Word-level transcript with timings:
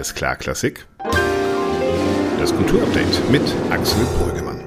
Alles 0.00 0.14
klar, 0.14 0.34
Klassik. 0.34 0.86
Das 2.38 2.56
Kulturupdate 2.56 3.20
mit 3.30 3.42
Axel 3.68 4.02
Brüggemann. 4.18 4.59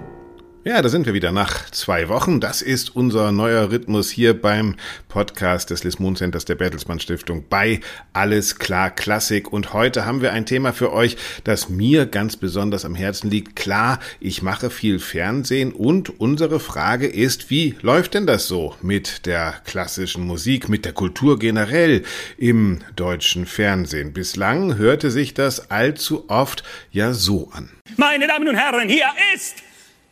Ja, 0.65 0.81
da 0.81 0.87
sind 0.87 1.05
wir 1.05 1.13
wieder 1.13 1.33
nach 1.33 1.69
zwei 1.71 2.07
Wochen. 2.07 2.39
Das 2.39 2.61
ist 2.61 2.95
unser 2.95 3.33
neuer 3.33 3.69
Rhythmus 3.69 4.09
hier 4.09 4.33
beim 4.33 4.77
Podcast 5.09 5.71
des 5.71 5.83
Lismon 5.83 6.15
Centers 6.15 6.45
der 6.45 6.55
Bertelsmann 6.55 7.01
Stiftung 7.01 7.43
bei 7.49 7.81
Alles 8.13 8.59
klar 8.59 8.89
Klassik. 8.89 9.51
Und 9.51 9.73
heute 9.73 10.05
haben 10.05 10.21
wir 10.21 10.31
ein 10.31 10.45
Thema 10.45 10.71
für 10.71 10.93
euch, 10.93 11.17
das 11.43 11.67
mir 11.67 12.05
ganz 12.05 12.37
besonders 12.37 12.85
am 12.85 12.95
Herzen 12.95 13.29
liegt. 13.29 13.57
Klar, 13.57 13.99
ich 14.21 14.41
mache 14.41 14.69
viel 14.69 14.99
Fernsehen 14.99 15.73
und 15.73 16.21
unsere 16.21 16.61
Frage 16.61 17.07
ist, 17.07 17.49
wie 17.49 17.75
läuft 17.81 18.13
denn 18.13 18.25
das 18.25 18.47
so 18.47 18.73
mit 18.81 19.25
der 19.25 19.55
klassischen 19.65 20.25
Musik, 20.25 20.69
mit 20.69 20.85
der 20.85 20.93
Kultur 20.93 21.39
generell 21.39 22.03
im 22.37 22.79
deutschen 22.95 23.47
Fernsehen? 23.47 24.13
Bislang 24.13 24.77
hörte 24.77 25.11
sich 25.11 25.33
das 25.33 25.71
allzu 25.71 26.23
oft 26.29 26.63
ja 26.89 27.11
so 27.11 27.49
an. 27.51 27.69
Meine 27.97 28.27
Damen 28.27 28.47
und 28.47 28.55
Herren, 28.55 28.87
hier 28.87 29.07
ist 29.35 29.55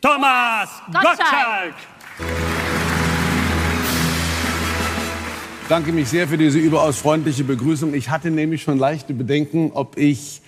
Thomas 0.01 0.81
Gottschalk. 0.91 1.75
danke 5.69 5.93
mich 5.93 6.09
sehr 6.09 6.27
für 6.27 6.37
diese 6.37 6.59
überaus 6.59 6.97
freundliche 6.97 7.45
Begrüßung. 7.45 7.93
Ich 7.93 8.09
hatte 8.09 8.29
nämlich 8.29 8.63
schon 8.63 8.77
leichte 8.77 9.13
Bedenken, 9.13 9.71
ob 9.73 9.97
ich 9.97 10.41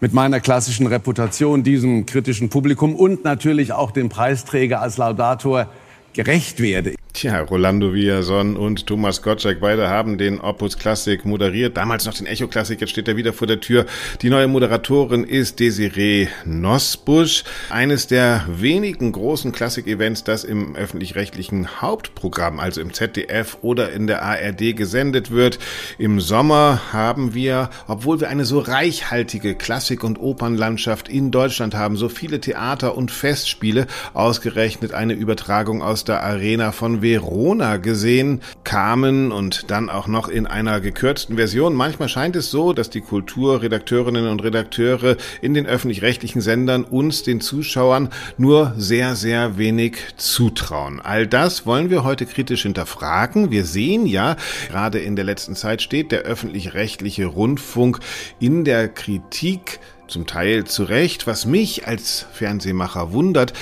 mit 0.00 0.14
meiner 0.14 0.40
klassischen 0.40 0.86
Reputation 0.86 1.62
diesem 1.62 2.06
kritischen 2.06 2.48
Publikum 2.48 2.94
und 2.94 3.22
natürlich 3.22 3.72
auch 3.74 3.90
dem 3.90 4.08
Preisträger 4.08 4.80
als 4.80 4.96
Laudator 4.96 5.66
gerecht 6.12 6.60
werde. 6.60 6.94
Tja, 7.12 7.40
Rolando 7.40 7.92
Villason 7.92 8.56
und 8.56 8.86
Thomas 8.86 9.20
Gottschalk, 9.20 9.60
beide 9.60 9.88
haben 9.88 10.16
den 10.16 10.40
Opus 10.40 10.78
Classic 10.78 11.22
moderiert. 11.24 11.76
Damals 11.76 12.06
noch 12.06 12.14
den 12.14 12.26
Echo 12.26 12.46
Classic, 12.46 12.80
jetzt 12.80 12.90
steht 12.90 13.08
er 13.08 13.16
wieder 13.16 13.32
vor 13.32 13.48
der 13.48 13.60
Tür. 13.60 13.84
Die 14.22 14.30
neue 14.30 14.46
Moderatorin 14.46 15.24
ist 15.24 15.58
Desiree 15.58 16.28
Nosbusch. 16.44 17.42
Eines 17.68 18.06
der 18.06 18.46
wenigen 18.48 19.10
großen 19.10 19.50
Classic-Events, 19.50 20.22
das 20.24 20.44
im 20.44 20.76
öffentlich-rechtlichen 20.76 21.82
Hauptprogramm, 21.82 22.60
also 22.60 22.80
im 22.80 22.94
ZDF 22.94 23.58
oder 23.60 23.92
in 23.92 24.06
der 24.06 24.22
ARD 24.22 24.76
gesendet 24.76 25.32
wird. 25.32 25.58
Im 25.98 26.20
Sommer 26.20 26.80
haben 26.92 27.34
wir, 27.34 27.70
obwohl 27.88 28.20
wir 28.20 28.28
eine 28.28 28.44
so 28.44 28.60
reichhaltige 28.60 29.56
Klassik- 29.56 30.04
und 30.04 30.20
Opernlandschaft 30.20 31.08
in 31.08 31.32
Deutschland 31.32 31.74
haben, 31.74 31.96
so 31.96 32.08
viele 32.08 32.40
Theater 32.40 32.96
und 32.96 33.10
Festspiele, 33.10 33.88
ausgerechnet 34.14 34.94
eine 34.94 35.14
Übertragung 35.14 35.82
aus 35.82 35.99
der 36.04 36.22
Arena 36.22 36.72
von 36.72 37.02
Verona 37.02 37.76
gesehen, 37.76 38.40
kamen 38.64 39.32
und 39.32 39.70
dann 39.70 39.90
auch 39.90 40.06
noch 40.06 40.28
in 40.28 40.46
einer 40.46 40.80
gekürzten 40.80 41.36
Version. 41.36 41.74
Manchmal 41.74 42.08
scheint 42.08 42.36
es 42.36 42.50
so, 42.50 42.72
dass 42.72 42.90
die 42.90 43.00
Kulturredakteurinnen 43.00 44.28
und 44.28 44.42
Redakteure 44.42 45.16
in 45.42 45.54
den 45.54 45.66
öffentlich-rechtlichen 45.66 46.40
Sendern 46.40 46.84
uns, 46.84 47.22
den 47.22 47.40
Zuschauern, 47.40 48.08
nur 48.38 48.74
sehr, 48.76 49.16
sehr 49.16 49.58
wenig 49.58 49.96
zutrauen. 50.16 51.00
All 51.00 51.26
das 51.26 51.66
wollen 51.66 51.90
wir 51.90 52.04
heute 52.04 52.26
kritisch 52.26 52.62
hinterfragen. 52.62 53.50
Wir 53.50 53.64
sehen 53.64 54.06
ja, 54.06 54.36
gerade 54.68 54.98
in 54.98 55.16
der 55.16 55.24
letzten 55.24 55.54
Zeit 55.54 55.82
steht 55.82 56.12
der 56.12 56.20
öffentlich-rechtliche 56.20 57.26
Rundfunk 57.26 58.00
in 58.38 58.64
der 58.64 58.88
Kritik 58.88 59.80
zum 60.10 60.26
Teil 60.26 60.64
zu 60.64 60.84
Recht, 60.84 61.26
was 61.26 61.46
mich 61.46 61.86
als 61.86 62.26
Fernsehmacher 62.32 63.12
wundert 63.12 63.52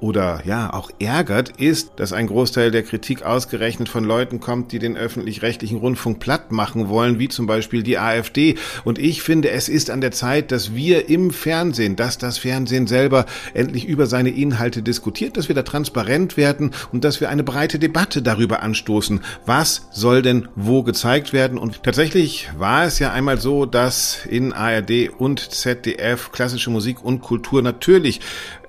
oder 0.00 0.42
ja 0.44 0.72
auch 0.72 0.90
ärgert, 0.98 1.50
ist, 1.60 1.92
dass 1.96 2.12
ein 2.12 2.26
Großteil 2.26 2.70
der 2.70 2.82
Kritik 2.82 3.22
ausgerechnet 3.22 3.88
von 3.88 4.04
Leuten 4.04 4.40
kommt, 4.40 4.72
die 4.72 4.78
den 4.78 4.96
öffentlich-rechtlichen 4.96 5.78
Rundfunk 5.78 6.20
platt 6.20 6.52
machen 6.52 6.88
wollen, 6.88 7.18
wie 7.18 7.28
zum 7.28 7.46
Beispiel 7.46 7.82
die 7.82 7.98
AfD. 7.98 8.56
Und 8.84 8.98
ich 8.98 9.22
finde, 9.22 9.50
es 9.50 9.68
ist 9.68 9.90
an 9.90 10.00
der 10.00 10.12
Zeit, 10.12 10.52
dass 10.52 10.74
wir 10.74 11.08
im 11.08 11.30
Fernsehen, 11.30 11.96
dass 11.96 12.18
das 12.18 12.38
Fernsehen 12.38 12.86
selber 12.86 13.26
endlich 13.54 13.86
über 13.86 14.06
seine 14.06 14.30
Inhalte 14.30 14.82
diskutiert, 14.82 15.36
dass 15.36 15.48
wir 15.48 15.54
da 15.54 15.62
transparent 15.62 16.36
werden 16.36 16.72
und 16.92 17.04
dass 17.04 17.20
wir 17.20 17.28
eine 17.28 17.44
breite 17.44 17.78
Debatte 17.78 18.22
darüber 18.22 18.62
anstoßen, 18.62 19.20
was 19.46 19.88
soll 19.92 20.22
denn 20.22 20.48
wo 20.56 20.82
gezeigt 20.82 21.32
werden. 21.32 21.58
Und 21.58 21.82
tatsächlich 21.82 22.48
war 22.56 22.84
es 22.84 22.98
ja 22.98 23.12
einmal 23.12 23.40
so, 23.40 23.66
dass 23.66 24.26
in 24.26 24.52
ARD 24.52 25.10
und 25.18 25.40
ZDF 25.40 26.32
klassische 26.32 26.70
Musik 26.70 27.04
und 27.04 27.20
Kultur 27.20 27.62
natürlich 27.62 28.20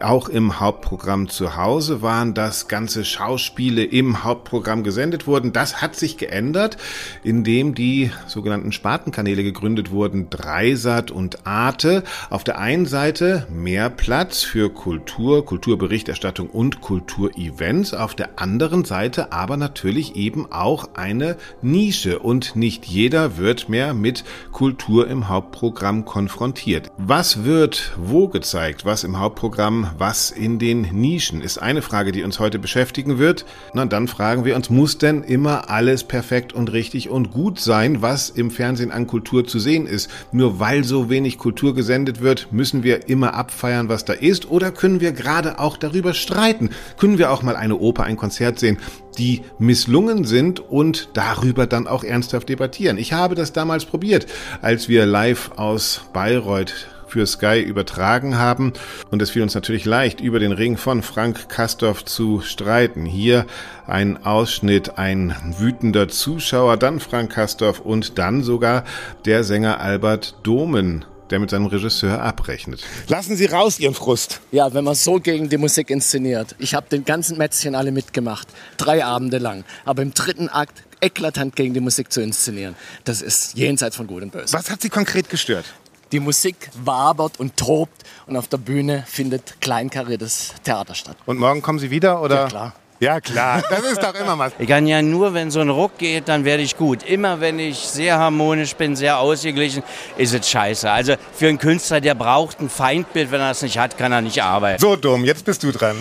auch 0.04 0.30
im 0.30 0.60
Hauptprogramm 0.60 1.30
zu 1.30 1.56
Hause 1.56 2.02
waren, 2.02 2.34
dass 2.34 2.68
ganze 2.68 3.06
Schauspiele 3.06 3.84
im 3.84 4.24
Hauptprogramm 4.24 4.84
gesendet 4.84 5.28
wurden. 5.28 5.54
Das 5.54 5.82
hat 5.82 5.96
sich 5.96 6.18
geändert, 6.18 6.78
indem 7.24 7.76
die 7.76 8.12
sogenannten 8.28 8.72
Spartenkanäle 8.72 9.44
gegründet 9.44 9.92
wurden, 9.92 10.30
Dreisat 10.30 11.12
und 11.12 11.46
Arte. 11.46 12.04
Auf 12.30 12.44
der 12.44 12.60
einen 12.60 12.86
Seite 12.86 13.48
mehr 13.50 13.90
Platz 13.90 14.44
für 14.44 14.70
Kultur, 14.70 15.46
Kulturberichterstattung 15.46 16.50
und 16.50 16.82
Kulturevents. 16.82 17.94
Auf 17.94 18.16
der 18.16 18.40
anderen 18.40 18.86
Seite 18.86 19.32
aber 19.32 19.58
natürlich 19.58 20.16
eben 20.16 20.52
auch 20.52 20.90
eine 20.96 21.38
Nische 21.62 22.20
und 22.20 22.56
nicht 22.56 22.86
jeder 22.86 23.38
wird 23.38 23.70
mehr 23.70 23.94
mit 23.94 24.24
Kultur 24.52 25.08
im 25.08 25.30
Hauptprogramm 25.30 26.06
konfrontiert. 26.06 26.90
Was 26.98 27.44
wird 27.44 27.94
wo 27.98 28.28
gezeigt? 28.28 28.86
Was 28.86 29.04
im 29.04 29.20
Hauptprogramm 29.20 29.91
was 29.98 30.32
in 30.32 30.60
den 30.60 30.82
Nischen 30.92 31.42
ist 31.42 31.58
eine 31.58 31.82
Frage, 31.82 32.12
die 32.12 32.24
uns 32.24 32.40
heute 32.40 32.60
beschäftigen 32.60 33.18
wird. 33.18 33.46
Na, 33.74 33.86
dann 33.86 34.08
fragen 34.08 34.46
wir 34.46 34.56
uns, 34.56 34.70
muss 34.70 34.98
denn 34.98 35.24
immer 35.24 35.70
alles 35.70 36.04
perfekt 36.04 36.54
und 36.54 36.72
richtig 36.72 37.10
und 37.10 37.32
gut 37.32 37.60
sein, 37.60 38.02
was 38.02 38.30
im 38.30 38.52
Fernsehen 38.52 38.92
an 38.92 39.08
Kultur 39.08 39.46
zu 39.46 39.60
sehen 39.60 39.88
ist? 39.88 40.10
Nur 40.32 40.60
weil 40.60 40.84
so 40.84 41.10
wenig 41.10 41.38
Kultur 41.38 41.76
gesendet 41.76 42.22
wird, 42.22 42.52
müssen 42.52 42.84
wir 42.84 43.10
immer 43.10 43.34
abfeiern, 43.34 43.90
was 43.90 44.06
da 44.06 44.14
ist? 44.14 44.50
Oder 44.50 44.72
können 44.72 45.02
wir 45.02 45.12
gerade 45.12 45.60
auch 45.60 45.78
darüber 45.78 46.14
streiten? 46.14 46.70
Können 46.98 47.18
wir 47.18 47.32
auch 47.32 47.44
mal 47.44 47.56
eine 47.56 47.78
Oper, 47.78 48.04
ein 48.04 48.18
Konzert 48.18 48.60
sehen, 48.60 48.78
die 49.18 49.42
misslungen 49.60 50.26
sind 50.26 50.60
und 50.60 51.10
darüber 51.14 51.68
dann 51.68 51.88
auch 51.88 52.04
ernsthaft 52.04 52.50
debattieren? 52.50 52.98
Ich 52.98 53.14
habe 53.14 53.36
das 53.36 53.54
damals 53.54 53.86
probiert, 53.86 54.28
als 54.62 54.90
wir 54.90 55.06
live 55.06 55.52
aus 55.58 56.02
Bayreuth 56.14 56.88
für 57.12 57.26
Sky 57.28 57.62
übertragen 57.62 58.38
haben. 58.38 58.74
Und 59.10 59.22
es 59.22 59.32
fiel 59.32 59.42
uns 59.42 59.54
natürlich 59.54 59.86
leicht, 59.86 60.22
über 60.22 60.40
den 60.40 60.54
Ring 60.54 60.78
von 60.78 61.04
Frank 61.04 61.50
Kastorf 61.50 62.06
zu 62.06 62.42
streiten. 62.42 63.06
Hier 63.06 63.46
ein 63.86 64.24
Ausschnitt, 64.26 64.98
ein 64.98 65.36
wütender 65.60 66.08
Zuschauer, 66.08 66.78
dann 66.78 67.00
Frank 67.00 67.34
Kastorf 67.34 67.80
und 67.82 68.18
dann 68.18 68.44
sogar 68.44 68.86
der 69.26 69.44
Sänger 69.44 69.82
Albert 69.82 70.36
Domen 70.44 71.06
der 71.30 71.40
mit 71.40 71.50
seinem 71.50 71.68
Regisseur 71.68 72.22
abrechnet. 72.22 72.84
Lassen 73.08 73.38
Sie 73.38 73.46
raus 73.46 73.80
Ihren 73.80 73.94
Frust. 73.94 74.42
Ja, 74.52 74.74
wenn 74.74 74.84
man 74.84 74.96
so 74.96 75.20
gegen 75.20 75.48
die 75.48 75.58
Musik 75.58 75.90
inszeniert. 75.90 76.56
Ich 76.60 76.74
habe 76.74 76.88
den 76.92 77.06
ganzen 77.06 77.38
Mätzchen 77.38 77.74
alle 77.74 77.94
mitgemacht, 77.94 78.50
drei 78.76 79.06
Abende 79.06 79.38
lang. 79.38 79.64
Aber 79.86 80.02
im 80.02 80.14
dritten 80.14 80.50
Akt 80.50 80.84
eklatant 81.00 81.56
gegen 81.56 81.74
die 81.74 81.80
Musik 81.80 82.12
zu 82.12 82.22
inszenieren, 82.22 82.76
das 83.06 83.22
ist 83.22 83.58
jenseits 83.58 83.96
von 83.96 84.08
Gut 84.08 84.24
und 84.24 84.32
Böse. 84.32 84.54
Was 84.54 84.70
hat 84.70 84.82
Sie 84.82 84.90
konkret 84.90 85.30
gestört? 85.30 85.66
Die 86.12 86.20
Musik 86.20 86.70
wabert 86.84 87.40
und 87.40 87.56
tobt 87.56 88.04
und 88.28 88.36
auf 88.36 88.48
der 88.48 88.58
Bühne 88.58 89.06
findet 89.08 89.62
kleinkariertes 89.62 90.54
Theater 90.64 90.94
statt. 90.94 91.16
Und 91.26 91.40
morgen 91.40 91.62
kommen 91.62 91.80
Sie 91.80 91.90
wieder 91.90 92.22
oder? 92.22 92.42
Ja, 92.42 92.48
klar. 92.48 92.74
Ja, 93.02 93.20
klar. 93.20 93.64
Das 93.68 93.80
ist 93.80 94.04
doch 94.04 94.14
immer 94.14 94.38
was. 94.38 94.54
Ich 94.60 94.68
kann 94.68 94.86
ja 94.86 95.02
nur, 95.02 95.34
wenn 95.34 95.50
so 95.50 95.60
ein 95.60 95.70
Ruck 95.70 95.98
geht, 95.98 96.28
dann 96.28 96.46
werde 96.46 96.62
ich 96.62 96.78
gut. 96.78 97.02
Immer 97.02 97.42
wenn 97.42 97.58
ich 97.58 97.78
sehr 97.78 98.20
harmonisch 98.20 98.76
bin, 98.76 98.96
sehr 98.96 99.18
ausgeglichen, 99.18 99.82
ist 100.18 100.36
es 100.36 100.48
scheiße. 100.48 100.92
Also 100.92 101.16
für 101.34 101.48
einen 101.48 101.58
Künstler, 101.58 102.00
der 102.00 102.14
braucht 102.14 102.60
ein 102.60 102.70
Feindbild. 102.70 103.32
Wenn 103.32 103.42
er 103.42 103.52
es 103.52 103.64
nicht 103.64 103.80
hat, 103.80 103.98
kann 103.98 104.12
er 104.12 104.22
nicht 104.22 104.44
arbeiten. 104.44 104.80
So 104.80 104.96
dumm, 104.98 105.26
jetzt 105.26 105.46
bist 105.46 105.64
du 105.64 105.72
dran. 105.72 105.96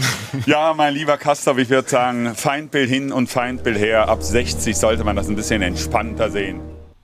Ja, 0.45 0.75
mein 0.75 0.93
lieber 0.93 1.17
Kastorf, 1.17 1.57
ich 1.57 1.71
würde 1.71 1.89
sagen, 1.89 2.35
Feindbild 2.35 2.91
hin 2.91 3.13
und 3.13 3.29
Feindbild 3.29 3.79
her. 3.79 4.09
Ab 4.09 4.23
60 4.23 4.77
sollte 4.77 5.03
man 5.03 5.17
das 5.17 5.29
ein 5.29 5.37
bisschen 5.37 5.63
entspannter 5.63 6.31
sehen. 6.31 6.61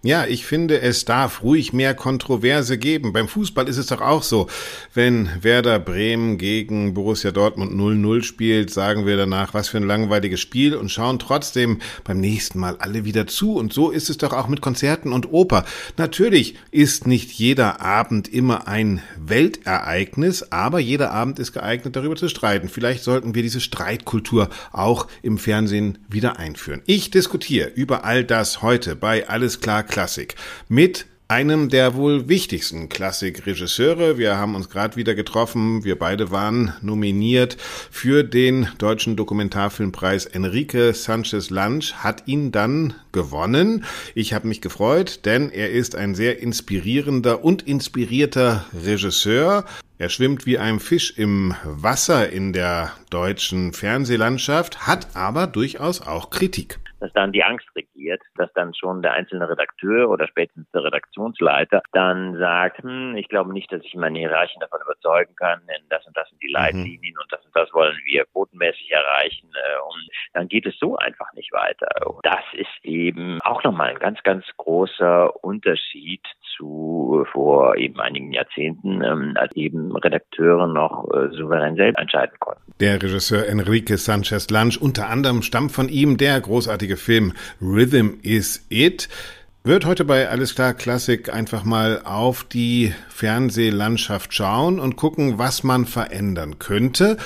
Ja, 0.06 0.24
ich 0.24 0.46
finde, 0.46 0.80
es 0.82 1.04
darf 1.04 1.42
ruhig 1.42 1.72
mehr 1.72 1.92
Kontroverse 1.92 2.78
geben. 2.78 3.12
Beim 3.12 3.26
Fußball 3.26 3.66
ist 3.66 3.76
es 3.76 3.86
doch 3.86 4.00
auch 4.00 4.22
so. 4.22 4.46
Wenn 4.94 5.28
Werder 5.42 5.80
Bremen 5.80 6.38
gegen 6.38 6.94
Borussia 6.94 7.32
Dortmund 7.32 7.72
0-0 7.72 8.22
spielt, 8.22 8.70
sagen 8.70 9.04
wir 9.04 9.16
danach, 9.16 9.52
was 9.52 9.68
für 9.68 9.78
ein 9.78 9.82
langweiliges 9.82 10.38
Spiel 10.38 10.76
und 10.76 10.92
schauen 10.92 11.18
trotzdem 11.18 11.80
beim 12.04 12.20
nächsten 12.20 12.60
Mal 12.60 12.76
alle 12.78 13.04
wieder 13.04 13.26
zu. 13.26 13.56
Und 13.56 13.72
so 13.72 13.90
ist 13.90 14.08
es 14.08 14.16
doch 14.16 14.32
auch 14.32 14.46
mit 14.46 14.60
Konzerten 14.60 15.12
und 15.12 15.32
Oper. 15.32 15.64
Natürlich 15.96 16.54
ist 16.70 17.08
nicht 17.08 17.32
jeder 17.32 17.80
Abend 17.80 18.32
immer 18.32 18.68
ein 18.68 19.02
Weltereignis, 19.18 20.52
aber 20.52 20.78
jeder 20.78 21.10
Abend 21.10 21.40
ist 21.40 21.52
geeignet, 21.52 21.96
darüber 21.96 22.14
zu 22.14 22.28
streiten. 22.28 22.68
Vielleicht 22.68 23.02
sollten 23.02 23.34
wir 23.34 23.42
diese 23.42 23.60
Streitkultur 23.60 24.50
auch 24.70 25.08
im 25.22 25.36
Fernsehen 25.36 25.98
wieder 26.08 26.38
einführen. 26.38 26.82
Ich 26.86 27.10
diskutiere 27.10 27.70
über 27.70 28.04
all 28.04 28.22
das 28.22 28.62
heute 28.62 28.94
bei 28.94 29.28
Alles 29.28 29.58
klar 29.58 29.82
Klassik 29.96 30.34
mit 30.68 31.06
einem 31.26 31.70
der 31.70 31.94
wohl 31.94 32.28
wichtigsten 32.28 32.90
Klassikregisseure. 32.90 34.18
Wir 34.18 34.36
haben 34.36 34.54
uns 34.54 34.68
gerade 34.68 34.94
wieder 34.96 35.14
getroffen. 35.14 35.84
Wir 35.84 35.98
beide 35.98 36.30
waren 36.30 36.74
nominiert 36.82 37.56
für 37.90 38.22
den 38.22 38.68
deutschen 38.76 39.16
Dokumentarfilmpreis. 39.16 40.26
Enrique 40.26 40.92
Sanchez 40.92 41.48
Lange 41.48 41.80
hat 41.94 42.24
ihn 42.28 42.52
dann 42.52 42.92
gewonnen. 43.10 43.86
Ich 44.14 44.34
habe 44.34 44.48
mich 44.48 44.60
gefreut, 44.60 45.20
denn 45.24 45.50
er 45.50 45.70
ist 45.70 45.96
ein 45.96 46.14
sehr 46.14 46.40
inspirierender 46.40 47.42
und 47.42 47.62
inspirierter 47.62 48.66
Regisseur. 48.84 49.64
Er 49.96 50.10
schwimmt 50.10 50.44
wie 50.44 50.58
ein 50.58 50.78
Fisch 50.78 51.14
im 51.16 51.54
Wasser 51.64 52.28
in 52.28 52.52
der 52.52 52.92
deutschen 53.08 53.72
Fernsehlandschaft, 53.72 54.86
hat 54.86 55.16
aber 55.16 55.46
durchaus 55.46 56.02
auch 56.02 56.28
Kritik 56.28 56.80
dass 57.00 57.12
dann 57.12 57.32
die 57.32 57.44
Angst 57.44 57.66
regiert, 57.74 58.22
dass 58.36 58.52
dann 58.54 58.74
schon 58.74 59.02
der 59.02 59.12
einzelne 59.12 59.48
Redakteur 59.48 60.08
oder 60.08 60.26
spätestens 60.26 60.70
der 60.70 60.84
Redaktionsleiter 60.84 61.82
dann 61.92 62.36
sagt, 62.38 62.82
hm, 62.82 63.16
ich 63.16 63.28
glaube 63.28 63.52
nicht, 63.52 63.70
dass 63.72 63.82
ich 63.82 63.94
meine 63.94 64.18
Hierarchien 64.18 64.60
davon 64.60 64.80
überzeugen 64.82 65.34
kann, 65.36 65.60
denn 65.66 65.84
das 65.88 66.06
und 66.06 66.16
das 66.16 66.28
sind 66.28 66.42
die 66.42 66.48
mhm. 66.48 66.54
Leitlinien 66.54 67.14
mhm. 67.14 67.22
und 67.22 67.32
das 67.32 67.44
und 67.44 67.54
das 67.54 67.72
wollen 67.72 67.96
wir 68.04 68.24
quotenmäßig 68.26 68.90
erreichen 68.90 69.50
äh, 69.54 69.80
und 69.80 70.08
dann 70.32 70.48
geht 70.48 70.66
es 70.66 70.78
so 70.78 70.96
einfach 70.96 71.32
nicht 71.34 71.52
weiter. 71.52 71.88
Und 72.06 72.24
das 72.24 72.44
ist 72.52 72.84
eben 72.84 73.40
auch 73.42 73.62
nochmal 73.62 73.90
ein 73.90 73.98
ganz, 73.98 74.22
ganz 74.22 74.44
großer 74.56 75.44
Unterschied 75.44 76.22
zu 76.56 77.24
vor 77.32 77.76
eben 77.76 78.00
einigen 78.00 78.32
Jahrzehnten, 78.32 79.02
ähm, 79.02 79.34
als 79.36 79.54
eben 79.56 79.94
Redakteure 79.96 80.66
noch 80.66 81.08
äh, 81.12 81.34
souverän 81.36 81.76
selbst 81.76 81.98
entscheiden 81.98 82.36
konnten. 82.38 82.62
Der 82.80 83.02
Regisseur 83.02 83.46
Enrique 83.46 83.96
Sanchez 83.96 84.50
Lange, 84.50 84.74
unter 84.80 85.08
anderem 85.08 85.42
stammt 85.42 85.72
von 85.72 85.88
ihm 85.88 86.16
der 86.16 86.40
großartige 86.40 86.96
Film 86.96 87.32
Rhythm 87.60 88.18
is 88.22 88.66
It 88.68 89.08
wird 89.66 89.84
heute 89.84 90.04
bei 90.04 90.28
Alles 90.28 90.54
klar 90.54 90.74
Klassik 90.74 91.34
einfach 91.34 91.64
mal 91.64 92.00
auf 92.04 92.44
die 92.44 92.94
Fernsehlandschaft 93.16 94.34
schauen 94.34 94.78
und 94.78 94.96
gucken, 94.96 95.38
was 95.38 95.62
man 95.62 95.86
verändern 95.86 96.58
könnte. 96.58 97.16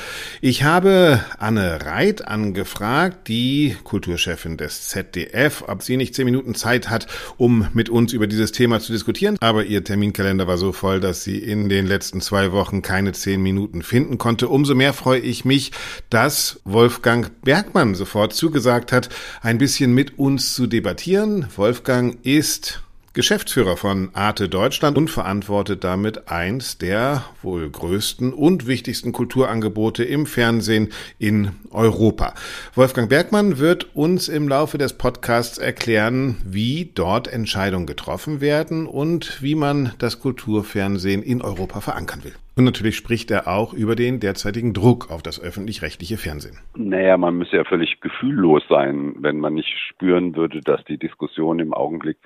Ich 0.41 0.63
habe 0.63 1.21
Anne 1.39 1.85
Reit 1.85 2.29
angefragt, 2.29 3.27
die 3.27 3.77
Kulturchefin 3.83 4.57
des 4.57 4.89
ZDF, 4.89 5.65
ob 5.67 5.83
sie 5.83 5.97
nicht 5.97 6.15
zehn 6.15 6.27
Minuten 6.27 6.55
Zeit 6.55 6.91
hat, 6.91 7.09
um 7.39 7.67
mit 7.75 7.89
uns 7.89 8.13
über 8.13 8.29
dieses 8.29 8.53
Thema 8.53 8.79
zu 8.79 8.93
diskutieren. 8.93 9.37
Aber 9.41 9.65
ihr 9.65 9.83
Terminkalender 9.83 10.47
war 10.47 10.59
so 10.59 10.71
voll, 10.71 11.01
dass 11.01 11.25
sie 11.25 11.39
in 11.39 11.69
den 11.69 11.87
letzten 11.87 12.21
zwei 12.21 12.53
Wochen 12.53 12.83
keine 12.83 13.11
zehn 13.11 13.43
Minuten 13.43 13.83
finden 13.83 14.17
konnte. 14.17 14.49
Umso 14.49 14.77
mehr 14.77 14.93
freue 14.93 15.21
ich 15.21 15.45
mich, 15.45 15.73
dass 16.09 16.61
Wolfgang 16.65 17.33
Bergmann 17.43 17.97
sofort 17.97 18.33
zugesagt 18.33 18.93
hat, 18.93 19.09
ein 19.43 19.59
bisschen 19.59 19.93
mit 19.93 20.21
uns 20.21 20.55
zu 20.55 20.69
debattieren. 20.69 21.47
Wolfgang 21.57 22.17
ist 22.25 22.81
Geschäftsführer 23.20 23.76
von 23.76 24.08
Arte 24.14 24.49
Deutschland 24.49 24.96
und 24.96 25.11
verantwortet 25.11 25.84
damit 25.84 26.31
eins 26.31 26.78
der 26.78 27.22
wohl 27.43 27.69
größten 27.69 28.32
und 28.32 28.67
wichtigsten 28.67 29.12
Kulturangebote 29.12 30.05
im 30.05 30.25
Fernsehen 30.25 30.88
in 31.19 31.50
Europa. 31.70 32.32
Wolfgang 32.75 33.11
Bergmann 33.11 33.58
wird 33.58 33.94
uns 33.94 34.28
im 34.28 34.49
Laufe 34.49 34.78
des 34.78 34.96
Podcasts 34.96 35.58
erklären, 35.58 36.38
wie 36.46 36.93
dort 36.94 37.28
Entscheidungen 37.31 37.84
getroffen 37.84 38.40
werden 38.40 38.87
und 38.87 39.43
wie 39.43 39.55
man 39.55 39.93
das 39.99 40.22
Kulturfernsehen 40.22 41.22
in 41.22 41.43
Europa 41.43 41.82
verankern 41.82 42.25
will. 42.25 42.32
Und 42.56 42.64
natürlich 42.64 42.96
spricht 42.96 43.31
er 43.31 43.49
auch 43.49 43.75
über 43.75 43.96
den 43.96 44.20
derzeitigen 44.20 44.72
Druck 44.72 45.11
auf 45.11 45.22
das 45.22 45.38
öffentlich-rechtliche 45.38 46.17
Fernsehen. 46.17 46.58
Naja, 46.75 47.19
man 47.19 47.37
müsste 47.37 47.58
ja 47.58 47.64
völlig 47.64 48.00
gefühllos 48.00 48.62
sein, 48.70 49.14
wenn 49.19 49.40
man 49.40 49.52
nicht 49.55 49.76
spüren 49.88 50.34
würde, 50.37 50.62
dass 50.62 50.82
die 50.87 50.96
Diskussion 50.96 51.58
im 51.58 51.75
Augenblick 51.75 52.17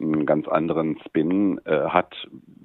einen 0.00 0.26
ganz 0.26 0.48
anderen 0.48 0.98
Spin 1.06 1.60
äh, 1.64 1.88
hat, 1.88 2.14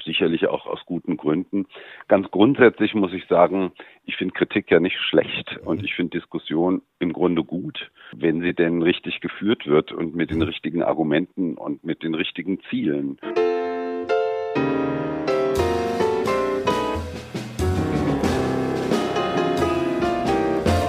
sicherlich 0.03 0.47
auch 0.47 0.65
aus 0.65 0.79
guten 0.85 1.17
Gründen. 1.17 1.65
Ganz 2.07 2.29
grundsätzlich 2.31 2.93
muss 2.93 3.13
ich 3.13 3.25
sagen, 3.27 3.71
ich 4.05 4.15
finde 4.17 4.33
Kritik 4.33 4.69
ja 4.71 4.79
nicht 4.79 4.97
schlecht 4.97 5.57
und 5.65 5.83
ich 5.83 5.93
finde 5.95 6.19
Diskussion 6.19 6.81
im 6.99 7.13
Grunde 7.13 7.43
gut, 7.43 7.91
wenn 8.15 8.41
sie 8.41 8.53
denn 8.53 8.81
richtig 8.81 9.21
geführt 9.21 9.67
wird 9.67 9.91
und 9.91 10.15
mit 10.15 10.31
den 10.31 10.41
richtigen 10.41 10.83
Argumenten 10.83 11.55
und 11.55 11.83
mit 11.83 12.03
den 12.03 12.15
richtigen 12.15 12.59
Zielen. 12.69 13.19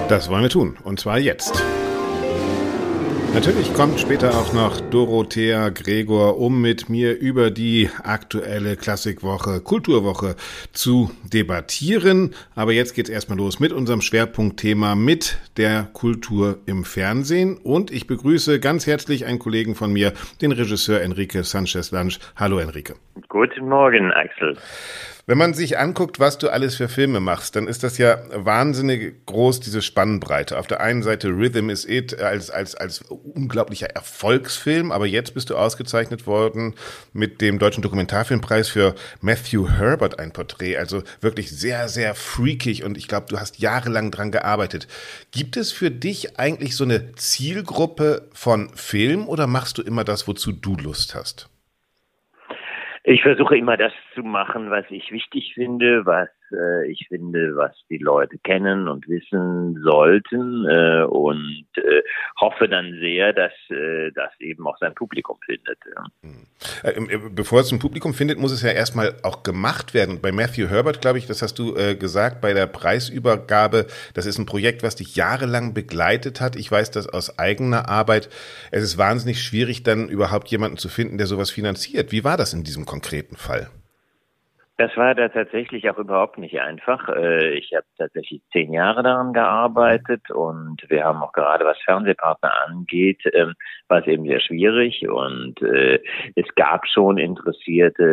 Das 0.07 0.29
wollen 0.29 0.43
wir 0.43 0.49
tun, 0.49 0.77
und 0.83 0.99
zwar 0.99 1.17
jetzt. 1.17 1.63
Natürlich 3.35 3.73
kommt 3.73 3.99
später 3.99 4.29
auch 4.29 4.53
noch 4.53 4.79
Dorothea 4.79 5.67
Gregor, 5.67 6.39
um 6.39 6.61
mit 6.61 6.87
mir 6.87 7.19
über 7.19 7.51
die 7.51 7.89
aktuelle 8.01 8.77
Klassikwoche, 8.77 9.59
Kulturwoche 9.59 10.37
zu 10.71 11.11
debattieren. 11.33 12.33
Aber 12.55 12.71
jetzt 12.71 12.95
geht's 12.95 13.09
erstmal 13.09 13.37
los 13.37 13.59
mit 13.59 13.73
unserem 13.73 13.99
Schwerpunktthema 13.99 14.95
mit 14.95 15.37
der 15.57 15.89
Kultur 15.91 16.59
im 16.65 16.85
Fernsehen. 16.85 17.57
Und 17.57 17.91
ich 17.91 18.07
begrüße 18.07 18.61
ganz 18.61 18.87
herzlich 18.87 19.25
einen 19.25 19.39
Kollegen 19.39 19.75
von 19.75 19.91
mir, 19.91 20.13
den 20.41 20.53
Regisseur 20.53 21.01
Enrique 21.01 21.43
Sanchez 21.43 21.91
Lange. 21.91 22.13
Hallo 22.37 22.59
Enrique. 22.59 22.93
Guten 23.27 23.67
Morgen, 23.67 24.13
Axel. 24.13 24.57
Wenn 25.27 25.39
man 25.39 25.55
sich 25.55 25.79
anguckt, 25.79 26.19
was 26.19 26.37
du 26.37 26.49
alles 26.49 26.75
für 26.75 26.87
Filme 26.87 27.19
machst, 27.19 27.55
dann 27.55 27.67
ist 27.67 27.81
das 27.81 27.97
ja 27.97 28.19
wahnsinnig 28.31 29.25
groß, 29.25 29.59
diese 29.59 29.81
Spannbreite. 29.81 30.59
Auf 30.59 30.67
der 30.67 30.81
einen 30.81 31.01
Seite 31.01 31.29
Rhythm 31.29 31.71
is 31.71 31.83
It 31.83 32.21
als, 32.21 32.51
als, 32.51 32.75
als 32.75 33.01
unglaublicher 33.01 33.87
Erfolgsfilm, 33.87 34.91
aber 34.91 35.07
jetzt 35.07 35.33
bist 35.33 35.49
du 35.49 35.57
ausgezeichnet 35.57 36.27
worden 36.27 36.75
mit 37.11 37.41
dem 37.41 37.57
Deutschen 37.57 37.81
Dokumentarfilmpreis 37.81 38.69
für 38.69 38.93
Matthew 39.19 39.67
Herbert 39.67 40.19
ein 40.19 40.31
Porträt. 40.31 40.77
Also 40.77 41.01
wirklich 41.21 41.49
sehr, 41.49 41.89
sehr 41.89 42.13
freakig 42.13 42.83
und 42.83 42.95
ich 42.95 43.07
glaube, 43.07 43.25
du 43.27 43.39
hast 43.39 43.57
jahrelang 43.57 44.11
dran 44.11 44.29
gearbeitet. 44.29 44.87
Gibt 45.31 45.57
es 45.57 45.71
für 45.71 45.89
dich 45.89 46.37
eigentlich 46.37 46.75
so 46.75 46.83
eine 46.83 47.15
Zielgruppe 47.15 48.29
von 48.31 48.69
Film 48.75 49.27
oder 49.27 49.47
machst 49.47 49.79
du 49.79 49.81
immer 49.81 50.03
das, 50.03 50.27
wozu 50.27 50.51
du 50.51 50.75
Lust 50.75 51.15
hast? 51.15 51.49
Ich 53.07 53.21
versuche 53.21 53.55
immer 53.55 53.77
das 53.77 53.93
zu 54.15 54.23
machen, 54.23 54.71
was 54.71 54.85
ich 54.89 55.11
wichtig 55.11 55.53
finde, 55.53 56.05
was 56.07 56.27
äh, 56.51 56.87
ich 56.91 57.07
finde, 57.07 57.55
was 57.55 57.71
die 57.89 57.97
Leute 57.97 58.37
kennen 58.39 58.87
und 58.87 59.07
wissen 59.07 59.81
sollten 59.83 60.65
äh, 60.65 61.03
und 61.03 61.65
äh, 61.75 62.01
hoffe 62.39 62.67
dann 62.67 62.97
sehr, 62.99 63.33
dass 63.33 63.51
äh, 63.69 64.11
das 64.13 64.31
eben 64.39 64.65
auch 64.67 64.77
sein 64.79 64.93
Publikum 64.93 65.37
findet. 65.45 65.77
Ja. 65.95 66.05
Hm. 66.21 66.45
Äh, 66.83 67.29
bevor 67.31 67.61
es 67.61 67.71
ein 67.71 67.79
Publikum 67.79 68.13
findet, 68.13 68.39
muss 68.39 68.51
es 68.51 68.61
ja 68.61 68.71
erstmal 68.71 69.15
auch 69.23 69.43
gemacht 69.43 69.93
werden. 69.93 70.21
Bei 70.21 70.31
Matthew 70.31 70.67
Herbert, 70.67 71.01
glaube 71.01 71.17
ich, 71.17 71.27
das 71.27 71.41
hast 71.41 71.59
du 71.59 71.75
äh, 71.75 71.95
gesagt, 71.95 72.41
bei 72.41 72.53
der 72.53 72.67
Preisübergabe, 72.67 73.87
das 74.13 74.25
ist 74.25 74.37
ein 74.37 74.45
Projekt, 74.45 74.83
was 74.83 74.95
dich 74.95 75.15
jahrelang 75.15 75.73
begleitet 75.73 76.41
hat. 76.41 76.55
Ich 76.55 76.71
weiß 76.71 76.91
das 76.91 77.07
aus 77.07 77.39
eigener 77.39 77.89
Arbeit. 77.89 78.29
Es 78.71 78.83
ist 78.83 78.97
wahnsinnig 78.97 79.41
schwierig, 79.41 79.83
dann 79.83 80.09
überhaupt 80.09 80.49
jemanden 80.49 80.77
zu 80.77 80.89
finden, 80.89 81.17
der 81.17 81.27
sowas 81.27 81.51
finanziert. 81.51 82.11
Wie 82.11 82.23
war 82.23 82.37
das 82.37 82.53
in 82.53 82.63
diesem 82.63 82.85
konkreten 82.85 83.35
Fall? 83.35 83.69
Das 84.77 84.95
war 84.97 85.15
da 85.15 85.29
tatsächlich 85.29 85.89
auch 85.89 85.97
überhaupt 85.97 86.37
nicht 86.37 86.59
einfach. 86.59 87.07
Äh, 87.07 87.51
ich 87.57 87.71
habe 87.73 87.85
tatsächlich 87.97 88.41
zehn 88.51 88.73
Jahre 88.73 89.03
daran 89.03 89.31
gearbeitet 89.31 90.29
und 90.31 90.83
wir 90.89 91.05
haben 91.05 91.23
auch 91.23 91.31
gerade 91.31 91.63
was 91.63 91.77
Fernsehpartner 91.85 92.51
angeht, 92.67 93.21
ähm, 93.31 93.53
war 93.87 93.99
es 93.99 94.07
eben 94.07 94.25
sehr 94.25 94.41
schwierig 94.41 95.07
und 95.07 95.61
äh, 95.61 96.01
es 96.35 96.45
gab 96.55 96.85
schon 96.87 97.17
interessierte 97.17 98.03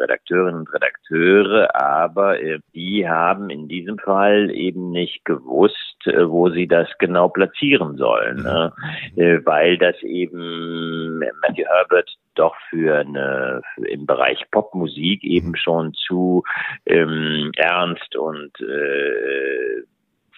Redakteurinnen 0.00 0.60
und 0.60 0.72
Redakteure, 0.72 1.74
aber 1.74 2.40
äh, 2.40 2.60
die 2.72 3.08
haben 3.08 3.50
in 3.50 3.66
diesem 3.66 3.98
Fall 3.98 4.52
eben 4.52 4.92
nicht 4.92 5.24
gewusst, 5.24 5.74
wo 6.06 6.48
sie 6.50 6.68
das 6.68 6.88
genau 6.98 7.28
platzieren 7.28 7.96
sollen, 7.96 8.36
ne? 8.36 8.72
Mhm. 9.16 9.44
weil 9.44 9.78
das 9.78 10.00
eben 10.02 11.18
Matthew 11.18 11.64
Herbert 11.64 12.16
doch 12.38 12.56
für 12.70 12.98
eine 12.98 13.62
für 13.74 13.88
im 13.88 14.06
Bereich 14.06 14.50
Popmusik 14.50 15.24
eben 15.24 15.56
schon 15.56 15.92
zu 15.94 16.44
ähm, 16.86 17.52
ernst 17.56 18.16
und 18.16 18.52
äh, 18.60 19.82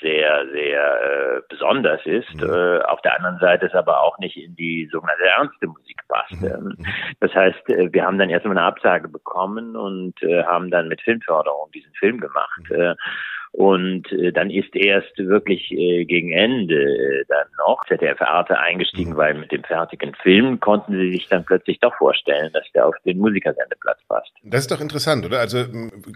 sehr, 0.01 0.47
sehr 0.53 1.01
äh, 1.03 1.41
besonders 1.49 2.05
ist. 2.07 2.35
Mhm. 2.35 2.51
Äh, 2.51 2.81
auf 2.83 3.01
der 3.03 3.17
anderen 3.17 3.39
Seite 3.39 3.67
ist 3.67 3.75
aber 3.75 4.03
auch 4.03 4.19
nicht 4.19 4.37
in 4.37 4.55
die 4.57 4.89
sogenannte 4.93 5.25
ernste 5.25 5.67
Musik 5.67 6.01
passt. 6.09 6.41
Mhm. 6.41 6.47
Ähm, 6.47 6.75
mhm. 6.79 6.87
Das 7.21 7.35
heißt, 7.35 7.69
äh, 7.71 7.93
wir 7.93 8.05
haben 8.05 8.19
dann 8.19 8.31
erstmal 8.31 8.57
eine 8.57 8.67
Absage 8.67 9.09
bekommen 9.09 9.77
und 9.77 10.23
äh, 10.23 10.45
haben 10.45 10.71
dann 10.71 10.89
mit 10.89 11.01
Filmförderung 11.03 11.71
diesen 11.73 11.93
Film 11.95 12.21
gemacht. 12.21 12.63
Mhm. 12.71 12.81
Äh, 12.81 12.95
und 13.59 14.13
äh, 14.13 14.31
dann 14.31 14.51
ist 14.51 14.77
erst 14.77 15.19
wirklich 15.19 15.73
äh, 15.73 16.05
gegen 16.05 16.31
Ende 16.31 16.77
äh, 16.77 17.25
dann 17.27 17.49
auch 17.67 17.85
ZDF 17.87 18.21
Arte 18.21 18.57
eingestiegen, 18.57 19.17
weil 19.17 19.35
mit 19.35 19.51
dem 19.51 19.65
fertigen 19.65 20.15
Film 20.23 20.61
konnten 20.61 20.93
sie 20.93 21.11
sich 21.11 21.27
dann 21.27 21.45
plötzlich 21.45 21.81
doch 21.81 21.93
vorstellen, 21.97 22.53
dass 22.53 22.63
der 22.73 22.87
auf 22.87 22.95
den 23.05 23.19
Musikersendeplatz 23.19 23.99
passt. 24.09 24.31
Das 24.45 24.61
ist 24.61 24.71
doch 24.71 24.81
interessant, 24.81 25.27
oder? 25.27 25.41
Also 25.41 25.65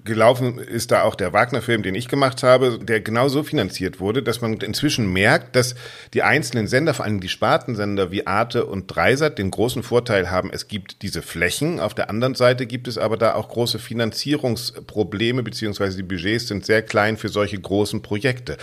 gelaufen 0.04 0.58
ist 0.58 0.92
da 0.92 1.02
auch 1.02 1.16
der 1.16 1.32
Wagner-Film, 1.32 1.82
den 1.82 1.96
ich 1.96 2.06
gemacht 2.06 2.44
habe, 2.44 2.78
der 2.80 3.00
genau 3.00 3.26
so 3.26 3.42
finanziert 3.42 3.98
wurde, 3.98 4.22
dass 4.22 4.40
man 4.40 4.58
inzwischen 4.58 5.12
merkt, 5.12 5.56
dass 5.56 5.74
die 6.14 6.22
einzelnen 6.22 6.68
Sender, 6.68 6.94
vor 6.94 7.06
allem 7.06 7.18
die 7.18 7.28
Spartensender 7.28 8.12
wie 8.12 8.24
Arte 8.24 8.66
und 8.66 8.86
Dreisat, 8.86 9.38
den 9.38 9.50
großen 9.50 9.82
Vorteil 9.82 10.30
haben, 10.30 10.50
es 10.52 10.68
gibt 10.68 11.02
diese 11.02 11.22
Flächen. 11.22 11.80
Auf 11.80 11.94
der 11.94 12.08
anderen 12.08 12.36
Seite 12.36 12.66
gibt 12.66 12.86
es 12.86 12.98
aber 12.98 13.16
da 13.16 13.34
auch 13.34 13.48
große 13.48 13.80
Finanzierungsprobleme, 13.80 15.42
beziehungsweise 15.42 15.96
die 15.96 16.04
Budgets 16.04 16.46
sind 16.46 16.64
sehr 16.64 16.82
klein 16.82 17.16
für 17.16 17.31
solche 17.32 17.58
großen 17.58 18.02
Projekte. 18.02 18.56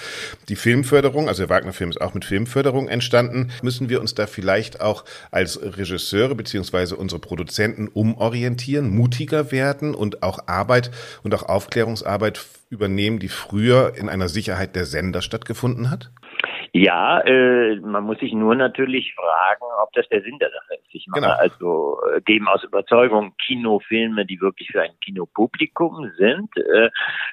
Die 0.48 0.56
Filmförderung, 0.56 1.28
also 1.28 1.44
der 1.44 1.50
Wagner-Film 1.50 1.90
ist 1.90 2.02
auch 2.02 2.14
mit 2.14 2.26
Filmförderung 2.26 2.88
entstanden, 2.88 3.52
müssen 3.62 3.90
wir 3.90 4.02
uns 4.02 4.16
da 4.16 4.28
vielleicht 4.28 4.82
auch 4.82 5.04
als 5.32 5.60
Regisseure 5.62 6.36
beziehungsweise 6.36 6.96
unsere 6.96 7.20
Produzenten 7.20 7.88
umorientieren, 7.88 8.90
mutiger 8.90 9.52
werden 9.52 9.96
und 9.96 10.24
auch 10.24 10.48
Arbeit 10.48 10.92
und 11.24 11.34
auch 11.34 11.44
Aufklärungsarbeit 11.44 12.40
übernehmen, 12.70 13.20
die 13.20 13.30
früher 13.30 13.94
in 13.96 14.10
einer 14.10 14.30
Sicherheit 14.30 14.76
der 14.76 14.86
Sender 14.86 15.22
stattgefunden 15.22 15.90
hat? 15.90 16.12
Ja, 16.74 17.20
äh, 17.22 17.78
man 17.78 18.04
muss 18.04 18.20
sich 18.20 18.34
nur 18.34 18.56
natürlich 18.56 19.14
fragen, 19.16 19.64
ob 19.82 19.92
das 19.94 20.08
der 20.10 20.22
Sinn 20.22 20.38
der 20.40 20.52
Sache 20.52 20.76
ist. 20.76 20.88
Ich 20.92 21.08
mache 21.08 21.22
Genau. 21.22 21.34
also 21.34 22.00
äh, 22.16 22.22
geben 22.22 22.48
aus 22.48 22.64
Überzeugung 22.64 23.34
Kinofilme, 23.46 24.26
die 24.26 24.40
wirklich 24.42 24.70
für 24.72 24.82
ein 24.82 24.92
Kinopublikum 25.04 26.12
sind. 26.18 26.56
Äh, 26.58 26.90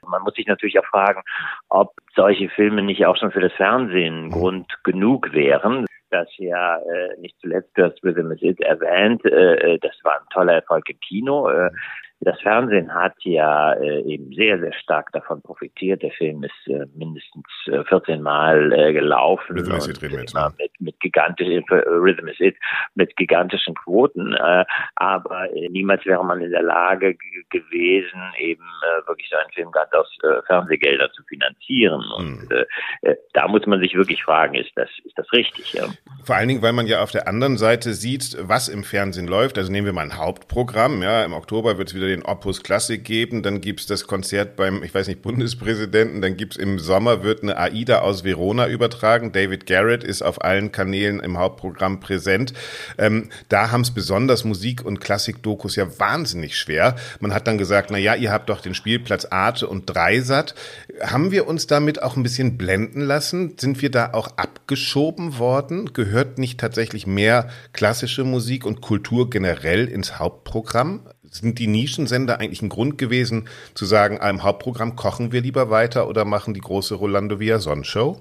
man 0.06 0.22
muss 0.22 0.34
sich 0.34 0.46
natürlich 0.46 0.78
auch 0.78 0.86
fragen, 0.86 1.22
ob 1.68 1.92
solche 2.14 2.48
Filme 2.48 2.82
nicht 2.82 3.04
auch 3.06 3.16
schon 3.16 3.32
für 3.32 3.40
das 3.40 3.52
Fernsehen 3.52 4.30
Grund 4.30 4.66
genug 4.84 5.32
wären. 5.32 5.86
Das 6.10 6.28
ja 6.38 6.76
äh, 6.78 7.20
nicht 7.20 7.36
zuletzt, 7.40 7.70
du 7.74 7.84
hast 7.84 8.02
Rhythm 8.04 8.30
is 8.30 8.40
It 8.40 8.60
erwähnt, 8.60 9.24
äh, 9.24 9.74
äh, 9.74 9.78
das 9.80 9.92
war 10.04 10.14
ein 10.14 10.26
toller 10.32 10.54
Erfolg 10.54 10.88
im 10.88 11.00
Kino. 11.00 11.50
Äh, 11.50 11.70
das 12.20 12.40
Fernsehen 12.40 12.92
hat 12.94 13.14
ja 13.24 13.74
äh, 13.74 14.00
eben 14.02 14.32
sehr, 14.32 14.58
sehr 14.58 14.72
stark 14.74 15.12
davon 15.12 15.42
profitiert. 15.42 16.02
Der 16.02 16.10
Film 16.12 16.42
ist 16.44 16.52
äh, 16.66 16.86
mindestens 16.94 17.46
äh, 17.66 17.84
14 17.84 18.22
Mal 18.22 18.72
äh, 18.72 18.92
gelaufen. 18.92 19.58
Rhythm 19.58 19.74
is 19.76 19.86
und 19.86 20.02
It 20.02 20.34
mit, 20.58 20.80
mit 20.80 21.00
gigantischen, 21.00 21.64
äh, 21.68 21.74
Rhythm 21.74 22.28
is 22.28 22.40
It, 22.40 22.56
mit 22.94 23.16
gigantischen 23.16 23.74
Quoten. 23.74 24.34
Äh, 24.34 24.64
aber 24.96 25.48
niemals 25.70 26.04
wäre 26.06 26.24
man 26.24 26.40
in 26.40 26.50
der 26.50 26.62
Lage 26.62 27.16
gewesen, 27.50 28.20
eben 28.38 28.64
wirklich 29.06 29.28
so 29.30 29.36
einen 29.36 29.50
Film 29.52 29.70
ganz 29.70 29.92
aus 29.92 30.08
Fernsehgeldern 30.46 31.10
zu 31.12 31.22
finanzieren. 31.24 32.02
Und 32.16 32.26
Hm. 32.26 32.48
äh, 32.50 33.10
äh, 33.10 33.16
da 33.32 33.48
muss 33.48 33.66
man 33.66 33.80
sich 33.80 33.94
wirklich 33.94 34.22
fragen, 34.22 34.54
ist 34.54 34.70
das, 34.76 34.88
ist 35.04 35.16
das 35.16 35.30
richtig? 35.32 35.72
Ja? 35.72 35.86
Vor 36.24 36.36
allen 36.36 36.48
Dingen, 36.48 36.62
weil 36.62 36.72
man 36.72 36.86
ja 36.86 37.02
auf 37.02 37.10
der 37.10 37.28
anderen 37.28 37.56
Seite 37.56 37.92
sieht, 37.94 38.36
was 38.40 38.68
im 38.68 38.84
Fernsehen 38.84 39.28
läuft. 39.28 39.58
Also 39.58 39.70
nehmen 39.70 39.86
wir 39.86 39.92
mal 39.92 40.02
ein 40.02 40.16
Hauptprogramm. 40.16 41.02
Ja, 41.02 41.24
im 41.24 41.32
Oktober 41.32 41.78
wird 41.78 41.88
es 41.88 41.94
wieder 41.94 42.05
den 42.06 42.22
Opus 42.22 42.62
Klassik 42.62 43.04
geben. 43.04 43.42
Dann 43.42 43.60
gibt's 43.60 43.86
das 43.86 44.06
Konzert 44.06 44.56
beim, 44.56 44.82
ich 44.82 44.94
weiß 44.94 45.08
nicht, 45.08 45.22
Bundespräsidenten. 45.22 46.22
Dann 46.22 46.36
gibt's 46.36 46.56
im 46.56 46.78
Sommer 46.78 47.22
wird 47.22 47.42
eine 47.42 47.56
AIDA 47.56 48.00
aus 48.00 48.24
Verona 48.24 48.68
übertragen. 48.68 49.32
David 49.32 49.66
Garrett 49.66 50.04
ist 50.04 50.22
auf 50.22 50.42
allen 50.42 50.72
Kanälen 50.72 51.20
im 51.20 51.38
Hauptprogramm 51.38 52.00
präsent. 52.00 52.52
Ähm, 52.98 53.30
da 53.48 53.70
haben's 53.70 53.90
besonders 53.90 54.44
Musik- 54.44 54.84
und 54.84 55.00
Klassik-Dokus 55.00 55.76
ja 55.76 55.98
wahnsinnig 55.98 56.56
schwer. 56.56 56.96
Man 57.20 57.34
hat 57.34 57.46
dann 57.46 57.58
gesagt, 57.58 57.90
na 57.90 57.98
ja, 57.98 58.14
ihr 58.14 58.32
habt 58.32 58.48
doch 58.48 58.60
den 58.60 58.74
Spielplatz 58.74 59.26
Arte 59.26 59.66
und 59.68 59.86
Dreisat. 59.86 60.54
Haben 61.02 61.30
wir 61.30 61.46
uns 61.46 61.66
damit 61.66 62.02
auch 62.02 62.16
ein 62.16 62.22
bisschen 62.22 62.56
blenden 62.56 63.00
lassen? 63.00 63.56
Sind 63.58 63.82
wir 63.82 63.90
da 63.90 64.12
auch 64.12 64.28
abgeschoben 64.36 65.38
worden? 65.38 65.92
Gehört 65.92 66.38
nicht 66.38 66.60
tatsächlich 66.60 67.06
mehr 67.06 67.48
klassische 67.72 68.24
Musik 68.24 68.64
und 68.64 68.80
Kultur 68.80 69.30
generell 69.30 69.86
ins 69.86 70.18
Hauptprogramm? 70.18 71.06
Sind 71.30 71.58
die 71.58 71.66
Nischensender 71.66 72.40
eigentlich 72.40 72.62
ein 72.62 72.68
Grund 72.68 72.98
gewesen, 72.98 73.48
zu 73.74 73.84
sagen, 73.84 74.18
ah, 74.20 74.30
im 74.30 74.42
Hauptprogramm 74.42 74.96
kochen 74.96 75.32
wir 75.32 75.40
lieber 75.40 75.70
weiter 75.70 76.08
oder 76.08 76.24
machen 76.24 76.54
die 76.54 76.60
große 76.60 76.94
Rolando 76.94 77.38
Villazon 77.40 77.84
Show? 77.84 78.16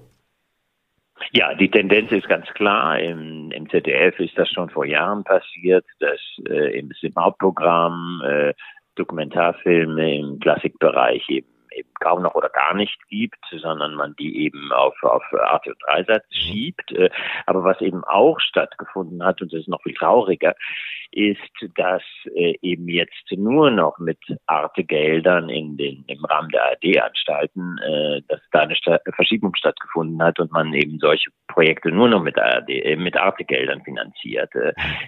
Ja, 1.32 1.54
die 1.54 1.70
Tendenz 1.70 2.12
ist 2.12 2.28
ganz 2.28 2.46
klar. 2.54 3.00
Im, 3.00 3.52
im 3.52 3.70
ZDF 3.70 4.20
ist 4.20 4.38
das 4.38 4.50
schon 4.50 4.70
vor 4.70 4.86
Jahren 4.86 5.24
passiert, 5.24 5.86
dass 6.00 6.20
äh, 6.50 6.80
im, 6.80 6.92
im 7.02 7.16
Hauptprogramm 7.16 8.22
äh, 8.26 8.54
Dokumentarfilme 8.96 10.18
im 10.18 10.40
Klassikbereich 10.40 11.28
eben 11.30 11.55
eben 11.76 11.90
kaum 12.00 12.22
noch 12.22 12.36
oder 12.36 12.50
gar 12.50 12.74
nicht 12.74 12.98
gibt, 13.10 13.44
sondern 13.52 13.96
man 13.96 14.16
die 14.16 14.46
eben 14.46 14.72
auf, 14.72 14.96
auf 15.04 15.24
Arte 15.34 15.72
und 15.72 15.82
Dreisatz 15.86 16.26
schiebt. 16.30 16.92
Äh, 16.92 17.10
Aber 17.46 17.64
was 17.64 17.82
eben 17.82 18.04
auch 18.04 18.40
stattgefunden 18.40 19.24
hat, 19.24 19.42
und 19.42 19.52
das 19.54 19.62
ist 19.62 19.68
noch 19.68 19.82
viel 19.84 19.94
trauriger, 19.94 20.56
ist, 21.12 21.40
dass 21.76 22.04
äh, 22.36 22.56
eben 22.62 22.88
jetzt 22.90 23.32
nur 23.32 23.72
noch 23.72 23.98
mit 24.00 24.20
Arte-Geldern 24.48 25.50
in 25.50 25.78
den, 25.78 26.04
im 26.08 26.26
Rahmen 26.26 26.50
der 26.50 26.64
ARD-Anstalten, 26.66 27.78
äh, 27.80 28.22
dass 28.28 28.42
da 28.52 28.62
eine 28.62 28.76
Verschiebung 29.16 29.56
stattgefunden 29.56 30.22
hat 30.22 30.40
und 30.40 30.52
man 30.52 30.74
eben 30.74 31.00
solche 31.00 31.30
Projekte 31.48 31.90
nur 31.92 32.10
noch 32.10 32.22
mit, 32.22 32.38
ARD, 32.38 32.98
mit 32.98 33.16
Arte-Geldern 33.16 33.82
finanziert. 33.84 34.52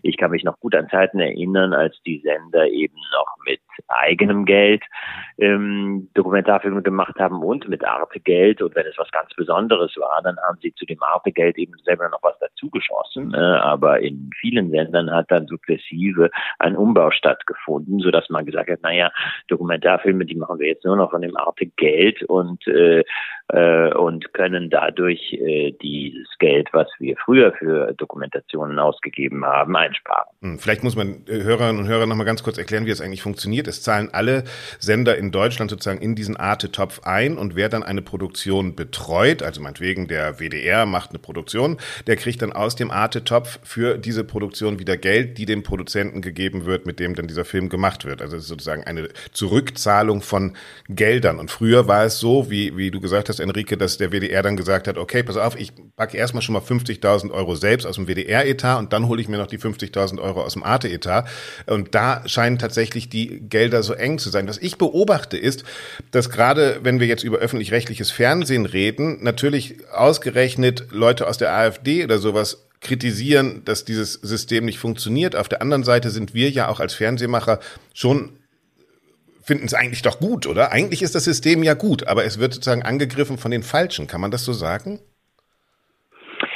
Ich 0.03 0.17
kann 0.17 0.31
mich 0.31 0.43
noch 0.43 0.59
gut 0.59 0.75
an 0.75 0.87
Zeiten 0.89 1.19
erinnern, 1.19 1.73
als 1.73 1.99
die 2.05 2.19
Sender 2.19 2.67
eben 2.67 2.95
noch 3.11 3.27
mit 3.45 3.61
eigenem 3.87 4.45
Geld 4.45 4.83
ähm, 5.37 6.09
Dokumentarfilme 6.57 6.81
gemacht 6.81 7.15
haben 7.19 7.41
und 7.43 7.67
mit 7.67 7.83
Arte-Geld. 7.83 8.61
Und 8.61 8.75
wenn 8.75 8.85
es 8.85 8.97
was 8.97 9.09
ganz 9.11 9.33
Besonderes 9.35 9.95
war, 9.97 10.21
dann 10.23 10.37
haben 10.47 10.57
sie 10.61 10.73
zu 10.73 10.85
dem 10.85 11.01
Arte-Geld 11.01 11.57
eben 11.57 11.73
selber 11.83 12.09
noch 12.09 12.21
was 12.23 12.37
dazugeschossen. 12.39 13.33
Äh, 13.33 13.37
aber 13.37 13.99
in 13.99 14.29
vielen 14.39 14.71
Sendern 14.71 15.11
hat 15.11 15.29
dann 15.29 15.47
sukzessive 15.47 16.29
ein 16.59 16.75
Umbau 16.75 17.11
stattgefunden, 17.11 17.99
sodass 17.99 18.29
man 18.29 18.45
gesagt 18.45 18.69
hat, 18.69 18.81
naja, 18.81 19.11
Dokumentarfilme, 19.47 20.25
die 20.25 20.35
machen 20.35 20.59
wir 20.59 20.67
jetzt 20.67 20.85
nur 20.85 20.95
noch 20.95 21.11
von 21.11 21.21
dem 21.21 21.35
Arte-Geld 21.37 22.23
und 22.23 22.65
äh, 22.67 23.03
äh, 23.49 23.93
und 23.93 24.33
können 24.33 24.69
dadurch 24.69 25.33
äh, 25.33 25.71
dieses 25.81 26.27
Geld, 26.39 26.69
was 26.73 26.87
wir 26.99 27.15
früher 27.23 27.53
für 27.53 27.93
Dokumentationen 27.93 28.77
ausgegeben 28.79 29.45
haben, 29.45 29.75
einsparen. 29.75 30.27
Hm, 30.41 30.59
Vielleicht 30.59 30.83
muss 30.83 30.95
man 30.95 31.23
äh, 31.27 31.43
Hörerinnen 31.43 31.79
und 31.79 31.87
Hörer 31.87 32.05
noch 32.05 32.15
mal 32.15 32.25
ganz 32.25 32.43
kurz 32.43 32.57
erklären, 32.57 32.85
wie 32.85 32.91
es 32.91 33.01
eigentlich 33.01 33.21
funktioniert. 33.21 33.67
Es 33.67 33.81
zahlen 33.81 34.09
alle 34.11 34.43
Sender 34.79 35.17
in 35.17 35.31
Deutschland 35.31 35.71
sozusagen 35.71 36.01
in 36.01 36.15
diesen 36.15 36.35
Arte-Topf 36.35 37.01
ein 37.03 37.37
und 37.37 37.55
wer 37.55 37.69
dann 37.69 37.83
eine 37.83 38.01
Produktion 38.01 38.75
betreut, 38.75 39.41
also 39.41 39.61
meinetwegen 39.61 40.07
der 40.07 40.39
WDR 40.39 40.85
macht 40.85 41.11
eine 41.11 41.19
Produktion, 41.19 41.77
der 42.05 42.17
kriegt 42.17 42.41
dann 42.41 42.51
aus 42.51 42.75
dem 42.75 42.91
Arte-Topf 42.91 43.59
für 43.63 43.97
diese 43.97 44.23
Produktion 44.23 44.79
wieder 44.79 44.97
Geld, 44.97 45.37
die 45.37 45.45
dem 45.45 45.63
Produzenten 45.63 46.21
gegeben 46.21 46.65
wird, 46.65 46.85
mit 46.85 46.99
dem 46.99 47.15
dann 47.15 47.27
dieser 47.27 47.45
Film 47.45 47.69
gemacht 47.69 48.05
wird. 48.05 48.21
Also 48.21 48.35
es 48.35 48.43
ist 48.43 48.49
sozusagen 48.49 48.83
eine 48.83 49.07
Zurückzahlung 49.31 50.21
von 50.21 50.55
Geldern. 50.89 51.39
Und 51.39 51.49
früher 51.49 51.87
war 51.87 52.03
es 52.03 52.19
so, 52.19 52.49
wie, 52.49 52.75
wie 52.75 52.91
du 52.91 52.99
gesagt 52.99 53.29
hast, 53.29 53.36
Enrique, 53.39 53.77
dass 53.77 53.97
der 53.97 54.11
WDR 54.11 54.43
dann 54.43 54.57
gesagt 54.57 54.87
hat, 54.87 54.97
okay, 54.97 55.23
pass 55.23 55.37
auf, 55.37 55.59
ich 55.59 55.71
packe 55.95 56.17
erstmal 56.17 56.41
schon 56.41 56.53
mal 56.53 56.61
50.000 56.61 57.31
Euro 57.31 57.55
selbst 57.55 57.85
aus 57.85 57.95
dem 57.95 58.07
WDR-Etat 58.07 58.77
und 58.79 58.93
dann 58.93 59.07
hole 59.07 59.21
ich 59.21 59.27
mir 59.27 59.37
noch 59.37 59.47
die 59.47 59.59
50.000 59.59 60.21
Euro 60.21 60.43
aus 60.43 60.53
dem 60.53 60.63
Arte-Etat. 60.63 61.25
Und 61.65 61.95
da 61.95 62.21
scheinen 62.25 62.59
tatsächlich 62.59 63.09
die 63.09 63.39
Gelder 63.41 63.83
so 63.83 63.93
eng 63.93 64.19
zu 64.19 64.29
sein. 64.29 64.47
Was 64.47 64.57
ich 64.57 64.77
beobachte 64.77 65.37
ist, 65.37 65.63
dass 66.11 66.29
gerade, 66.29 66.79
wenn 66.83 66.99
wir 66.99 67.07
jetzt 67.07 67.23
über 67.23 67.37
öffentlich-rechtliches 67.37 68.11
Fernsehen 68.11 68.65
reden, 68.65 69.23
natürlich 69.23 69.75
ausgerechnet 69.91 70.85
Leute 70.91 71.27
aus 71.27 71.37
der 71.37 71.53
AfD 71.53 72.03
oder 72.03 72.19
sowas 72.19 72.67
kritisieren, 72.81 73.63
dass 73.65 73.85
dieses 73.85 74.13
System 74.13 74.65
nicht 74.65 74.79
funktioniert. 74.79 75.35
Auf 75.35 75.49
der 75.49 75.61
anderen 75.61 75.83
Seite 75.83 76.09
sind 76.09 76.33
wir 76.33 76.49
ja 76.49 76.67
auch 76.67 76.79
als 76.79 76.93
Fernsehmacher 76.93 77.59
schon 77.93 78.33
finden 79.47 79.65
es 79.65 79.73
eigentlich 79.73 80.01
doch 80.01 80.19
gut, 80.19 80.45
oder? 80.45 80.71
Eigentlich 80.73 81.01
ist 81.01 81.15
das 81.15 81.23
System 81.23 81.63
ja 81.63 81.73
gut, 81.73 82.05
aber 82.07 82.25
es 82.25 82.37
wird 82.39 82.53
sozusagen 82.53 82.83
angegriffen 82.83 83.37
von 83.37 83.49
den 83.49 83.63
Falschen. 83.63 84.05
Kann 84.05 84.21
man 84.21 84.29
das 84.29 84.43
so 84.43 84.51
sagen? 84.51 84.99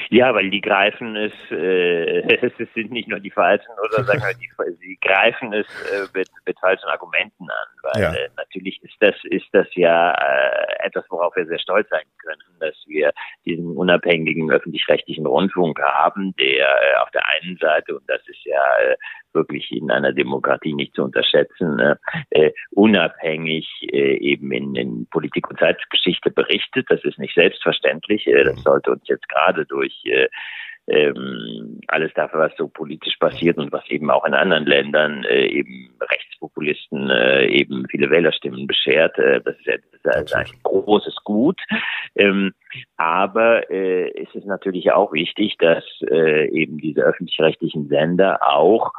Ja, 0.09 0.35
weil 0.35 0.49
die 0.49 0.59
greifen 0.59 1.15
es, 1.15 1.31
äh, 1.51 2.19
es 2.45 2.73
sind 2.75 2.91
nicht 2.91 3.07
nur 3.07 3.21
die 3.21 3.31
Falschen, 3.31 3.71
oder 3.81 4.03
sagen 4.07 4.21
wir, 4.21 4.33
die, 4.33 4.75
sie 4.81 4.99
greifen 5.01 5.53
es 5.53 5.65
äh, 5.89 6.05
mit, 6.13 6.27
mit 6.45 6.59
falschen 6.59 6.87
Argumenten 6.87 7.49
an, 7.49 7.67
weil 7.83 8.01
Ja. 8.01 8.13
äh, 8.13 8.29
natürlich 8.35 8.83
ist 8.83 8.95
das, 8.99 9.15
ist 9.23 9.47
das 9.53 9.67
ja 9.75 10.11
äh, 10.11 10.85
etwas, 10.85 11.05
worauf 11.09 11.33
wir 11.37 11.45
sehr 11.45 11.59
stolz 11.59 11.87
sein 11.89 12.03
können, 12.17 12.41
dass 12.59 12.75
wir 12.87 13.11
diesen 13.45 13.77
unabhängigen 13.77 14.51
öffentlich-rechtlichen 14.51 15.25
Rundfunk 15.25 15.79
haben, 15.81 16.35
der 16.35 16.67
äh, 16.67 16.97
auf 17.01 17.09
der 17.11 17.25
einen 17.29 17.55
Seite, 17.55 17.95
und 17.95 18.03
das 18.09 18.21
ist 18.27 18.43
ja 18.43 18.61
äh, 18.79 18.97
wirklich 19.33 19.71
in 19.71 19.91
einer 19.91 20.13
Demokratie 20.13 20.73
nicht 20.73 20.95
zu 20.95 21.03
unterschätzen, 21.03 21.79
äh, 21.79 21.95
äh, 22.29 22.51
unabhängig 22.71 23.67
äh, 23.91 24.17
eben 24.17 24.51
in, 24.51 24.75
in 24.75 25.07
Politik 25.07 25.49
und 25.49 25.59
Zeitgeschichte 25.59 26.31
berichtet. 26.31 26.87
Das 26.89 27.03
ist 27.03 27.19
nicht 27.19 27.35
selbstverständlich. 27.35 28.27
Äh, 28.27 28.43
das 28.43 28.61
sollte 28.63 28.91
uns 28.91 29.07
jetzt 29.07 29.27
gerade 29.29 29.65
durch 29.65 30.01
äh, 30.05 30.27
ähm, 30.87 31.79
alles 31.87 32.11
dafür, 32.15 32.39
was 32.39 32.57
so 32.57 32.67
politisch 32.67 33.15
passiert 33.17 33.57
und 33.57 33.71
was 33.71 33.87
eben 33.89 34.09
auch 34.09 34.25
in 34.25 34.33
anderen 34.33 34.65
Ländern 34.65 35.23
äh, 35.23 35.45
eben 35.45 35.89
Rechtspopulisten 36.01 37.09
äh, 37.09 37.45
eben 37.47 37.85
viele 37.89 38.09
Wählerstimmen 38.09 38.67
beschert. 38.67 39.17
Äh, 39.17 39.41
das 39.41 39.55
ist, 39.59 39.83
das 40.03 40.23
ist 40.23 40.35
ein 40.35 40.47
großes 40.63 41.15
Gut. 41.23 41.61
Ähm, 42.15 42.53
aber 42.97 43.69
äh, 43.69 44.09
es 44.21 44.33
ist 44.33 44.45
natürlich 44.45 44.91
auch 44.91 45.13
wichtig, 45.13 45.57
dass 45.59 45.83
äh, 46.09 46.49
eben 46.49 46.77
diese 46.77 47.01
öffentlich-rechtlichen 47.01 47.87
Sender 47.87 48.39
auch 48.41 48.91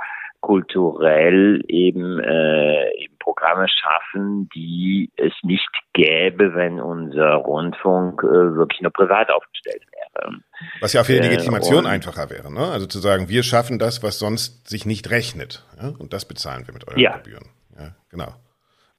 kulturell 0.43 1.63
eben, 1.69 2.21
äh, 2.21 2.91
eben 3.03 3.17
Programme 3.19 3.67
schaffen, 3.69 4.49
die 4.55 5.11
es 5.17 5.33
nicht 5.43 5.69
gäbe, 5.95 6.55
wenn 6.55 6.81
unser 6.81 7.35
Rundfunk 7.37 8.23
äh, 8.23 8.27
wirklich 8.57 8.81
nur 8.83 8.93
privat 8.93 9.31
aufgestellt 9.31 9.83
wäre. 9.93 10.35
Was 10.81 10.93
ja 10.93 11.05
für 11.05 11.13
die 11.13 11.19
Äh, 11.21 11.31
Legitimation 11.31 11.85
und- 11.85 11.87
einfacher 11.87 12.29
wäre, 12.31 12.53
ne? 12.53 12.67
Also 12.73 12.87
zu 12.87 12.99
sagen, 12.99 13.29
wir 13.29 13.43
schaffen 13.45 13.79
das, 13.79 14.03
was 14.03 14.19
sonst 14.19 14.69
sich 14.69 14.85
nicht 14.85 15.11
rechnet. 15.11 15.65
Ja? 15.81 15.93
Und 15.99 16.13
das 16.13 16.27
bezahlen 16.27 16.67
wir 16.67 16.75
mit 16.75 16.87
euren 16.89 16.99
Ja. 17.01 17.17
Gebühren. 17.17 17.47
Ja, 17.79 17.95
genau. 18.11 18.35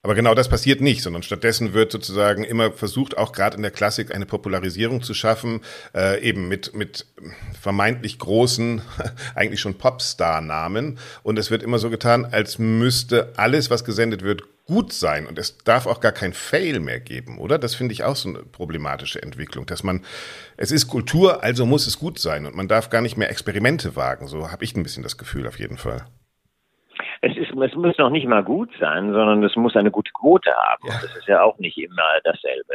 Aber 0.05 0.15
genau 0.15 0.35
das 0.35 0.49
passiert 0.49 0.81
nicht, 0.81 1.01
sondern 1.01 1.23
stattdessen 1.23 1.71
wird 1.71 1.93
sozusagen 1.93 2.43
immer 2.43 2.73
versucht, 2.73 3.17
auch 3.17 3.31
gerade 3.31 3.55
in 3.55 3.61
der 3.61 3.71
Klassik 3.71 4.13
eine 4.13 4.25
Popularisierung 4.25 5.01
zu 5.01 5.13
schaffen, 5.13 5.61
äh, 5.95 6.21
eben 6.21 6.49
mit, 6.49 6.75
mit 6.75 7.05
vermeintlich 7.59 8.19
großen, 8.19 8.81
eigentlich 9.35 9.61
schon 9.61 9.77
Popstar-Namen. 9.77 10.99
Und 11.23 11.39
es 11.39 11.51
wird 11.51 11.63
immer 11.63 11.79
so 11.79 11.89
getan, 11.89 12.25
als 12.25 12.59
müsste 12.59 13.31
alles, 13.37 13.69
was 13.69 13.85
gesendet 13.85 14.23
wird, 14.23 14.43
gut 14.65 14.91
sein. 14.91 15.25
Und 15.25 15.39
es 15.39 15.57
darf 15.59 15.85
auch 15.85 16.01
gar 16.01 16.11
kein 16.11 16.33
Fail 16.33 16.81
mehr 16.81 16.99
geben, 16.99 17.37
oder? 17.37 17.57
Das 17.57 17.73
finde 17.73 17.93
ich 17.93 18.03
auch 18.03 18.17
so 18.17 18.27
eine 18.27 18.39
problematische 18.39 19.23
Entwicklung, 19.23 19.65
dass 19.67 19.83
man, 19.83 20.03
es 20.57 20.71
ist 20.71 20.89
Kultur, 20.89 21.43
also 21.43 21.65
muss 21.65 21.87
es 21.87 21.97
gut 21.97 22.19
sein. 22.19 22.45
Und 22.45 22.57
man 22.57 22.67
darf 22.67 22.89
gar 22.89 23.01
nicht 23.01 23.15
mehr 23.15 23.29
Experimente 23.29 23.95
wagen. 23.95 24.27
So 24.27 24.51
habe 24.51 24.65
ich 24.65 24.75
ein 24.75 24.83
bisschen 24.83 25.03
das 25.03 25.17
Gefühl 25.17 25.47
auf 25.47 25.59
jeden 25.59 25.77
Fall. 25.77 26.05
Es, 27.61 27.75
muss 27.75 27.97
noch 27.97 28.09
nicht 28.09 28.27
mal 28.27 28.43
gut 28.43 28.69
sein, 28.79 29.13
sondern 29.13 29.43
es 29.43 29.55
muss 29.55 29.75
eine 29.75 29.91
gute 29.91 30.11
Quote 30.11 30.51
haben. 30.51 30.83
Und 30.83 31.03
das 31.03 31.15
ist 31.15 31.27
ja 31.27 31.41
auch 31.43 31.57
nicht 31.59 31.77
immer 31.77 32.19
dasselbe. 32.23 32.73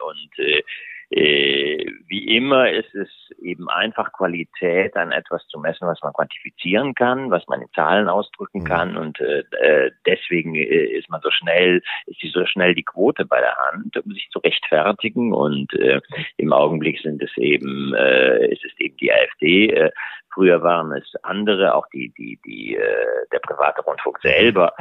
Und 0.00 0.38
äh, 0.38 0.62
äh, 1.10 1.86
wie 2.06 2.36
immer 2.36 2.70
ist 2.70 2.94
es 2.94 3.08
eben 3.40 3.70
einfach 3.70 4.12
Qualität 4.12 4.94
an 4.94 5.10
etwas 5.10 5.46
zu 5.48 5.58
messen, 5.58 5.88
was 5.88 6.02
man 6.02 6.12
quantifizieren 6.12 6.94
kann, 6.94 7.30
was 7.30 7.46
man 7.48 7.62
in 7.62 7.72
Zahlen 7.74 8.08
ausdrücken 8.08 8.64
kann 8.64 8.96
und 8.98 9.18
äh, 9.20 9.42
äh, 9.58 9.90
deswegen 10.06 10.54
äh, 10.54 10.64
ist 10.64 11.08
man 11.08 11.22
so 11.22 11.30
schnell, 11.30 11.80
ist 12.06 12.22
die 12.22 12.28
so 12.28 12.44
schnell 12.44 12.74
die 12.74 12.82
Quote 12.82 13.24
bei 13.24 13.40
der 13.40 13.56
Hand, 13.56 13.96
um 13.96 14.12
sich 14.12 14.28
zu 14.30 14.38
rechtfertigen 14.40 15.32
und 15.32 15.72
äh, 15.74 16.02
im 16.36 16.52
Augenblick 16.52 17.00
sind 17.00 17.22
es 17.22 17.34
eben, 17.38 17.94
äh, 17.94 18.52
ist 18.52 18.64
es 18.66 18.78
eben 18.78 18.96
die 18.98 19.10
AfD. 19.10 19.90
Früher 20.38 20.62
waren 20.62 20.92
es 20.92 21.16
andere, 21.24 21.74
auch 21.74 21.88
die, 21.88 22.12
die, 22.16 22.38
die, 22.46 22.76
äh, 22.76 23.26
der 23.32 23.40
private 23.40 23.82
Rundfunk 23.82 24.20
selber, 24.22 24.72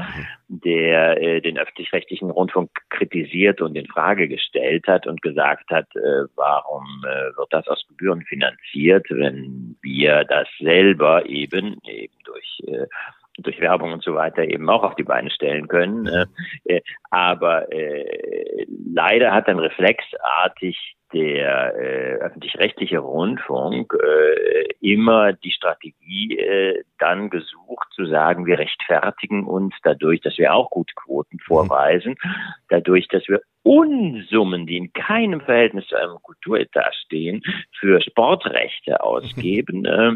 der 0.50 1.20
äh, 1.20 1.42
den 1.42 1.58
öffentlich-rechtlichen 1.58 2.30
Rundfunk 2.30 2.70
kritisiert 2.92 3.60
und 3.60 3.76
in 3.76 3.88
Frage 3.88 4.28
gestellt 4.28 4.86
hat 4.86 5.08
und 5.08 5.24
gesagt 5.24 5.72
hat, 5.72 5.88
äh, 5.96 6.26
warum 6.36 6.86
äh, 7.06 7.36
wird 7.36 7.48
das 7.50 7.68
aus 7.68 7.84
Gebühren 7.88 8.22
finanziert, 8.22 9.08
wenn 9.10 9.76
wir 9.82 10.26
das 10.26 10.48
selber 10.60 11.26
eben 11.26 11.80
eben 11.86 12.14
durch 12.24 12.62
äh, 12.68 12.86
durch 13.38 13.60
Werbung 13.60 13.94
und 13.94 14.04
so 14.04 14.16
weiter 14.16 14.44
eben 14.44 14.70
auch 14.70 14.84
auf 14.84 14.96
die 14.96 15.04
Beine 15.04 15.30
stellen 15.30 15.68
können. 15.68 16.08
Äh, 16.08 16.26
äh, 16.66 16.82
aber 17.10 17.72
äh, 17.72 18.66
leider 18.68 19.34
hat 19.34 19.48
dann 19.48 19.60
reflexartig 19.60 20.96
der 21.14 21.76
äh, 21.76 22.16
öffentlich-rechtliche 22.16 23.00
Rundfunk 23.00 23.94
äh, 23.94 24.68
immer 24.82 25.34
die 25.34 25.52
Strategie 25.52 26.38
äh, 26.38 26.84
dann 27.00 27.30
gesucht 27.30 27.88
zu 27.94 28.06
sagen, 28.08 28.46
wir 28.46 28.60
rechtfertigen 28.60 29.46
uns 29.46 29.74
dadurch, 29.84 30.20
dass 30.22 30.38
wir 30.38 30.54
auch 30.54 30.70
gute 30.70 30.94
Quoten 30.96 31.40
vorweisen, 31.40 32.16
dadurch, 32.70 33.08
dass 33.08 33.28
wir 33.28 33.42
Unsummen, 33.68 34.66
die 34.66 34.78
in 34.78 34.94
keinem 34.94 35.42
Verhältnis 35.42 35.88
zu 35.88 35.98
einem 35.98 36.16
Kulturetat 36.22 36.96
stehen, 37.04 37.44
für 37.78 38.02
Sportrechte 38.02 39.04
ausgeben, 39.04 39.84
äh, 39.86 40.14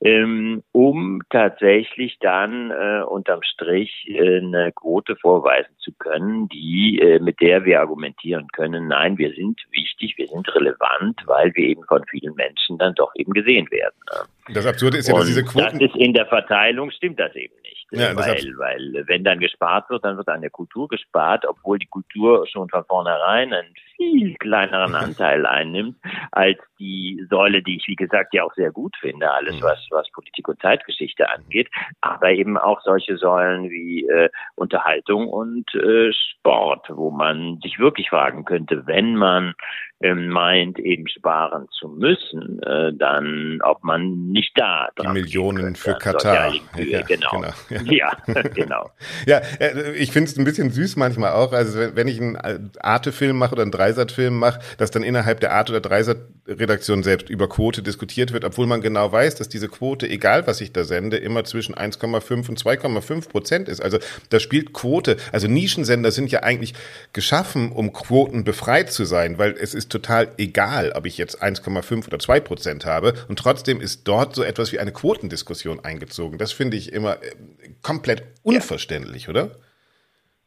ähm, 0.00 0.62
um 0.72 1.20
tatsächlich 1.28 2.16
dann 2.20 2.70
äh, 2.70 3.02
unterm 3.06 3.42
Strich 3.42 4.08
äh, 4.08 4.38
eine 4.38 4.72
Quote 4.72 5.14
vorweisen 5.16 5.76
zu 5.76 5.92
können, 5.98 6.48
die 6.48 6.98
äh, 6.98 7.18
mit 7.20 7.38
der 7.42 7.66
wir 7.66 7.80
argumentieren 7.80 8.48
können, 8.48 8.88
nein, 8.88 9.18
wir 9.18 9.34
sind 9.34 9.60
wichtig, 9.72 10.14
wir 10.16 10.28
sind 10.28 10.48
relevant, 10.54 11.20
weil 11.26 11.54
wir 11.54 11.68
eben 11.68 11.84
von 11.84 12.02
vielen 12.08 12.34
Menschen 12.34 12.78
dann 12.78 12.94
doch 12.94 13.12
eben 13.14 13.34
gesehen 13.34 13.70
werden. 13.70 13.96
ne? 14.10 14.35
Das 14.48 14.66
Absurde 14.66 14.98
ist 14.98 15.08
ja, 15.08 15.14
dass 15.14 15.22
Und 15.22 15.28
diese 15.28 15.42
das 15.42 15.52
Quoten. 15.52 15.80
ist 15.80 15.96
in 15.96 16.12
der 16.12 16.26
Verteilung 16.26 16.90
stimmt 16.90 17.18
das 17.18 17.34
eben 17.34 17.54
nicht. 17.62 17.86
Ja, 17.92 18.14
das 18.14 18.26
weil, 18.26 18.58
weil 18.58 19.04
wenn 19.06 19.22
dann 19.22 19.38
gespart 19.38 19.88
wird, 19.90 20.04
dann 20.04 20.16
wird 20.16 20.28
an 20.28 20.40
der 20.40 20.50
Kultur 20.50 20.88
gespart, 20.88 21.46
obwohl 21.46 21.78
die 21.78 21.86
Kultur 21.86 22.44
schon 22.48 22.68
von 22.68 22.84
vornherein 22.84 23.52
einen 23.52 23.74
viel 23.96 24.34
kleineren 24.36 24.94
Anteil 24.96 25.46
einnimmt 25.46 25.96
als 26.32 26.58
die 26.78 27.24
Säule, 27.30 27.62
die 27.62 27.76
ich 27.76 27.86
wie 27.86 27.94
gesagt 27.94 28.34
ja 28.34 28.42
auch 28.42 28.54
sehr 28.54 28.72
gut 28.72 28.96
finde, 29.00 29.30
alles 29.30 29.62
was 29.62 29.86
was 29.90 30.10
Politik 30.10 30.48
und 30.48 30.60
Zeitgeschichte 30.60 31.30
angeht, 31.30 31.68
aber 32.00 32.30
eben 32.30 32.58
auch 32.58 32.80
solche 32.82 33.16
Säulen 33.16 33.70
wie 33.70 34.06
äh, 34.08 34.28
Unterhaltung 34.56 35.28
und 35.28 35.72
äh, 35.74 36.12
Sport, 36.12 36.88
wo 36.90 37.10
man 37.10 37.60
sich 37.62 37.78
wirklich 37.78 38.10
fragen 38.10 38.44
könnte, 38.44 38.86
wenn 38.86 39.14
man 39.14 39.54
meint, 40.00 40.78
eben 40.78 41.08
sparen 41.08 41.68
zu 41.70 41.88
müssen, 41.88 42.60
äh, 42.62 42.92
dann 42.94 43.58
ob 43.62 43.82
man 43.82 44.28
nicht 44.28 44.52
da 44.56 44.88
Die 45.02 45.08
Millionen 45.08 45.74
für 45.74 45.94
Katar. 45.94 46.52
Ja, 46.76 47.00
genau. 47.02 47.30
genau. 47.30 47.52
Ja, 47.92 48.12
genau. 48.54 48.90
Ja, 49.26 49.38
äh, 49.58 49.92
ich 49.94 50.12
finde 50.12 50.30
es 50.30 50.36
ein 50.36 50.44
bisschen 50.44 50.70
süß 50.70 50.96
manchmal 50.96 51.32
auch. 51.32 51.52
Also 51.52 51.78
wenn- 51.94 52.06
ich 52.08 52.20
einen 52.20 52.70
Arte-Film 52.78 53.36
mache 53.38 53.52
oder 53.52 53.62
einen 53.62 53.72
Dreisat-Film 53.72 54.38
mache, 54.38 54.60
dass 54.78 54.90
dann 54.90 55.02
innerhalb 55.02 55.40
der 55.40 55.52
Arte- 55.52 55.72
oder 55.72 55.80
Dreisat-Redaktion 55.80 57.02
selbst 57.02 57.30
über 57.30 57.48
Quote 57.48 57.82
diskutiert 57.82 58.32
wird, 58.32 58.44
obwohl 58.44 58.66
man 58.66 58.80
genau 58.82 59.10
weiß, 59.10 59.34
dass 59.34 59.48
diese 59.48 59.68
Quote, 59.68 60.08
egal 60.08 60.46
was 60.46 60.60
ich 60.60 60.72
da 60.72 60.84
sende, 60.84 61.16
immer 61.16 61.42
zwischen 61.44 61.74
1,5 61.74 62.48
und 62.48 62.58
2,5 62.60 63.28
Prozent 63.28 63.68
ist. 63.68 63.80
Also 63.80 63.98
da 64.28 64.38
spielt 64.40 64.72
Quote. 64.72 65.16
Also 65.32 65.48
Nischensender 65.48 66.10
sind 66.12 66.30
ja 66.30 66.42
eigentlich 66.42 66.74
geschaffen, 67.12 67.72
um 67.72 67.92
quotenbefreit 67.92 68.92
zu 68.92 69.04
sein, 69.04 69.38
weil 69.38 69.52
es 69.58 69.74
ist 69.74 69.85
total 69.88 70.32
egal, 70.38 70.92
ob 70.92 71.06
ich 71.06 71.18
jetzt 71.18 71.42
1,5 71.42 72.06
oder 72.06 72.18
2 72.18 72.40
Prozent 72.40 72.86
habe. 72.86 73.14
Und 73.28 73.38
trotzdem 73.38 73.80
ist 73.80 74.06
dort 74.08 74.34
so 74.34 74.42
etwas 74.42 74.72
wie 74.72 74.78
eine 74.78 74.92
Quotendiskussion 74.92 75.84
eingezogen. 75.84 76.38
Das 76.38 76.52
finde 76.52 76.76
ich 76.76 76.92
immer 76.92 77.22
äh, 77.22 77.34
komplett 77.82 78.24
unverständlich, 78.42 79.28
oder? 79.28 79.56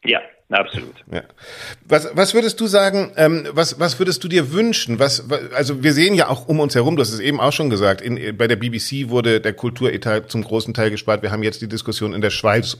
Ja, 0.03 0.21
absolut. 0.49 0.95
Ja. 1.11 1.23
Was, 1.87 2.09
was 2.13 2.33
würdest 2.33 2.59
du 2.59 2.67
sagen, 2.67 3.11
ähm, 3.17 3.47
was, 3.51 3.79
was 3.79 3.99
würdest 3.99 4.23
du 4.23 4.27
dir 4.27 4.51
wünschen? 4.51 4.99
Was, 4.99 5.29
wa- 5.29 5.39
also 5.55 5.83
wir 5.83 5.93
sehen 5.93 6.13
ja 6.15 6.27
auch 6.27 6.47
um 6.47 6.59
uns 6.59 6.75
herum, 6.75 6.95
du 6.95 7.01
hast 7.01 7.11
es 7.13 7.19
eben 7.19 7.39
auch 7.39 7.53
schon 7.53 7.69
gesagt, 7.69 8.01
in, 8.01 8.35
bei 8.37 8.47
der 8.47 8.55
BBC 8.55 9.09
wurde 9.09 9.41
der 9.41 9.53
Kulturetat 9.53 10.31
zum 10.31 10.43
großen 10.43 10.73
Teil 10.73 10.89
gespart. 10.91 11.21
Wir 11.21 11.31
haben 11.31 11.43
jetzt 11.43 11.61
die 11.61 11.67
Diskussion 11.69 12.13
in 12.13 12.21
der 12.21 12.29
Schweiz, 12.31 12.77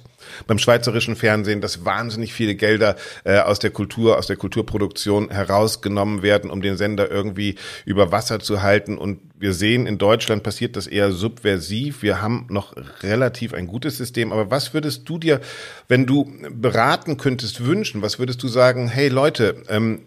beim 0.47 0.58
schweizerischen 0.60 1.15
Fernsehen, 1.15 1.62
dass 1.62 1.86
wahnsinnig 1.86 2.34
viele 2.34 2.55
Gelder 2.55 2.95
äh, 3.23 3.38
aus 3.39 3.60
der 3.60 3.71
Kultur, 3.71 4.17
aus 4.17 4.27
der 4.27 4.36
Kulturproduktion 4.36 5.29
herausgenommen 5.29 6.21
werden, 6.23 6.49
um 6.49 6.62
den 6.62 6.77
Sender 6.77 7.10
irgendwie 7.12 7.55
über 7.86 8.12
Wasser 8.12 8.39
zu 8.39 8.62
halten. 8.62 8.97
Und 8.97 9.19
wir 9.39 9.54
sehen, 9.54 9.88
in 9.88 9.97
Deutschland 9.97 10.43
passiert 10.43 10.75
das 10.75 10.86
eher 10.86 11.12
subversiv. 11.12 12.02
Wir 12.02 12.21
haben 12.21 12.45
noch 12.49 12.75
relativ 13.02 13.54
ein 13.54 13.67
gutes 13.67 13.97
System. 13.97 14.34
Aber 14.34 14.52
was 14.52 14.73
würdest 14.73 15.08
du 15.08 15.17
dir, 15.17 15.39
wenn 15.88 16.06
du 16.06 16.30
beraten 16.52 17.15
könntest, 17.15 17.63
wünschen? 17.63 18.02
Was 18.02 18.19
würdest 18.19 18.43
du 18.43 18.49
sagen, 18.49 18.89
hey 18.89 19.08
Leute, 19.08 19.63
ähm, 19.69 20.02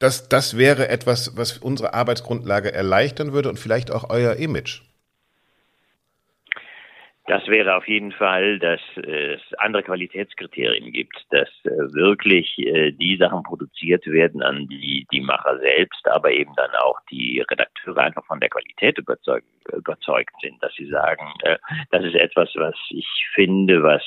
das, 0.00 0.28
das 0.28 0.56
wäre 0.56 0.88
etwas, 0.88 1.36
was 1.36 1.58
unsere 1.58 1.94
Arbeitsgrundlage 1.94 2.72
erleichtern 2.72 3.32
würde 3.32 3.50
und 3.50 3.58
vielleicht 3.58 3.92
auch 3.92 4.10
euer 4.10 4.34
Image? 4.34 4.82
Das 7.26 7.46
wäre 7.48 7.76
auf 7.76 7.86
jeden 7.86 8.12
Fall, 8.12 8.58
dass 8.58 8.80
es 8.96 9.40
andere 9.58 9.82
Qualitätskriterien 9.82 10.90
gibt, 10.90 11.16
dass 11.30 11.48
äh, 11.64 11.92
wirklich 11.92 12.58
äh, 12.58 12.92
die 12.92 13.16
Sachen 13.18 13.42
produziert 13.42 14.06
werden, 14.06 14.42
an 14.42 14.66
die 14.68 15.06
die 15.12 15.20
Macher 15.20 15.58
selbst, 15.58 16.08
aber 16.08 16.32
eben 16.32 16.52
dann 16.56 16.70
auch 16.82 16.98
die 17.10 17.44
Redakteure 17.48 17.98
einfach 17.98 18.24
von 18.24 18.40
der 18.40 18.48
Qualität 18.48 18.98
überzeugt, 18.98 19.46
überzeugt 19.70 20.32
sind, 20.40 20.62
dass 20.62 20.72
sie 20.74 20.86
sagen, 20.86 21.32
äh, 21.42 21.58
das 21.90 22.04
ist 22.04 22.14
etwas, 22.14 22.50
was 22.54 22.74
ich 22.88 23.06
finde, 23.34 23.82
was 23.82 24.02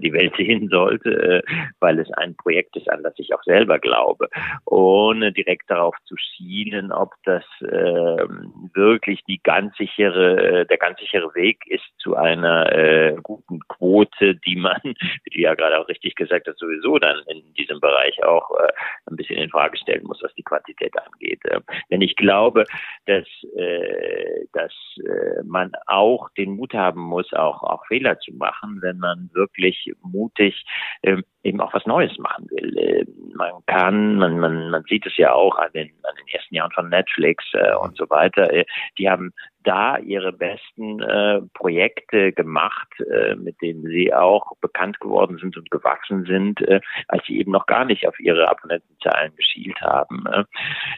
die 0.00 0.12
Welt 0.12 0.34
sehen 0.36 0.68
sollte, 0.68 1.42
weil 1.80 1.98
es 1.98 2.10
ein 2.14 2.34
Projekt 2.36 2.76
ist, 2.76 2.90
an 2.90 3.02
das 3.02 3.14
ich 3.18 3.34
auch 3.34 3.42
selber 3.44 3.78
glaube, 3.78 4.28
ohne 4.66 5.32
direkt 5.32 5.70
darauf 5.70 5.94
zu 6.04 6.16
schielen, 6.16 6.92
ob 6.92 7.10
das 7.24 7.44
äh, 7.60 8.26
wirklich 8.74 9.22
die 9.24 9.40
ganz 9.42 9.76
sichere, 9.76 10.66
der 10.66 10.78
ganz 10.78 10.98
sichere 10.98 11.34
Weg 11.34 11.64
ist 11.66 11.84
zu 11.98 12.16
einem 12.16 12.31
einer 12.32 12.72
äh, 12.72 13.16
guten 13.22 13.60
Quote, 13.68 14.36
die 14.36 14.56
man, 14.56 14.80
wie 14.84 15.30
du 15.30 15.40
ja 15.40 15.54
gerade 15.54 15.78
auch 15.78 15.88
richtig 15.88 16.14
gesagt 16.14 16.46
hast, 16.48 16.58
sowieso 16.58 16.98
dann 16.98 17.18
in 17.28 17.42
diesem 17.54 17.80
Bereich 17.80 18.22
auch 18.24 18.50
äh, 18.58 18.68
ein 19.06 19.16
bisschen 19.16 19.38
in 19.38 19.50
Frage 19.50 19.76
stellen 19.76 20.04
muss, 20.04 20.22
was 20.22 20.34
die 20.34 20.42
Quantität 20.42 20.92
angeht. 20.98 21.44
Äh, 21.44 21.60
denn 21.90 22.00
ich 22.00 22.16
glaube, 22.16 22.64
dass, 23.06 23.26
äh, 23.56 24.46
dass 24.52 24.72
äh, 24.98 25.42
man 25.44 25.72
auch 25.86 26.28
den 26.36 26.56
Mut 26.56 26.74
haben 26.74 27.00
muss, 27.00 27.32
auch, 27.32 27.62
auch 27.62 27.86
Fehler 27.86 28.18
zu 28.18 28.32
machen, 28.34 28.78
wenn 28.82 28.98
man 28.98 29.30
wirklich 29.32 29.92
mutig 30.02 30.64
äh, 31.02 31.16
eben 31.42 31.60
auch 31.60 31.74
was 31.74 31.86
Neues 31.86 32.16
machen 32.18 32.46
will. 32.50 32.76
Äh, 32.78 33.04
man 33.34 33.50
kann, 33.66 34.16
man, 34.16 34.38
man, 34.38 34.70
man 34.70 34.82
sieht 34.84 35.06
es 35.06 35.16
ja 35.16 35.32
auch 35.32 35.56
an 35.58 35.70
den, 35.74 35.90
an 36.02 36.14
den 36.18 36.28
ersten 36.28 36.54
Jahren 36.54 36.72
von 36.72 36.88
Netflix 36.88 37.44
äh, 37.54 37.74
und 37.76 37.96
so 37.96 38.08
weiter. 38.10 38.52
Äh, 38.52 38.64
die 38.98 39.08
haben 39.08 39.32
da 39.64 39.98
ihre 39.98 40.32
besten 40.32 41.00
äh, 41.00 41.40
Projekte 41.54 42.32
gemacht, 42.32 42.88
äh, 43.00 43.34
mit 43.36 43.60
denen 43.62 43.84
sie 43.86 44.12
auch 44.12 44.56
bekannt 44.60 44.98
geworden 45.00 45.38
sind 45.38 45.56
und 45.56 45.70
gewachsen 45.70 46.24
sind, 46.24 46.60
äh, 46.62 46.80
als 47.08 47.24
sie 47.26 47.38
eben 47.38 47.52
noch 47.52 47.66
gar 47.66 47.84
nicht 47.84 48.06
auf 48.06 48.18
ihre 48.18 48.48
Abonnentenzahlen 48.48 49.34
geschielt 49.36 49.80
haben, 49.80 50.24
äh, 50.26 50.44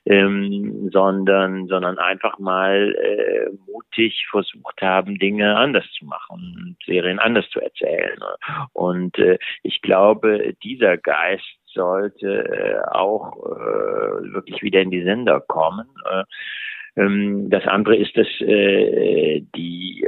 ähm, 0.07 0.91
sondern 0.93 1.67
sondern 1.67 1.99
einfach 1.99 2.39
mal 2.39 2.95
äh, 2.95 3.51
mutig 3.71 4.27
versucht 4.31 4.81
haben, 4.81 5.19
Dinge 5.19 5.57
anders 5.57 5.85
zu 5.99 6.05
machen 6.05 6.57
und 6.57 6.77
Serien 6.87 7.19
anders 7.19 7.49
zu 7.51 7.61
erzählen. 7.61 8.19
Und 8.73 9.19
äh, 9.19 9.39
ich 9.63 9.83
glaube, 9.83 10.34
dieser 10.63 10.97
Geist 10.97 11.59
sollte 11.67 12.45
äh, 12.45 12.81
auch 12.93 13.37
äh, 13.45 14.33
wirklich 14.33 14.63
wieder 14.63 14.81
in 14.81 14.91
die 14.91 15.03
Sender 15.03 15.41
kommen. 15.41 15.87
Äh, 16.11 16.25
ähm, 16.97 17.51
das 17.51 17.67
andere 17.67 17.97
ist, 17.97 18.17
dass 18.17 18.29
die 18.39 20.07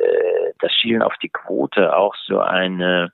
das 0.61 0.73
Schielen 0.73 1.03
auf 1.03 1.15
die 1.23 1.29
Quote 1.29 1.95
auch 1.95 2.15
so 2.27 2.41
eine 2.41 3.13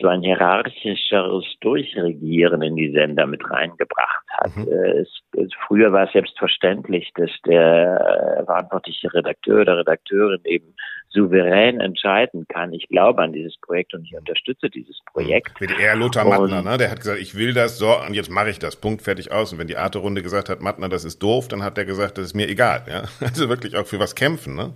so 0.00 0.08
ein 0.08 0.22
hierarchischeres 0.22 1.44
Durchregieren 1.60 2.62
in 2.62 2.76
die 2.76 2.92
Sender 2.92 3.26
mit 3.26 3.42
reingebracht 3.50 4.26
hat. 4.38 4.56
Mhm. 4.56 4.68
Äh, 4.68 5.00
es, 5.00 5.08
es, 5.36 5.50
früher 5.66 5.92
war 5.92 6.04
es 6.04 6.12
selbstverständlich, 6.12 7.10
dass 7.14 7.30
der 7.46 8.38
äh, 8.40 8.44
verantwortliche 8.44 9.12
Redakteur 9.12 9.62
oder 9.62 9.78
Redakteurin 9.78 10.40
eben 10.44 10.74
souverän 11.08 11.80
entscheiden 11.80 12.46
kann. 12.48 12.72
Ich 12.72 12.88
glaube 12.88 13.22
an 13.22 13.32
dieses 13.32 13.56
Projekt 13.60 13.94
und 13.94 14.04
ich 14.04 14.16
unterstütze 14.16 14.68
dieses 14.70 14.98
Projekt. 15.12 15.58
WDR 15.60 15.96
Lothar 15.96 16.24
Mattner, 16.24 16.62
ne? 16.62 16.78
der 16.78 16.90
hat 16.90 17.00
gesagt, 17.00 17.20
ich 17.20 17.36
will 17.36 17.52
das, 17.52 17.78
so, 17.78 17.88
und 18.06 18.14
jetzt 18.14 18.30
mache 18.30 18.50
ich 18.50 18.58
das, 18.58 18.76
Punkt, 18.76 19.02
fertig 19.02 19.32
aus. 19.32 19.52
Und 19.52 19.58
wenn 19.58 19.66
die 19.66 19.76
Arte-Runde 19.76 20.22
gesagt 20.22 20.48
hat, 20.48 20.60
Mattner, 20.60 20.88
das 20.88 21.04
ist 21.04 21.20
doof, 21.22 21.48
dann 21.48 21.64
hat 21.64 21.78
er 21.78 21.84
gesagt, 21.84 22.18
das 22.18 22.26
ist 22.26 22.34
mir 22.34 22.48
egal. 22.48 22.84
Ja? 22.88 23.02
Also 23.20 23.48
wirklich 23.48 23.76
auch 23.76 23.86
für 23.86 24.00
was 24.00 24.14
kämpfen, 24.14 24.56
ne? 24.56 24.74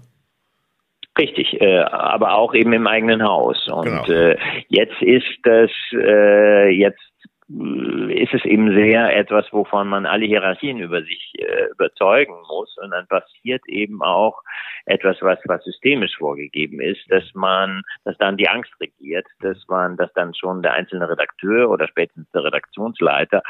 Richtig, 1.17 1.61
äh, 1.61 1.79
aber 1.79 2.35
auch 2.35 2.55
eben 2.55 2.73
im 2.73 2.87
eigenen 2.87 3.23
Haus. 3.23 3.69
Und 3.69 3.85
genau. 3.85 4.05
äh, 4.07 4.37
jetzt 4.69 5.01
ist 5.01 5.39
das, 5.45 5.71
äh, 5.93 6.71
jetzt 6.71 7.01
äh, 7.49 8.23
ist 8.23 8.35
es 8.35 8.45
eben 8.45 8.75
sehr 8.75 9.17
etwas, 9.17 9.47
wovon 9.53 9.87
man 9.89 10.07
alle 10.07 10.27
Hierarchien 10.27 10.79
über 10.79 11.03
sich 11.03 11.33
äh, 11.39 11.67
überzeugen 11.71 12.35
muss. 12.49 12.77
Und 12.79 12.91
dann 12.91 13.07
passiert 13.07 13.63
eben 13.69 14.03
auch 14.03 14.43
etwas, 14.87 15.17
was, 15.21 15.39
was 15.45 15.63
systemisch 15.63 16.17
vorgegeben 16.17 16.81
ist, 16.81 17.03
dass 17.11 17.25
man, 17.35 17.83
dass 18.05 18.17
dann 18.19 18.37
die 18.37 18.49
Angst 18.49 18.73
regiert, 18.81 19.27
dass 19.41 19.59
man, 19.69 19.97
dass 19.97 20.13
dann 20.15 20.35
schon 20.35 20.63
der 20.63 20.75
einzelne 20.75 21.09
Redakteur 21.09 21.71
oder 21.71 21.87
spätestens 21.87 22.31
der 22.33 22.45
Redaktionsleiter 22.45 23.43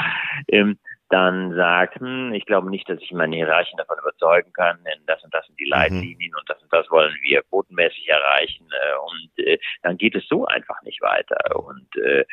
ähm, 0.48 0.78
dann 1.10 1.54
sagt, 1.54 2.00
hm, 2.00 2.32
ich 2.32 2.46
glaube 2.46 2.70
nicht, 2.70 2.88
dass 2.88 3.00
ich 3.00 3.12
meine 3.12 3.36
Hierarchien 3.36 3.76
davon 3.76 3.98
überzeugen 4.00 4.52
kann, 4.52 4.78
denn 4.84 5.00
das 5.06 5.22
und 5.22 5.32
das 5.32 5.46
sind 5.46 5.58
die 5.58 5.64
mhm. 5.64 5.70
Leitlinien 5.70 6.32
mhm. 6.32 6.38
und 6.38 6.50
das 6.50 6.62
und 6.62 6.72
das 6.72 6.90
wollen 6.90 7.14
wir 7.22 7.42
quotenmäßig 7.42 8.08
erreichen 8.08 8.66
äh, 8.70 8.96
und 8.98 9.46
äh, 9.46 9.58
dann 9.82 9.96
geht 9.98 10.14
es 10.14 10.26
so 10.28 10.46
einfach 10.46 10.80
nicht 10.82 11.02
weiter 11.02 11.38
und 11.56 11.88
äh, 11.96 12.24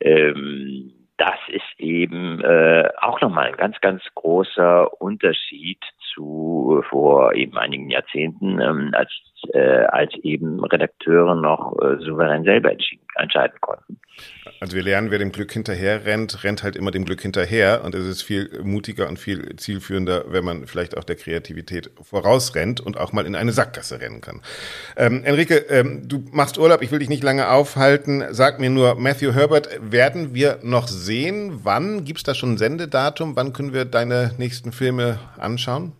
ähm, 0.00 1.00
das 1.20 1.38
ist 1.48 1.78
eben 1.78 2.40
äh, 2.40 2.88
auch 3.02 3.20
nochmal 3.20 3.48
ein 3.48 3.56
ganz, 3.56 3.78
ganz 3.82 4.02
großer 4.14 5.02
Unterschied 5.02 5.78
zu 6.14 6.82
vor 6.88 7.34
eben 7.34 7.58
einigen 7.58 7.90
Jahrzehnten, 7.90 8.58
ähm, 8.58 8.92
als, 8.94 9.12
äh, 9.52 9.84
als 9.84 10.14
eben 10.22 10.64
Redakteure 10.64 11.34
noch 11.34 11.76
äh, 11.82 11.98
souverän 11.98 12.44
selber 12.44 12.72
entscheiden 13.16 13.60
konnten. 13.60 14.00
Also 14.60 14.76
wir 14.76 14.82
lernen, 14.82 15.10
wer 15.10 15.18
dem 15.18 15.32
Glück 15.32 15.52
hinterher 15.52 16.04
rennt, 16.04 16.44
rennt 16.44 16.62
halt 16.62 16.76
immer 16.76 16.90
dem 16.90 17.04
Glück 17.04 17.20
hinterher. 17.22 17.82
Und 17.84 17.94
es 17.94 18.06
ist 18.06 18.22
viel 18.22 18.60
mutiger 18.62 19.08
und 19.08 19.18
viel 19.18 19.56
zielführender, 19.56 20.24
wenn 20.28 20.44
man 20.44 20.66
vielleicht 20.66 20.96
auch 20.96 21.04
der 21.04 21.16
Kreativität 21.16 21.90
vorausrennt 22.02 22.80
und 22.80 22.98
auch 22.98 23.12
mal 23.12 23.26
in 23.26 23.34
eine 23.34 23.52
Sackgasse 23.52 24.00
rennen 24.00 24.20
kann. 24.20 24.42
Ähm, 24.96 25.24
Enrique, 25.24 25.64
ähm, 25.70 26.08
du 26.08 26.24
machst 26.32 26.58
Urlaub, 26.58 26.82
ich 26.82 26.90
will 26.90 26.98
dich 26.98 27.08
nicht 27.08 27.22
lange 27.22 27.48
aufhalten. 27.48 28.24
Sag 28.30 28.60
mir 28.60 28.70
nur, 28.70 28.96
Matthew 28.96 29.32
Herbert, 29.32 29.68
werden 29.80 30.34
wir 30.34 30.58
noch 30.62 30.88
sehen? 30.88 31.60
Wann? 31.64 32.04
Gibt 32.04 32.18
es 32.18 32.24
da 32.24 32.34
schon 32.34 32.52
ein 32.52 32.58
Sendedatum? 32.58 33.36
Wann 33.36 33.52
können 33.52 33.72
wir 33.72 33.84
deine 33.84 34.32
nächsten 34.38 34.72
Filme 34.72 35.18
anschauen? 35.38 35.92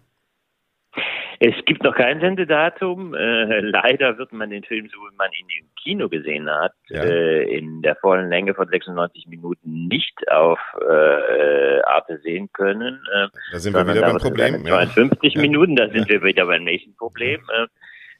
Es 1.42 1.55
gibt 1.64 1.83
noch 1.83 1.94
kein 1.94 2.20
Sendedatum. 2.20 3.14
Äh, 3.14 3.61
leider 3.61 4.18
wird 4.18 4.31
man 4.31 4.50
den 4.50 4.62
Film, 4.62 4.90
so 4.92 4.98
wie 4.98 5.16
man 5.16 5.31
ihn 5.33 5.46
im 5.59 5.68
Kino 5.83 6.11
gesehen 6.11 6.50
hat, 6.50 6.74
ja. 6.88 7.03
äh, 7.03 7.44
in 7.44 7.81
der 7.81 7.96
vollen 7.96 8.29
Länge 8.29 8.53
von 8.53 8.68
96 8.68 9.26
Minuten 9.26 9.88
nicht 9.88 10.31
auf 10.31 10.59
äh, 10.87 11.81
Arte 11.81 12.18
sehen 12.18 12.50
können. 12.53 13.03
Äh, 13.14 13.29
da 13.53 13.59
sind 13.59 13.72
wir 13.72 13.88
wieder 13.88 14.03
beim 14.03 14.18
Problem. 14.18 14.66
52 14.66 15.35
ja. 15.35 15.40
Minuten, 15.40 15.76
da 15.76 15.88
sind 15.88 16.11
ja. 16.11 16.20
wir 16.20 16.22
wieder 16.24 16.44
beim 16.44 16.64
nächsten 16.64 16.94
Problem. 16.96 17.40
Äh, 17.55 17.66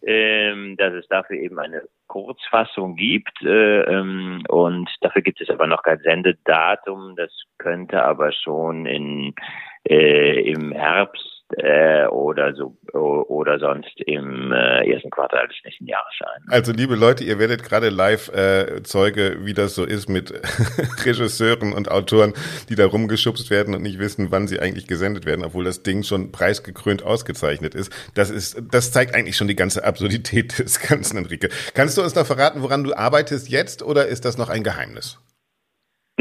ähm, 0.03 0.79
dass 0.79 0.95
es 0.95 1.07
dafür 1.09 1.37
eben 1.37 1.59
eine 1.59 1.83
Kurzfassung 2.07 2.97
gibt 2.97 3.43
äh, 3.43 3.83
ähm, 3.83 4.43
und 4.49 4.89
dafür 5.03 5.21
gibt 5.21 5.43
es 5.43 5.51
aber 5.51 5.67
noch 5.67 5.83
kein 5.83 5.99
Sendedatum. 5.99 7.17
Das 7.17 7.31
könnte 7.59 8.03
aber 8.03 8.33
schon 8.33 8.87
in 8.87 9.35
äh, 9.87 10.41
im 10.41 10.73
Herbst 10.73 11.40
äh, 11.59 12.07
oder 12.07 12.55
so 12.55 12.77
oder 12.93 13.59
sonst 13.59 14.01
im 14.07 14.53
äh, 14.53 14.91
ersten 14.91 15.11
Quartal 15.11 15.49
des 15.49 15.57
nächsten 15.65 15.87
Jahres 15.87 16.13
sein. 16.19 16.43
Also 16.49 16.73
liebe 16.73 16.95
Leute, 16.95 17.25
ihr 17.25 17.39
werdet 17.39 17.63
gerade 17.63 17.89
live 17.89 18.29
äh, 18.29 18.83
Zeuge, 18.83 19.39
wie 19.41 19.55
das 19.55 19.75
so 19.75 19.85
ist 19.85 20.09
mit 20.09 20.33
Regisseuren 21.05 21.73
und 21.73 21.91
Autoren, 21.91 22.35
die 22.69 22.75
da 22.75 22.87
rumgeschubst 22.87 23.51
werden 23.51 23.75
und 23.75 23.83
nicht 23.83 23.99
wissen, 23.99 24.31
wann 24.31 24.47
sie 24.47 24.61
eigentlich 24.61 24.87
gesendet 24.87 25.27
werden, 25.27 25.45
obwohl 25.45 25.65
das 25.65 25.83
Ding 25.83 26.03
schon 26.03 26.33
preisgekrönt 26.33 27.03
ausgezeichnet 27.03 27.75
ist. 27.75 27.93
Das 28.15 28.31
ist, 28.31 28.63
das 28.71 28.93
zeigt 28.93 29.15
eigentlich 29.15 29.37
schon 29.37 29.49
die 29.49 29.57
ganze 29.57 29.85
Absurdität 29.85 30.59
des 30.59 30.81
Ganzen, 30.81 31.17
Enrique. 31.17 31.49
Kannst 31.75 31.97
du 31.99 32.03
uns 32.03 32.15
noch 32.15 32.27
verraten, 32.27 32.63
woran 32.63 32.85
du 32.85 32.95
arbeitest 32.95 33.49
jetzt 33.49 33.83
oder 33.83 34.07
ist 34.07 34.25
das 34.25 34.39
noch 34.39 34.49
ein 34.49 34.63
Geheimnis? 34.63 35.19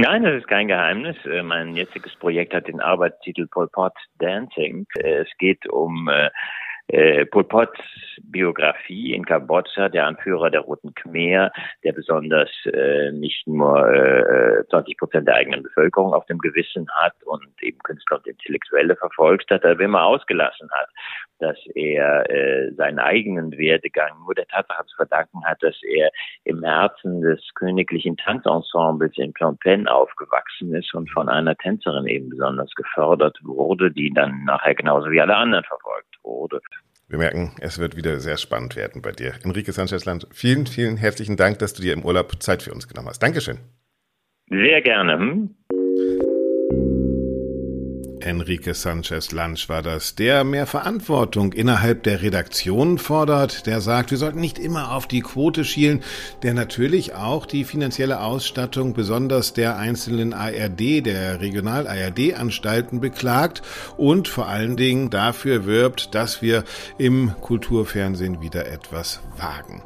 Nein, 0.02 0.24
das 0.24 0.36
ist 0.36 0.48
kein 0.48 0.70
Geheimnis. 0.70 1.18
Äh, 1.26 1.44
mein 1.44 1.76
jetziges 1.76 2.16
Projekt 2.16 2.54
hat 2.54 2.70
den 2.70 2.80
Arbeitstitel 2.80 3.48
Pol 3.48 3.68
Pot 3.68 3.92
Dancing. 4.20 4.88
Äh, 4.96 5.24
es 5.24 5.28
geht 5.40 5.68
um 5.70 6.10
äh, 6.90 7.26
Pol 7.26 7.44
Pots 7.44 7.80
Biografie 8.24 9.14
in 9.14 9.26
Kambodscha, 9.26 9.90
der 9.90 10.08
Anführer 10.08 10.50
der 10.50 10.62
Roten 10.62 10.94
Khmer, 10.94 11.52
der 11.84 11.94
besonders 11.94 12.50
äh, 12.66 13.12
nicht 13.12 13.48
nur 13.48 13.88
äh, 13.92 14.64
20 14.70 14.98
Prozent 14.98 15.28
der 15.28 15.36
eigenen 15.36 15.64
Bevölkerung 15.64 16.14
auf 16.14 16.26
dem 16.26 16.38
Gewissen 16.40 16.88
hat 16.96 17.14
und 17.26 17.48
eben 17.62 17.80
Künstler 17.80 18.18
und 18.18 18.28
Intellektuelle 18.28 18.96
verfolgt 18.96 19.50
hat, 19.52 19.66
aber 19.66 19.80
immer 19.80 20.04
ausgelassen 20.04 20.70
hat, 20.72 20.90
dass 21.40 21.58
er 21.76 22.30
äh, 22.30 22.72
seinen 22.74 23.00
eigenen 23.00 23.58
Werdegang 23.58 24.20
nur 24.26 24.36
der 24.36 24.48
Tatsache 24.48 24.86
zu 24.86 24.96
verdanken 24.98 25.44
hat, 25.46 25.62
dass 25.64 25.76
er 25.84 26.12
im 26.44 26.64
Herzen 26.64 27.22
des 27.22 27.42
königlichen 27.56 28.18
Tanzensembles 28.18 29.18
in 29.18 29.34
Phnom 29.34 29.58
Penh 29.58 29.88
aufgewachsen 29.88 30.76
ist 30.76 30.94
und 30.94 31.10
von 31.12 31.30
einer 31.30 31.56
Tänzerin 31.56 32.08
eben 32.08 32.30
besonders 32.30 32.74
gefördert 32.76 33.38
wurde, 33.44 33.92
die 33.92 34.12
dann 34.14 34.44
nachher 34.44 34.76
genauso 34.76 35.10
wie 35.12 35.22
alle 35.22 35.36
anderen 35.36 35.64
verfolgt 35.64 36.09
wurde. 36.24 36.60
Wir 37.08 37.18
merken, 37.18 37.54
es 37.60 37.80
wird 37.80 37.96
wieder 37.96 38.20
sehr 38.20 38.38
spannend 38.38 38.76
werden 38.76 39.02
bei 39.02 39.12
dir. 39.12 39.34
Enrique 39.44 39.72
Sanchez-Land, 39.72 40.28
vielen, 40.32 40.68
vielen 40.68 40.96
herzlichen 40.96 41.38
Dank, 41.38 41.60
dass 41.60 41.74
du 41.74 41.82
dir 41.82 41.94
im 41.94 42.06
Urlaub 42.06 42.42
Zeit 42.42 42.62
für 42.62 42.72
uns 42.72 42.88
genommen 42.88 43.10
hast. 43.10 43.20
Dankeschön. 43.20 43.58
Sehr 44.48 44.82
gerne. 44.82 45.18
Hm? 45.18 45.56
Enrique 48.30 48.76
Sanchez 48.76 49.32
Lansch 49.32 49.70
war 49.70 49.82
das, 49.82 50.14
der 50.14 50.44
mehr 50.44 50.68
Verantwortung 50.68 51.52
innerhalb 51.52 52.04
der 52.04 52.22
Redaktion 52.22 53.00
fordert, 53.00 53.66
der 53.66 53.82
sagt, 53.82 54.12
wir 54.12 54.20
sollten 54.20 54.40
nicht 54.40 54.60
immer 54.60 54.92
auf 54.92 55.08
die 55.08 55.22
Quote 55.22 55.66
schielen, 55.66 56.04
der 56.44 56.54
natürlich 56.54 57.16
auch 57.16 57.48
die 57.48 57.64
finanzielle 57.64 58.22
Ausstattung 58.22 58.94
besonders 58.94 59.54
der 59.54 59.78
einzelnen 59.78 60.34
ARD, 60.34 61.04
der 61.04 61.42
Regional-ARD-Anstalten 61.42 63.00
beklagt 63.00 63.64
und 63.98 64.28
vor 64.28 64.48
allen 64.48 64.78
Dingen 64.78 65.10
dafür 65.10 65.66
wirbt, 65.66 66.14
dass 66.14 66.44
wir 66.44 66.64
im 67.00 67.34
Kulturfernsehen 67.42 68.42
wieder 68.42 68.68
etwas 68.68 69.22
wagen. 69.38 69.82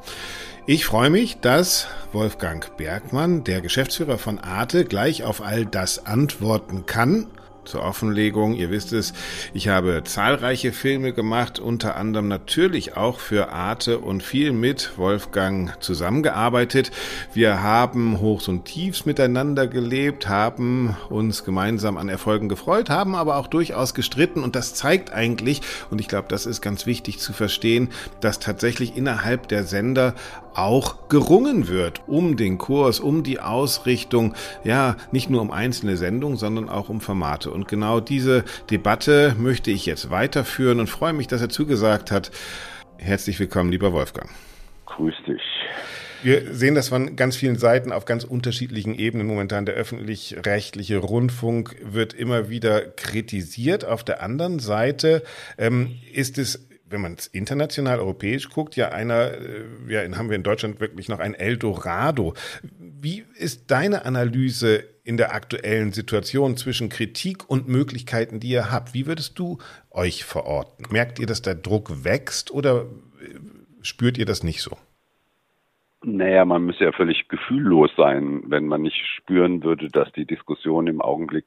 Ich 0.66 0.86
freue 0.86 1.10
mich, 1.10 1.40
dass 1.40 1.88
Wolfgang 2.12 2.76
Bergmann, 2.76 3.46
der 3.46 3.62
Geschäftsführer 3.62 4.18
von 4.18 4.40
Arte, 4.40 4.84
gleich 4.84 5.24
auf 5.24 5.42
all 5.42 5.66
das 5.66 6.06
antworten 6.06 6.86
kann 6.86 7.28
zur 7.66 7.84
Offenlegung. 7.84 8.54
Ihr 8.56 8.70
wisst 8.70 8.94
es, 8.94 9.14
ich 9.54 9.68
habe 9.68 10.04
zahlreiche 10.04 10.72
Filme 10.72 11.14
gemacht, 11.14 11.60
unter 11.60 11.96
anderem 11.96 12.28
natürlich 12.28 12.98
auch 12.98 13.20
für 13.20 13.52
Arte 13.52 14.00
und 14.00 14.24
viel 14.24 14.52
mit 14.52 14.98
Wolfgang 14.98 15.74
zusammengearbeitet. 15.82 16.92
Wir 17.34 17.62
haben 17.62 18.20
Hochs 18.20 18.48
und 18.48 18.66
Tiefs 18.66 19.06
miteinander 19.06 19.68
gelebt, 19.68 20.28
haben 20.28 20.96
uns 21.10 21.44
gemeinsam 21.44 21.98
an 21.98 22.10
Erfolgen 22.10 22.50
gefreut, 22.50 22.90
haben 22.90 23.16
aber 23.16 23.38
auch 23.38 23.48
durchaus 23.48 23.94
gestritten 23.94 24.44
und 24.44 24.56
das 24.56 24.74
zeigt 24.74 25.14
eigentlich, 25.14 25.62
und 25.90 26.00
ich 26.00 26.08
glaube, 26.08 26.28
das 26.30 26.46
ist 26.46 26.62
ganz 26.62 26.86
wichtig 26.86 27.20
zu 27.20 27.34
verstehen, 27.34 27.90
dass 28.22 28.40
tatsächlich 28.40 28.98
innerhalb 28.98 29.48
der 29.48 29.64
Sender 29.64 30.16
auch 30.56 31.10
gerungen 31.10 31.68
wird 31.68 32.02
um 32.08 32.38
den 32.38 32.58
Kurs, 32.58 33.00
um 33.00 33.24
die 33.24 33.40
Ausrichtung, 33.40 34.34
ja, 34.64 34.98
nicht 35.12 35.30
nur 35.30 35.42
um 35.42 35.52
einzelne 35.52 35.98
Sendungen, 35.98 36.38
sondern 36.38 36.70
auch 36.70 36.90
um 36.90 37.02
Formate. 37.02 37.52
Und 37.52 37.68
genau 37.68 38.00
diese 38.00 38.44
Debatte 38.70 39.36
möchte 39.38 39.72
ich 39.72 39.86
jetzt 39.86 40.10
weiterführen 40.10 40.80
und 40.80 40.88
freue 40.88 41.14
mich, 41.14 41.28
dass 41.28 41.42
er 41.42 41.50
zugesagt 41.50 42.12
hat. 42.12 42.32
Herzlich 42.98 43.40
willkommen, 43.40 43.72
lieber 43.72 43.94
Wolfgang. 43.94 44.30
Grüß 44.86 45.16
dich. 45.28 45.42
Wir 46.24 46.54
sehen 46.54 46.74
das 46.74 46.88
von 46.88 47.18
ganz 47.18 47.36
vielen 47.36 47.58
Seiten 47.58 47.92
auf 47.92 48.06
ganz 48.06 48.24
unterschiedlichen 48.24 48.96
Ebenen 48.96 49.28
momentan. 49.28 49.66
Der 49.66 49.76
öffentlich-rechtliche 49.76 51.00
Rundfunk 51.00 51.76
wird 51.84 52.14
immer 52.14 52.50
wieder 52.50 52.80
kritisiert. 52.80 53.84
Auf 53.84 54.06
der 54.06 54.24
anderen 54.24 54.60
Seite 54.60 55.24
ähm, 55.58 56.00
ist 56.14 56.38
es 56.38 56.66
wenn 56.94 57.02
man 57.02 57.16
es 57.16 57.28
international, 57.28 58.00
europäisch 58.00 58.50
guckt, 58.50 58.78
ja 58.78 58.90
einer, 58.90 59.32
äh, 59.32 59.66
ja, 59.88 60.18
haben 60.18 60.30
wir 60.30 60.38
in 60.38 60.44
Deutschland 60.44 60.80
wirklich 60.80 61.10
noch 61.10 61.20
ein 61.20 61.34
Eldorado. 61.34 62.34
Wie 62.80 63.26
ist 63.36 63.72
deine 63.72 64.06
Analyse 64.06 64.84
in 65.04 65.18
der 65.18 65.34
aktuellen 65.34 65.92
Situation 65.92 66.56
zwischen 66.56 66.88
Kritik 66.88 67.50
und 67.50 67.68
Möglichkeiten, 67.68 68.40
die 68.40 68.50
ihr 68.50 68.72
habt? 68.72 68.94
Wie 68.94 69.08
würdest 69.08 69.38
du 69.38 69.58
euch 69.92 70.24
verorten? 70.24 70.86
Merkt 70.92 71.20
ihr, 71.20 71.26
dass 71.26 71.42
der 71.42 71.56
Druck 71.56 72.06
wächst 72.06 72.52
oder 72.52 72.84
äh, 72.84 73.40
spürt 73.82 74.18
ihr 74.18 74.26
das 74.26 74.44
nicht 74.44 74.62
so? 74.62 74.78
Naja, 76.06 76.46
man 76.46 76.66
müsste 76.66 76.84
ja 76.84 76.92
völlig 76.92 77.28
gefühllos 77.30 77.90
sein, 77.96 78.44
wenn 78.48 78.68
man 78.68 78.82
nicht 78.82 78.98
spüren 79.18 79.64
würde, 79.64 79.88
dass 79.88 80.12
die 80.12 80.26
Diskussion 80.26 80.88
im 80.88 81.02
Augenblick 81.02 81.46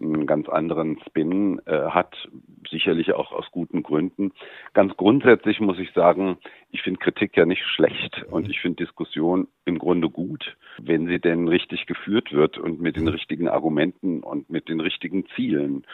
einen 0.00 0.26
ganz 0.26 0.48
anderen 0.48 0.98
Spin 1.06 1.60
äh, 1.66 1.90
hat, 1.90 2.28
sicherlich 2.68 3.12
auch 3.12 3.32
aus 3.32 3.46
guten 3.50 3.82
Gründen. 3.82 4.32
Ganz 4.72 4.96
grundsätzlich 4.96 5.60
muss 5.60 5.78
ich 5.78 5.92
sagen, 5.92 6.38
ich 6.70 6.82
finde 6.82 7.00
Kritik 7.00 7.36
ja 7.36 7.46
nicht 7.46 7.64
schlecht 7.64 8.24
und 8.30 8.50
ich 8.50 8.60
finde 8.60 8.84
Diskussion 8.84 9.48
im 9.64 9.78
Grunde 9.78 10.10
gut, 10.10 10.56
wenn 10.78 11.06
sie 11.06 11.20
denn 11.20 11.48
richtig 11.48 11.86
geführt 11.86 12.32
wird 12.32 12.58
und 12.58 12.80
mit 12.80 12.96
den 12.96 13.08
richtigen 13.08 13.48
Argumenten 13.48 14.20
und 14.20 14.50
mit 14.50 14.68
den 14.68 14.80
richtigen 14.80 15.26
Zielen. 15.36 15.86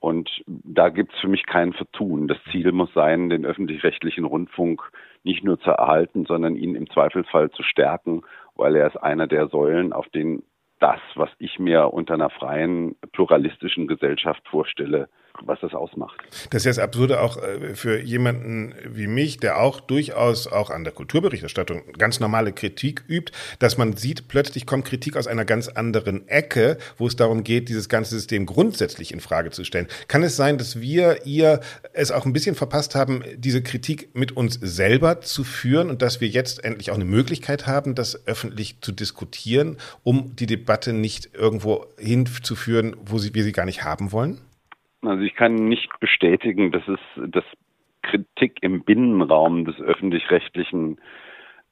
Und 0.00 0.42
da 0.46 0.88
gibt's 0.88 1.18
für 1.20 1.28
mich 1.28 1.46
kein 1.46 1.72
Vertun. 1.74 2.26
Das 2.26 2.38
Ziel 2.50 2.72
muss 2.72 2.92
sein, 2.92 3.28
den 3.28 3.46
öffentlich-rechtlichen 3.46 4.24
Rundfunk 4.24 4.82
nicht 5.22 5.44
nur 5.44 5.60
zu 5.60 5.70
erhalten, 5.70 6.24
sondern 6.26 6.56
ihn 6.56 6.74
im 6.74 6.90
Zweifelsfall 6.90 7.50
zu 7.52 7.62
stärken, 7.62 8.22
weil 8.56 8.74
er 8.74 8.88
ist 8.88 8.96
einer 8.96 9.28
der 9.28 9.46
Säulen, 9.46 9.92
auf 9.92 10.08
denen 10.08 10.42
das, 10.82 11.00
was 11.14 11.30
ich 11.38 11.58
mir 11.58 11.92
unter 11.92 12.14
einer 12.14 12.30
freien, 12.30 12.96
pluralistischen 13.12 13.86
Gesellschaft 13.86 14.42
vorstelle, 14.48 15.08
was 15.40 15.60
das 15.60 15.74
ausmacht. 15.74 16.20
Das 16.50 16.62
ist 16.62 16.64
ja 16.64 16.70
das 16.70 16.78
Absurde 16.78 17.20
auch 17.20 17.36
äh, 17.36 17.74
für 17.74 18.00
jemanden 18.00 18.74
wie 18.84 19.06
mich, 19.06 19.38
der 19.38 19.60
auch 19.60 19.80
durchaus 19.80 20.46
auch 20.46 20.70
an 20.70 20.84
der 20.84 20.92
Kulturberichterstattung 20.92 21.82
ganz 21.98 22.20
normale 22.20 22.52
Kritik 22.52 23.04
übt, 23.08 23.32
dass 23.58 23.78
man 23.78 23.96
sieht, 23.96 24.28
plötzlich 24.28 24.66
kommt 24.66 24.84
Kritik 24.84 25.16
aus 25.16 25.26
einer 25.26 25.44
ganz 25.44 25.68
anderen 25.68 26.28
Ecke, 26.28 26.78
wo 26.98 27.06
es 27.06 27.16
darum 27.16 27.44
geht, 27.44 27.68
dieses 27.68 27.88
ganze 27.88 28.14
System 28.14 28.46
grundsätzlich 28.46 29.12
in 29.12 29.20
Frage 29.20 29.50
zu 29.50 29.64
stellen. 29.64 29.88
Kann 30.08 30.22
es 30.22 30.36
sein, 30.36 30.58
dass 30.58 30.80
wir, 30.80 31.26
ihr 31.26 31.60
es 31.92 32.10
auch 32.10 32.26
ein 32.26 32.32
bisschen 32.32 32.54
verpasst 32.54 32.94
haben, 32.94 33.22
diese 33.36 33.62
Kritik 33.62 34.14
mit 34.14 34.32
uns 34.36 34.58
selber 34.60 35.20
zu 35.20 35.44
führen 35.44 35.90
und 35.90 36.02
dass 36.02 36.20
wir 36.20 36.28
jetzt 36.28 36.64
endlich 36.64 36.90
auch 36.90 36.96
eine 36.96 37.04
Möglichkeit 37.04 37.66
haben, 37.66 37.94
das 37.94 38.26
öffentlich 38.26 38.80
zu 38.80 38.92
diskutieren, 38.92 39.78
um 40.02 40.36
die 40.36 40.46
Debatte 40.46 40.92
nicht 40.92 41.30
irgendwo 41.34 41.86
hinzuführen, 41.98 42.96
wo 43.04 43.18
sie, 43.18 43.34
wir 43.34 43.44
sie 43.44 43.52
gar 43.52 43.64
nicht 43.64 43.84
haben 43.84 44.12
wollen? 44.12 44.38
Also 45.02 45.22
ich 45.22 45.34
kann 45.34 45.54
nicht 45.54 45.88
bestätigen, 46.00 46.72
dass 46.72 46.86
es 46.86 47.00
dass 47.16 47.44
Kritik 48.02 48.58
im 48.62 48.82
Binnenraum 48.82 49.64
des 49.64 49.80
öffentlich-rechtlichen 49.80 51.00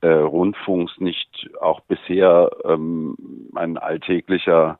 äh, 0.00 0.08
Rundfunks 0.08 0.98
nicht 0.98 1.50
auch 1.60 1.80
bisher 1.80 2.50
ähm, 2.64 3.16
ein 3.54 3.76
alltäglicher 3.76 4.78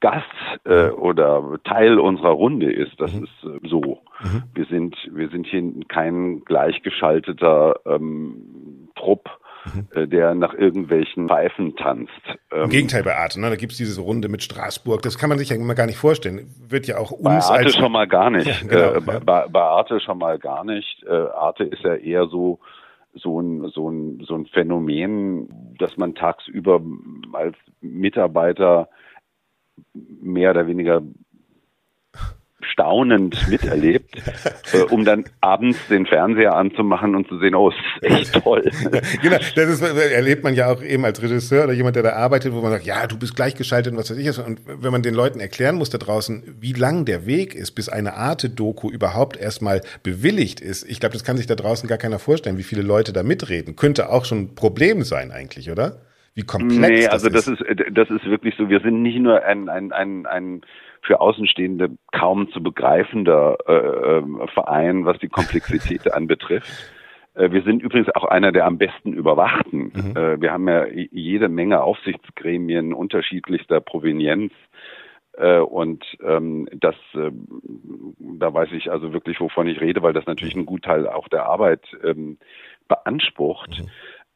Gast 0.00 0.26
äh, 0.64 0.88
oder 0.88 1.58
Teil 1.64 1.98
unserer 1.98 2.30
Runde 2.30 2.70
ist. 2.70 3.00
Das 3.00 3.12
mhm. 3.14 3.24
ist 3.24 3.44
äh, 3.44 3.68
so. 3.68 4.02
Mhm. 4.20 4.42
Wir 4.54 4.64
sind 4.66 4.96
wir 5.12 5.28
sind 5.28 5.46
hier 5.46 5.62
kein 5.88 6.44
gleichgeschalteter 6.44 7.80
ähm, 7.86 8.88
Trupp 8.96 9.30
mhm. 9.64 9.88
Äh, 9.94 10.06
der 10.08 10.34
nach 10.34 10.54
irgendwelchen 10.54 11.28
Pfeifen 11.28 11.76
tanzt. 11.76 12.10
Im 12.50 12.64
ähm, 12.64 12.70
Gegenteil 12.70 13.02
bei 13.02 13.16
Arte, 13.16 13.40
ne? 13.40 13.50
da 13.50 13.56
gibt's 13.56 13.76
diese 13.76 14.00
Runde 14.00 14.28
mit 14.28 14.42
Straßburg, 14.42 15.02
das 15.02 15.18
kann 15.18 15.28
man 15.28 15.38
sich 15.38 15.50
ja 15.50 15.56
immer 15.56 15.74
gar 15.74 15.86
nicht 15.86 15.98
vorstellen. 15.98 16.48
Wird 16.68 16.86
ja 16.86 16.98
auch 16.98 17.10
uns 17.10 17.22
bei 17.22 17.36
Arte 17.36 17.52
als 17.52 17.76
schon 17.76 17.92
mal 17.92 18.06
gar 18.06 18.30
nicht. 18.30 18.46
Ja, 18.62 18.68
genau, 18.68 18.94
äh, 18.94 19.00
bei, 19.00 19.20
bei, 19.20 19.48
bei, 19.48 19.60
Arte 19.60 20.00
schon 20.00 20.18
mal 20.18 20.38
gar 20.38 20.64
nicht. 20.64 21.02
Äh, 21.04 21.10
Arte 21.10 21.64
ist 21.64 21.82
ja 21.82 21.94
eher 21.94 22.26
so 22.26 22.58
so 23.14 23.40
ein, 23.40 23.68
so 23.68 23.90
ein, 23.90 24.24
so 24.26 24.34
ein 24.34 24.46
Phänomen, 24.46 25.74
dass 25.78 25.96
man 25.96 26.14
tagsüber 26.14 26.80
als 27.32 27.56
Mitarbeiter 27.80 28.88
mehr 29.94 30.50
oder 30.50 30.66
weniger 30.66 31.02
staunend 32.64 33.48
miterlebt, 33.48 34.16
äh, 34.72 34.82
um 34.82 35.04
dann 35.04 35.24
abends 35.40 35.78
den 35.88 36.06
Fernseher 36.06 36.54
anzumachen 36.54 37.14
und 37.14 37.28
zu 37.28 37.38
sehen, 37.38 37.54
oh, 37.54 37.70
es 37.70 37.74
ist 38.00 38.18
echt 38.18 38.42
toll. 38.42 38.62
genau, 39.22 39.36
das 39.36 39.56
ist, 39.56 39.82
erlebt 39.82 40.44
man 40.44 40.54
ja 40.54 40.72
auch 40.72 40.82
eben 40.82 41.04
als 41.04 41.22
Regisseur 41.22 41.64
oder 41.64 41.72
jemand, 41.72 41.96
der 41.96 42.02
da 42.02 42.12
arbeitet, 42.12 42.52
wo 42.52 42.60
man 42.60 42.72
sagt, 42.72 42.84
ja, 42.84 43.06
du 43.06 43.18
bist 43.18 43.36
gleichgeschaltet 43.36 43.92
und 43.92 43.98
was 43.98 44.10
weiß 44.10 44.18
ich. 44.18 44.38
Und 44.46 44.60
wenn 44.66 44.92
man 44.92 45.02
den 45.02 45.14
Leuten 45.14 45.40
erklären 45.40 45.76
muss 45.76 45.90
da 45.90 45.98
draußen, 45.98 46.42
wie 46.60 46.72
lang 46.72 47.04
der 47.04 47.26
Weg 47.26 47.54
ist, 47.54 47.72
bis 47.72 47.88
eine 47.88 48.14
Arte-Doku 48.14 48.90
überhaupt 48.90 49.36
erstmal 49.36 49.80
bewilligt 50.02 50.60
ist, 50.60 50.88
ich 50.88 51.00
glaube, 51.00 51.12
das 51.14 51.24
kann 51.24 51.36
sich 51.36 51.46
da 51.46 51.54
draußen 51.54 51.88
gar 51.88 51.98
keiner 51.98 52.18
vorstellen, 52.18 52.58
wie 52.58 52.62
viele 52.62 52.82
Leute 52.82 53.12
da 53.12 53.22
mitreden. 53.22 53.76
Könnte 53.76 54.10
auch 54.10 54.24
schon 54.24 54.38
ein 54.38 54.54
Problem 54.54 55.02
sein 55.02 55.30
eigentlich, 55.30 55.70
oder? 55.70 56.00
Wie 56.34 56.42
komplex 56.42 56.88
nee, 56.88 57.06
also 57.06 57.28
das 57.28 57.46
ist. 57.46 57.60
das 57.60 57.86
ist 57.86 57.96
das 57.96 58.10
ist 58.10 58.24
wirklich 58.24 58.54
so. 58.56 58.70
Wir 58.70 58.80
sind 58.80 59.02
nicht 59.02 59.18
nur 59.18 59.42
ein 59.42 59.68
ein 59.68 59.92
ein, 59.92 60.24
ein 60.26 60.62
für 61.02 61.20
Außenstehende 61.20 61.90
kaum 62.12 62.50
zu 62.52 62.62
begreifender 62.62 63.58
äh, 63.66 63.72
äh, 63.72 64.46
Verein, 64.54 65.04
was 65.04 65.18
die 65.18 65.28
Komplexität 65.28 66.12
anbetrifft. 66.14 66.72
Äh, 67.34 67.50
wir 67.50 67.62
sind 67.62 67.82
übrigens 67.82 68.08
auch 68.14 68.24
einer 68.24 68.52
der 68.52 68.66
am 68.66 68.78
besten 68.78 69.12
überwachten. 69.12 69.92
Mhm. 69.94 70.16
Äh, 70.16 70.40
wir 70.40 70.52
haben 70.52 70.68
ja 70.68 70.86
jede 70.86 71.48
Menge 71.48 71.82
Aufsichtsgremien 71.82 72.94
unterschiedlichster 72.94 73.80
Provenienz. 73.80 74.52
Äh, 75.34 75.58
und 75.58 76.04
ähm, 76.22 76.68
das, 76.72 76.94
äh, 77.14 77.30
da 78.18 78.52
weiß 78.52 78.70
ich 78.72 78.90
also 78.90 79.12
wirklich, 79.12 79.40
wovon 79.40 79.66
ich 79.66 79.80
rede, 79.80 80.02
weil 80.02 80.12
das 80.12 80.26
natürlich 80.26 80.54
einen 80.54 80.66
Gutteil 80.66 81.08
auch 81.08 81.28
der 81.28 81.46
Arbeit 81.46 81.84
ähm, 82.04 82.38
beansprucht. 82.86 83.80
Mhm. 83.80 83.88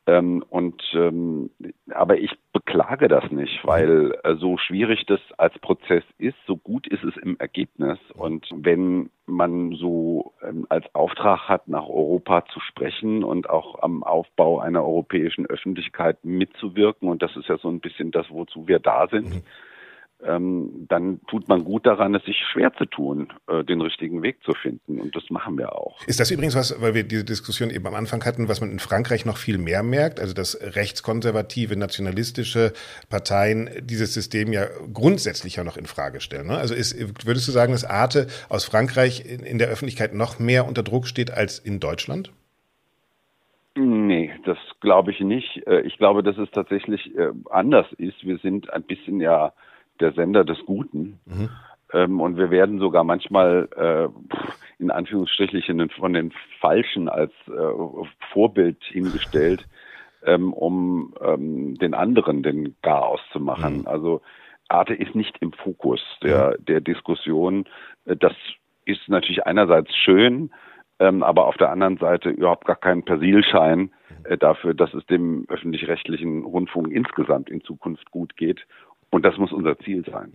Ähm, 0.09 0.45
und 0.49 0.81
ähm, 0.95 1.51
aber 1.91 2.19
ich 2.19 2.31
beklage 2.53 3.09
das 3.09 3.29
nicht, 3.31 3.65
weil 3.65 4.17
äh, 4.23 4.37
so 4.37 4.57
schwierig 4.57 5.05
das 5.07 5.21
als 5.37 5.59
Prozess 5.59 6.05
ist, 6.19 6.37
so 6.47 6.57
gut 6.57 6.87
ist 6.87 7.03
es 7.03 7.17
im 7.17 7.37
Ergebnis. 7.39 7.99
Und 8.15 8.47
wenn 8.53 9.11
man 9.27 9.73
so 9.73 10.33
ähm, 10.43 10.65
als 10.69 10.85
Auftrag 10.95 11.49
hat, 11.49 11.67
nach 11.67 11.89
Europa 11.89 12.45
zu 12.47 12.61
sprechen 12.61 13.25
und 13.25 13.51
auch 13.51 13.83
am 13.83 14.05
Aufbau 14.05 14.61
einer 14.61 14.85
europäischen 14.85 15.47
Öffentlichkeit 15.47 16.25
mitzuwirken, 16.25 17.09
und 17.09 17.21
das 17.21 17.37
ist 17.37 17.49
ja 17.49 17.59
so 17.59 17.69
ein 17.69 17.81
bisschen 17.81 18.13
das, 18.13 18.31
wozu 18.31 18.69
wir 18.69 18.79
da 18.79 19.09
sind. 19.09 19.31
Mhm 19.31 19.43
ähm, 20.25 20.87
dann 20.89 21.21
tut 21.27 21.49
man 21.49 21.65
gut 21.65 21.87
daran, 21.87 22.15
es 22.15 22.25
sich 22.25 22.37
schwer 22.53 22.73
zu 22.75 22.87
tun, 22.87 23.33
äh, 23.49 23.65
den 23.65 23.81
richtigen 23.81 24.23
Weg 24.23 24.43
zu 24.45 24.53
finden. 24.53 25.01
Und 25.01 25.15
das 25.15 25.29
machen 25.31 25.59
wir 25.59 25.75
auch. 25.75 26.03
Ist 26.07 26.21
das 26.21 26.31
übrigens 26.31 26.57
was, 26.57 26.81
weil 26.81 26.95
wir 26.95 27.05
diese 27.05 27.25
Diskussion 27.25 27.71
eben 27.71 27.87
am 27.87 27.95
Anfang 27.95 28.25
hatten, 28.25 28.49
was 28.49 28.61
man 28.61 28.71
in 28.71 28.79
Frankreich 28.79 29.27
noch 29.27 29.37
viel 29.37 29.59
mehr 29.59 29.83
merkt, 29.83 30.19
also 30.19 30.33
dass 30.33 30.59
rechtskonservative, 30.61 31.77
nationalistische 31.77 32.73
Parteien 33.11 33.69
dieses 33.83 34.15
System 34.15 34.53
ja 34.53 34.67
grundsätzlich 34.93 35.57
ja 35.57 35.65
noch 35.65 35.77
in 35.77 35.87
Frage 35.87 36.21
stellen. 36.21 36.47
Ne? 36.47 36.57
Also 36.57 36.75
ist, 36.75 36.97
würdest 37.27 37.47
du 37.47 37.53
sagen, 37.53 37.73
dass 37.73 37.85
Arte 37.85 38.27
aus 38.49 38.65
Frankreich 38.65 39.25
in, 39.27 39.41
in 39.41 39.59
der 39.59 39.69
Öffentlichkeit 39.69 40.15
noch 40.15 40.39
mehr 40.39 40.67
unter 40.67 40.83
Druck 40.83 41.07
steht 41.07 41.31
als 41.31 41.59
in 41.59 41.79
Deutschland? 41.79 42.33
Nee, 43.79 44.33
das 44.47 44.57
glaube 44.81 45.11
ich 45.11 45.21
nicht. 45.21 45.67
Äh, 45.67 45.83
ich 45.83 45.99
glaube, 45.99 46.23
dass 46.23 46.39
es 46.39 46.51
tatsächlich 46.51 47.15
äh, 47.15 47.33
anders 47.51 47.87
ist. 47.99 48.25
Wir 48.25 48.39
sind 48.39 48.73
ein 48.73 48.83
bisschen 48.83 49.21
ja 49.21 49.53
der 50.01 50.13
Sender 50.13 50.45
des 50.45 50.59
Guten. 50.67 51.21
Mhm. 51.27 51.49
Ähm, 51.93 52.21
und 52.21 52.37
wir 52.37 52.51
werden 52.51 52.79
sogar 52.79 53.05
manchmal 53.05 53.69
äh, 53.77 54.09
in 54.79 54.91
Anführungsstrichen 54.91 55.89
von 55.91 56.13
den 56.13 56.33
Falschen 56.61 57.09
als 57.09 57.33
äh, 57.47 57.97
Vorbild 58.33 58.83
hingestellt, 58.85 59.67
ähm, 60.25 60.53
um 60.53 61.15
ähm, 61.21 61.75
den 61.77 61.95
anderen 61.95 62.43
den 62.43 62.75
Garaus 62.83 63.21
zu 63.33 63.41
machen. 63.41 63.81
Mhm. 63.81 63.87
Also 63.87 64.21
Arte 64.69 64.95
ist 64.95 65.15
nicht 65.15 65.37
im 65.41 65.53
Fokus 65.53 66.01
der, 66.23 66.59
der 66.59 66.81
Diskussion. 66.81 67.67
Äh, 68.05 68.17
Das 68.17 68.35
ist 68.85 69.09
natürlich 69.09 69.47
einerseits 69.47 69.95
schön, 69.95 70.51
ähm, 70.99 71.23
aber 71.23 71.47
auf 71.47 71.57
der 71.57 71.71
anderen 71.71 71.99
Seite 71.99 72.31
überhaupt 72.31 72.67
gar 72.67 72.77
kein 72.77 73.05
Persilschein 73.05 73.93
äh, 74.25 74.39
dafür, 74.39 74.75
dass 74.75 74.95
es 74.95 75.05
dem 75.07 75.45
öffentlich-rechtlichen 75.49 76.45
Rundfunk 76.45 76.91
insgesamt 76.91 77.51
in 77.51 77.63
Zukunft 77.63 78.11
gut 78.11 78.37
geht. 78.37 78.67
Und 79.11 79.25
das 79.25 79.37
muss 79.39 79.53
unser 79.53 79.79
Ziel 79.79 80.05
sein. 80.11 80.33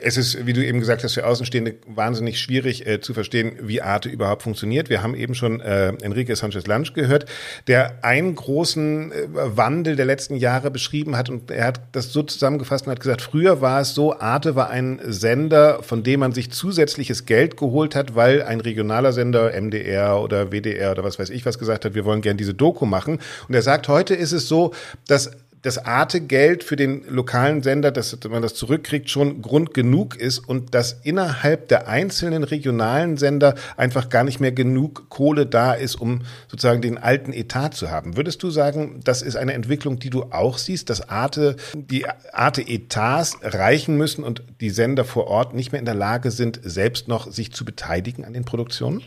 Es 0.00 0.16
ist, 0.16 0.46
wie 0.46 0.52
du 0.52 0.64
eben 0.64 0.78
gesagt 0.78 1.04
hast, 1.04 1.14
für 1.14 1.26
Außenstehende 1.26 1.74
wahnsinnig 1.86 2.40
schwierig 2.40 2.86
äh, 2.86 3.00
zu 3.00 3.12
verstehen, 3.12 3.56
wie 3.60 3.82
Arte 3.82 4.08
überhaupt 4.08 4.42
funktioniert. 4.42 4.88
Wir 4.88 5.02
haben 5.02 5.14
eben 5.14 5.34
schon 5.34 5.60
äh, 5.60 5.88
Enrique 6.00 6.34
Sanchez 6.36 6.66
Lange 6.66 6.86
gehört, 6.94 7.26
der 7.66 8.04
einen 8.04 8.34
großen 8.34 9.12
äh, 9.12 9.26
Wandel 9.34 9.96
der 9.96 10.06
letzten 10.06 10.36
Jahre 10.36 10.70
beschrieben 10.70 11.16
hat 11.16 11.28
und 11.28 11.50
er 11.50 11.66
hat 11.66 11.80
das 11.92 12.12
so 12.12 12.22
zusammengefasst 12.22 12.86
und 12.86 12.92
hat 12.92 13.00
gesagt, 13.00 13.20
früher 13.20 13.60
war 13.60 13.80
es 13.80 13.94
so, 13.94 14.18
Arte 14.18 14.54
war 14.54 14.70
ein 14.70 15.00
Sender, 15.02 15.82
von 15.82 16.02
dem 16.02 16.20
man 16.20 16.32
sich 16.32 16.52
zusätzliches 16.52 17.26
Geld 17.26 17.56
geholt 17.56 17.94
hat, 17.94 18.14
weil 18.14 18.42
ein 18.42 18.60
regionaler 18.60 19.12
Sender, 19.12 19.52
MDR 19.60 20.22
oder 20.22 20.50
WDR 20.50 20.92
oder 20.92 21.04
was 21.04 21.18
weiß 21.18 21.30
ich 21.30 21.44
was 21.44 21.58
gesagt 21.58 21.84
hat, 21.84 21.94
wir 21.94 22.04
wollen 22.04 22.22
gern 22.22 22.36
diese 22.36 22.54
Doku 22.54 22.86
machen. 22.86 23.18
Und 23.48 23.54
er 23.54 23.62
sagt, 23.62 23.88
heute 23.88 24.14
ist 24.14 24.32
es 24.32 24.48
so, 24.48 24.72
dass 25.08 25.45
das 25.66 25.84
Arte-Geld 25.84 26.62
für 26.62 26.76
den 26.76 27.02
lokalen 27.08 27.60
Sender, 27.60 27.90
dass 27.90 28.16
man 28.28 28.40
das 28.40 28.54
zurückkriegt, 28.54 29.10
schon 29.10 29.42
Grund 29.42 29.74
genug 29.74 30.14
ist 30.14 30.38
und 30.38 30.74
dass 30.74 30.92
innerhalb 31.02 31.66
der 31.66 31.88
einzelnen 31.88 32.44
regionalen 32.44 33.16
Sender 33.16 33.56
einfach 33.76 34.08
gar 34.08 34.22
nicht 34.22 34.38
mehr 34.38 34.52
genug 34.52 35.08
Kohle 35.08 35.44
da 35.44 35.72
ist, 35.72 35.96
um 35.96 36.22
sozusagen 36.48 36.82
den 36.82 36.98
alten 36.98 37.32
Etat 37.32 37.70
zu 37.70 37.90
haben. 37.90 38.16
Würdest 38.16 38.44
du 38.44 38.50
sagen, 38.50 39.00
das 39.02 39.22
ist 39.22 39.34
eine 39.34 39.54
Entwicklung, 39.54 39.98
die 39.98 40.10
du 40.10 40.26
auch 40.30 40.58
siehst, 40.58 40.88
dass 40.88 41.08
Arte, 41.08 41.56
die 41.74 42.06
Arte-Etats 42.32 43.38
reichen 43.42 43.96
müssen 43.96 44.22
und 44.22 44.44
die 44.60 44.70
Sender 44.70 45.04
vor 45.04 45.26
Ort 45.26 45.52
nicht 45.52 45.72
mehr 45.72 45.80
in 45.80 45.84
der 45.84 45.94
Lage 45.96 46.30
sind, 46.30 46.60
selbst 46.62 47.08
noch 47.08 47.28
sich 47.28 47.52
zu 47.52 47.64
beteiligen 47.64 48.24
an 48.24 48.34
den 48.34 48.44
Produktionen? 48.44 49.02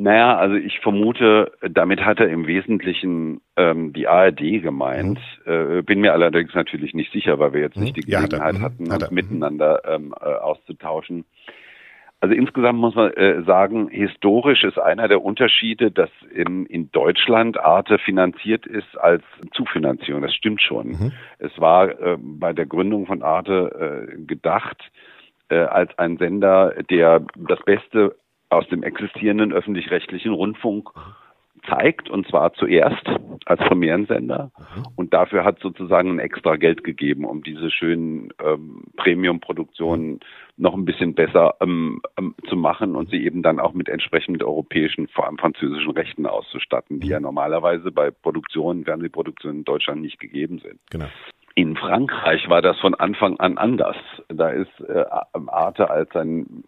Naja, 0.00 0.38
also 0.38 0.54
ich 0.54 0.78
vermute, 0.78 1.50
damit 1.68 2.04
hat 2.04 2.20
er 2.20 2.28
im 2.28 2.46
Wesentlichen 2.46 3.40
ähm, 3.56 3.92
die 3.92 4.06
ARD 4.06 4.62
gemeint. 4.62 5.18
Mhm. 5.44 5.52
Äh, 5.78 5.82
bin 5.82 6.00
mir 6.00 6.12
allerdings 6.12 6.54
natürlich 6.54 6.94
nicht 6.94 7.10
sicher, 7.12 7.40
weil 7.40 7.52
wir 7.52 7.62
jetzt 7.62 7.76
nicht 7.76 7.96
die 7.96 8.08
Ja, 8.08 8.22
hat 8.22 8.30
Gelegenheit 8.30 8.54
er. 8.54 8.58
Mhm. 8.60 8.62
hatten, 8.64 8.92
Hat 8.92 9.02
uns 9.02 9.10
er. 9.10 9.12
miteinander 9.12 9.82
ähm, 9.88 10.14
äh, 10.20 10.24
auszutauschen. 10.24 11.24
Also 12.20 12.32
insgesamt 12.32 12.78
muss 12.78 12.94
man 12.94 13.12
äh, 13.14 13.42
sagen, 13.42 13.88
historisch 13.88 14.62
ist 14.62 14.78
einer 14.78 15.08
der 15.08 15.20
Unterschiede, 15.20 15.90
dass 15.90 16.10
in, 16.32 16.66
in 16.66 16.92
Deutschland 16.92 17.58
Arte 17.58 17.98
finanziert 17.98 18.66
ist 18.66 18.96
als 19.00 19.24
Zufinanzierung. 19.52 20.22
Das 20.22 20.34
stimmt 20.34 20.62
schon. 20.62 20.90
Mhm. 20.90 21.12
Es 21.40 21.50
war 21.60 21.88
äh, 21.90 22.16
bei 22.20 22.52
der 22.52 22.66
Gründung 22.66 23.06
von 23.06 23.22
Arte 23.24 24.06
äh, 24.14 24.16
gedacht 24.26 24.78
äh, 25.48 25.56
als 25.58 25.96
ein 25.98 26.18
Sender, 26.18 26.74
der 26.88 27.24
das 27.36 27.58
Beste 27.64 28.14
aus 28.50 28.66
dem 28.68 28.82
existierenden 28.82 29.52
öffentlich-rechtlichen 29.52 30.32
Rundfunk 30.32 30.90
zeigt, 31.68 32.08
und 32.08 32.26
zwar 32.28 32.52
zuerst 32.54 33.06
als 33.44 33.60
Premierensender. 33.60 34.50
Und 34.96 35.12
dafür 35.12 35.44
hat 35.44 35.58
sozusagen 35.60 36.10
ein 36.12 36.18
extra 36.18 36.56
Geld 36.56 36.84
gegeben, 36.84 37.24
um 37.24 37.42
diese 37.42 37.70
schönen 37.70 38.30
ähm, 38.42 38.84
Premium-Produktionen 38.96 40.20
noch 40.56 40.74
ein 40.74 40.84
bisschen 40.84 41.14
besser 41.14 41.54
ähm, 41.60 42.00
ähm, 42.18 42.34
zu 42.48 42.56
machen 42.56 42.96
und 42.96 43.10
sie 43.10 43.24
eben 43.24 43.42
dann 43.42 43.60
auch 43.60 43.74
mit 43.74 43.88
entsprechend 43.88 44.42
europäischen, 44.42 45.08
vor 45.08 45.26
allem 45.26 45.38
französischen 45.38 45.92
Rechten 45.92 46.26
auszustatten, 46.26 47.00
die 47.00 47.08
ja 47.08 47.20
normalerweise 47.20 47.90
bei 47.90 48.10
Produktionen, 48.10 48.84
Fernsehproduktionen 48.84 49.58
in 49.58 49.64
Deutschland 49.64 50.00
nicht 50.00 50.18
gegeben 50.18 50.58
sind. 50.58 50.80
Genau. 50.90 51.06
In 51.58 51.74
Frankreich 51.74 52.48
war 52.48 52.62
das 52.62 52.78
von 52.78 52.94
Anfang 52.94 53.40
an 53.40 53.58
anders. 53.58 53.96
Da 54.28 54.50
ist 54.50 54.70
äh, 54.78 55.04
Arte 55.48 55.90
als 55.90 56.14
ein 56.14 56.62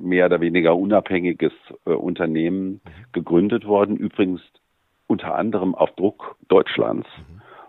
mehr 0.00 0.24
oder 0.24 0.40
weniger 0.40 0.74
unabhängiges 0.74 1.52
äh, 1.84 1.90
Unternehmen 1.90 2.80
gegründet 3.12 3.66
worden, 3.66 3.94
übrigens 3.94 4.40
unter 5.06 5.34
anderem 5.34 5.74
auf 5.74 5.90
Druck 5.96 6.36
Deutschlands, 6.48 7.06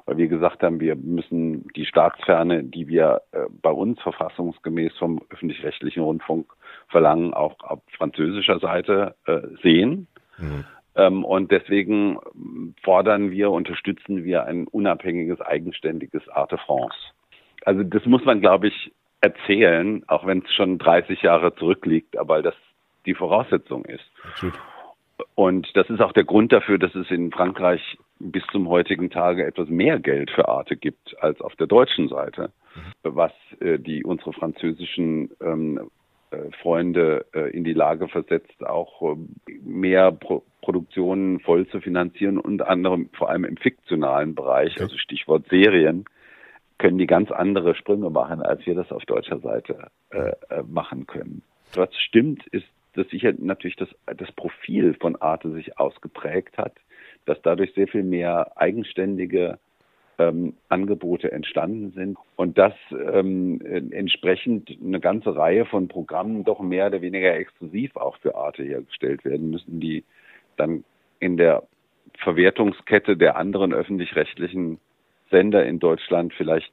weil 0.06 0.16
wir 0.16 0.30
gesagt 0.30 0.64
haben, 0.64 0.80
wir 0.80 0.96
müssen 0.96 1.68
die 1.76 1.86
Staatsferne, 1.86 2.64
die 2.64 2.88
wir 2.88 3.24
äh, 3.34 3.40
bei 3.62 3.72
uns 3.72 4.02
verfassungsgemäß 4.02 4.94
vom 4.98 5.22
öffentlich-rechtlichen 5.32 6.02
Rundfunk 6.02 6.50
verlangen, 6.88 7.34
auch 7.34 7.60
auf 7.60 7.82
französischer 7.98 8.60
Seite 8.60 9.16
äh, 9.26 9.42
sehen. 9.62 10.08
Ähm, 10.40 10.64
und 10.96 11.52
deswegen 11.52 12.20
fordern 12.84 13.32
wir, 13.32 13.52
unterstützen 13.52 14.24
wir 14.24 14.46
ein 14.46 14.68
unabhängiges, 14.68 15.42
eigenständiges 15.42 16.28
Arte 16.30 16.58
France. 16.58 16.96
Also 17.66 17.84
das 17.84 18.06
muss 18.06 18.24
man, 18.26 18.42
glaube 18.42 18.68
ich, 18.68 18.92
erzählen, 19.22 20.04
auch 20.08 20.26
wenn 20.26 20.40
es 20.40 20.54
schon 20.54 20.78
30 20.78 21.22
Jahre 21.22 21.56
zurückliegt, 21.56 22.18
aber 22.18 22.42
das 22.42 22.56
die 23.06 23.14
Voraussetzung 23.14 23.86
ist. 23.86 24.04
Absolut. 24.24 24.54
Und 25.36 25.76
das 25.76 25.90
ist 25.90 26.02
auch 26.02 26.12
der 26.12 26.24
Grund 26.24 26.52
dafür, 26.52 26.78
dass 26.78 26.94
es 26.96 27.10
in 27.10 27.32
Frankreich 27.32 27.98
bis 28.20 28.44
zum 28.52 28.68
heutigen 28.70 29.10
Tage 29.10 29.46
etwas 29.46 29.70
mehr 29.70 30.00
Geld 30.00 30.32
für 30.32 30.48
Arte 30.48 30.76
gibt 30.76 31.16
als 31.22 31.42
auf 31.42 31.56
der 31.56 31.68
deutschen 31.68 32.08
Seite, 32.08 32.52
was 33.04 33.32
äh, 33.60 33.80
die 33.80 34.04
unsere 34.04 34.34
französischen 34.34 35.32
ähm, 35.42 35.78
äh, 35.78 35.82
Freunde 36.62 37.26
äh, 37.34 37.50
in 37.52 37.64
die 37.64 37.74
Lage 37.74 38.08
versetzt, 38.08 38.66
auch 38.66 39.02
äh, 39.02 39.54
mehr 39.64 40.12
Pro 40.12 40.44
Produktionen 40.62 41.42
voll 41.42 41.68
zu 41.68 41.82
finanzieren, 41.82 42.38
unter 42.38 42.70
anderem 42.70 43.10
vor 43.12 43.30
allem 43.30 43.44
im 43.44 43.58
fiktionalen 43.58 44.34
Bereich, 44.34 44.80
also 44.80 44.98
Stichwort 44.98 45.46
Serien, 45.50 46.06
können 46.78 46.98
die 46.98 47.06
ganz 47.06 47.32
andere 47.32 47.76
Sprünge 47.76 48.10
machen, 48.10 48.42
als 48.42 48.66
wir 48.66 48.74
das 48.74 48.90
auf 48.92 49.04
deutscher 49.04 49.40
Seite 49.40 49.92
äh, 50.12 50.32
äh, 50.50 50.64
machen 50.66 51.06
können. 51.06 51.42
Was 51.74 51.90
stimmt, 51.98 52.48
ist, 52.48 52.66
dass 52.94 53.10
sicher 53.10 53.34
natürlich 53.38 53.76
das, 53.76 53.90
das 54.06 54.32
Profil 54.32 54.94
von 54.94 55.18
Arte 55.18 55.52
sich 55.52 55.78
ausgeprägt 55.78 56.58
hat, 56.58 56.74
dass 57.26 57.42
dadurch 57.42 57.74
sehr 57.74 57.88
viel 57.88 58.04
mehr 58.04 58.52
eigenständige 58.56 59.60
ähm, 60.20 60.54
Angebote 60.70 61.32
entstanden 61.32 61.92
sind 61.92 62.18
und 62.36 62.58
dass 62.58 62.74
ähm, 62.92 63.60
entsprechend 63.92 64.78
eine 64.84 65.00
ganze 65.00 65.36
Reihe 65.36 65.66
von 65.66 65.88
Programmen 65.88 66.44
doch 66.44 66.60
mehr 66.60 66.88
oder 66.88 67.02
weniger 67.02 67.36
exklusiv 67.36 67.96
auch 67.96 68.18
für 68.18 68.36
Arte 68.36 68.64
hergestellt 68.64 69.26
werden 69.26 69.50
müssen, 69.50 69.80
die 69.80 70.04
dann 70.58 70.84
in 71.20 71.38
der 71.38 71.64
Verwertungskette 72.20 73.18
der 73.18 73.38
anderen 73.38 73.74
öffentlich-rechtlichen 73.74 74.80
Sender 75.32 75.66
in 75.66 75.80
Deutschland 75.80 76.34
vielleicht 76.34 76.72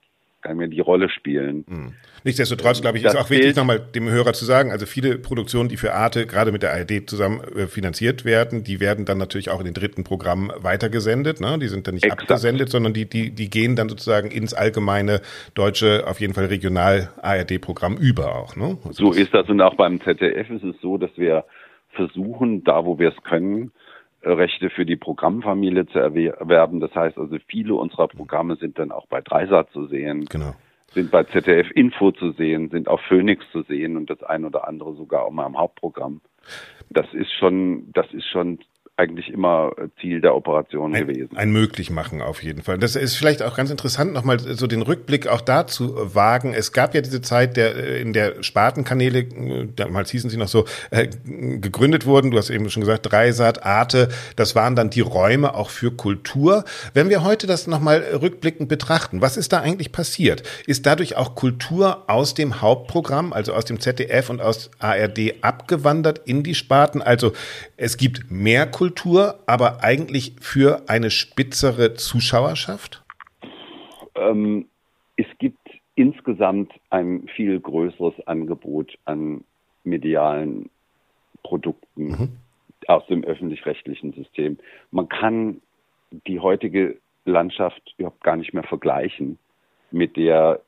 nicht 0.48 0.56
mehr 0.56 0.68
die 0.68 0.80
Rolle 0.80 1.08
spielen. 1.08 1.64
Hm. 1.68 1.92
Nichtsdestotrotz, 2.24 2.80
glaube 2.80 2.98
ich, 2.98 3.04
Das 3.04 3.14
ist 3.14 3.20
auch 3.20 3.30
wichtig, 3.30 3.56
nochmal 3.56 3.80
dem 3.80 4.08
Hörer 4.08 4.32
zu 4.32 4.44
sagen, 4.44 4.70
also 4.70 4.86
viele 4.86 5.18
Produktionen, 5.18 5.68
die 5.68 5.76
für 5.76 5.94
Arte 5.94 6.26
gerade 6.26 6.52
mit 6.52 6.62
der 6.62 6.72
ARD 6.72 7.08
zusammen 7.08 7.40
äh, 7.56 7.66
finanziert 7.66 8.24
werden, 8.24 8.62
die 8.62 8.80
werden 8.80 9.04
dann 9.04 9.18
natürlich 9.18 9.50
auch 9.50 9.60
in 9.60 9.64
den 9.64 9.74
dritten 9.74 10.04
Programm 10.04 10.52
weitergesendet. 10.56 11.40
Ne? 11.40 11.58
Die 11.58 11.68
sind 11.68 11.86
dann 11.86 11.94
nicht 11.94 12.04
Exakt. 12.04 12.22
abgesendet, 12.22 12.68
sondern 12.70 12.92
die, 12.92 13.08
die, 13.08 13.30
die 13.30 13.48
gehen 13.48 13.76
dann 13.76 13.88
sozusagen 13.88 14.30
ins 14.30 14.52
allgemeine 14.52 15.22
deutsche, 15.54 16.04
auf 16.06 16.20
jeden 16.20 16.34
Fall 16.34 16.46
Regional-ARD-Programm 16.46 17.96
über 17.96 18.34
auch. 18.34 18.56
Ne? 18.56 18.78
Also 18.84 19.06
So 19.06 19.12
ist 19.12 19.32
das. 19.32 19.48
Und 19.48 19.60
auch 19.60 19.74
beim 19.74 20.00
ZDF 20.00 20.50
ist 20.50 20.64
es 20.64 20.76
so, 20.80 20.98
dass 20.98 21.10
wir 21.16 21.44
versuchen, 21.90 22.64
da 22.64 22.84
wo 22.84 22.98
wir 22.98 23.08
es 23.08 23.22
können, 23.24 23.72
Rechte 24.22 24.70
für 24.70 24.84
die 24.84 24.96
Programmfamilie 24.96 25.86
zu 25.86 25.98
erwe- 25.98 26.36
erwerben. 26.36 26.80
Das 26.80 26.94
heißt 26.94 27.18
also, 27.18 27.36
viele 27.46 27.74
unserer 27.74 28.08
Programme 28.08 28.56
sind 28.56 28.78
dann 28.78 28.92
auch 28.92 29.06
bei 29.06 29.20
Dreisat 29.20 29.70
zu 29.70 29.86
sehen, 29.86 30.26
Genau. 30.26 30.54
sind 30.92 31.10
bei 31.10 31.24
ZDF 31.24 31.70
Info 31.72 32.12
zu 32.12 32.32
sehen, 32.32 32.68
sind 32.70 32.88
auf 32.88 33.00
Phoenix 33.02 33.44
zu 33.52 33.62
sehen 33.62 33.96
und 33.96 34.10
das 34.10 34.22
ein 34.22 34.44
oder 34.44 34.68
andere 34.68 34.94
sogar 34.94 35.24
auch 35.24 35.30
mal 35.30 35.46
im 35.46 35.56
Hauptprogramm. 35.58 36.20
Das 36.90 37.06
ist 37.14 37.32
schon, 37.32 37.92
das 37.92 38.12
ist 38.12 38.26
schon 38.26 38.58
eigentlich 39.00 39.32
immer 39.32 39.72
äh, 39.78 39.88
Ziel 40.00 40.20
der 40.20 40.34
Operation 40.34 40.92
gewesen. 40.92 41.30
Ein, 41.32 41.48
ein 41.48 41.52
möglich 41.52 41.90
machen 41.90 42.20
auf 42.20 42.42
jeden 42.42 42.62
Fall. 42.62 42.78
Das 42.78 42.96
ist 42.96 43.16
vielleicht 43.16 43.42
auch 43.42 43.56
ganz 43.56 43.70
interessant, 43.70 44.12
nochmal 44.12 44.38
so 44.38 44.66
den 44.66 44.82
Rückblick 44.82 45.26
auch 45.26 45.40
dazu 45.40 45.94
wagen. 46.14 46.52
Es 46.52 46.72
gab 46.72 46.94
ja 46.94 47.00
diese 47.00 47.22
Zeit, 47.22 47.56
der 47.56 47.74
äh, 47.74 48.00
in 48.00 48.12
der 48.12 48.42
Spartenkanäle, 48.42 49.20
äh, 49.20 49.68
damals 49.74 50.10
hießen 50.10 50.28
sie 50.28 50.36
noch 50.36 50.48
so, 50.48 50.66
äh, 50.90 51.08
gegründet 51.24 52.04
wurden. 52.04 52.30
Du 52.30 52.36
hast 52.36 52.50
eben 52.50 52.68
schon 52.68 52.82
gesagt, 52.82 53.10
Dreisat, 53.10 53.64
Arte, 53.64 54.08
das 54.36 54.54
waren 54.54 54.76
dann 54.76 54.90
die 54.90 55.00
Räume 55.00 55.54
auch 55.54 55.70
für 55.70 55.90
Kultur. 55.90 56.64
Wenn 56.92 57.08
wir 57.08 57.24
heute 57.24 57.46
das 57.46 57.66
nochmal 57.66 58.04
rückblickend 58.20 58.68
betrachten, 58.68 59.22
was 59.22 59.38
ist 59.38 59.52
da 59.52 59.60
eigentlich 59.60 59.92
passiert? 59.92 60.42
Ist 60.66 60.84
dadurch 60.84 61.16
auch 61.16 61.34
Kultur 61.34 62.04
aus 62.06 62.34
dem 62.34 62.60
Hauptprogramm, 62.60 63.32
also 63.32 63.54
aus 63.54 63.64
dem 63.64 63.80
ZDF 63.80 64.28
und 64.28 64.42
aus 64.42 64.70
ARD 64.78 65.36
abgewandert 65.40 66.20
in 66.26 66.42
die 66.42 66.54
Sparten? 66.54 67.00
Also 67.00 67.32
es 67.78 67.96
gibt 67.96 68.30
mehr 68.30 68.66
Kultur, 68.66 68.89
aber 69.46 69.82
eigentlich 69.82 70.36
für 70.40 70.88
eine 70.88 71.10
spitzere 71.10 71.94
Zuschauerschaft? 71.94 73.02
Ähm, 74.14 74.66
es 75.16 75.26
gibt 75.38 75.58
insgesamt 75.94 76.72
ein 76.90 77.28
viel 77.34 77.60
größeres 77.60 78.26
Angebot 78.26 78.96
an 79.04 79.44
medialen 79.84 80.70
Produkten 81.42 82.38
aus 82.86 83.06
dem 83.06 83.24
öffentlich-rechtlichen 83.24 84.12
System. 84.12 84.58
Man 84.90 85.08
kann 85.08 85.60
die 86.26 86.40
heutige 86.40 86.96
Landschaft 87.24 87.94
überhaupt 87.98 88.22
gar 88.22 88.36
nicht 88.36 88.52
mehr 88.54 88.64
vergleichen 88.64 89.38
mit 89.90 90.16
der 90.16 90.60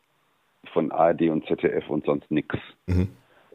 von 0.72 0.92
ARD 0.92 1.22
und 1.22 1.46
ZDF 1.46 1.88
und 1.88 2.04
sonst 2.04 2.30
nichts. 2.30 2.58
Mhm. 2.86 3.08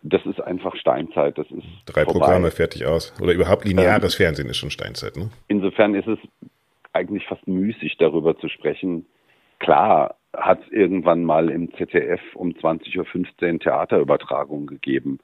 Das 0.04 0.26
ist 0.26 0.40
einfach 0.42 0.76
Steinzeit. 0.76 1.38
Das 1.38 1.48
ist 1.52 1.66
Drei 1.86 2.04
vorbei. 2.06 2.20
Programme, 2.20 2.52
fertig 2.52 2.86
aus. 2.86 3.14
Oder 3.22 3.34
überhaupt 3.34 3.66
lineares 3.66 4.16
Fernsehen 4.16 4.50
ist 4.50 4.58
schon 4.58 4.70
Steinzeit, 4.70 5.18
ne? 5.18 5.30
Insofern 5.48 5.96
ist 5.96 6.08
es 6.08 6.20
eigentlich 6.94 7.26
fast 7.28 7.48
müßig, 7.48 7.98
darüber 7.98 8.38
zu 8.38 8.48
sprechen. 8.50 9.06
Klar 9.60 10.16
hat 10.36 10.62
es 10.66 10.72
irgendwann 10.72 11.24
mal 11.24 11.50
im 11.50 11.74
ZDF 11.74 12.22
um 12.36 12.52
20.15 12.52 13.54
Uhr 13.54 13.60
Theaterübertragungen 13.60 14.68
gegeben. 14.68 15.20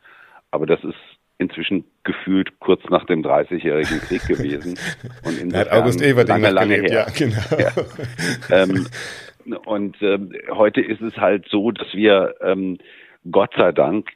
Aber 0.52 0.66
das 0.66 0.84
ist 0.84 0.96
inzwischen 1.38 1.86
gefühlt 2.04 2.60
kurz 2.60 2.82
nach 2.90 3.06
dem 3.06 3.24
30-jährigen 3.24 4.00
Krieg 4.02 4.26
gewesen. 4.28 4.78
Und 5.24 5.54
Da 5.54 5.60
hat 5.60 5.72
August 5.72 6.02
Everding 6.02 6.42
lange, 6.42 6.52
lange 6.52 6.76
gelebt, 6.76 6.92
her. 6.92 7.08
ja, 7.08 7.14
genau. 7.16 7.62
Ja. 8.50 8.64
ähm, 8.64 8.88
und 9.66 10.02
ähm, 10.02 10.32
heute 10.52 10.80
ist 10.80 11.02
es 11.02 11.18
halt 11.18 11.48
so, 11.50 11.72
dass 11.72 11.94
wir 11.94 12.36
ähm, 12.42 12.78
Gott 13.30 13.52
sei 13.58 13.74
Dank 13.74 14.08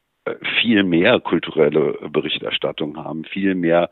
viel 0.62 0.84
mehr 0.84 1.20
kulturelle 1.20 2.10
Berichterstattung 2.10 2.98
haben, 2.98 3.26
viel 3.26 3.56
mehr 3.56 3.90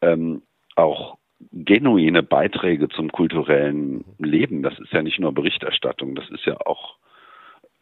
ähm, 0.00 0.42
auch 0.76 1.18
genuine 1.52 2.22
Beiträge 2.22 2.88
zum 2.88 3.10
kulturellen 3.10 4.04
Leben. 4.18 4.62
Das 4.62 4.78
ist 4.78 4.92
ja 4.92 5.02
nicht 5.02 5.18
nur 5.18 5.32
Berichterstattung, 5.32 6.14
das 6.14 6.28
ist 6.30 6.44
ja 6.44 6.56
auch 6.66 6.96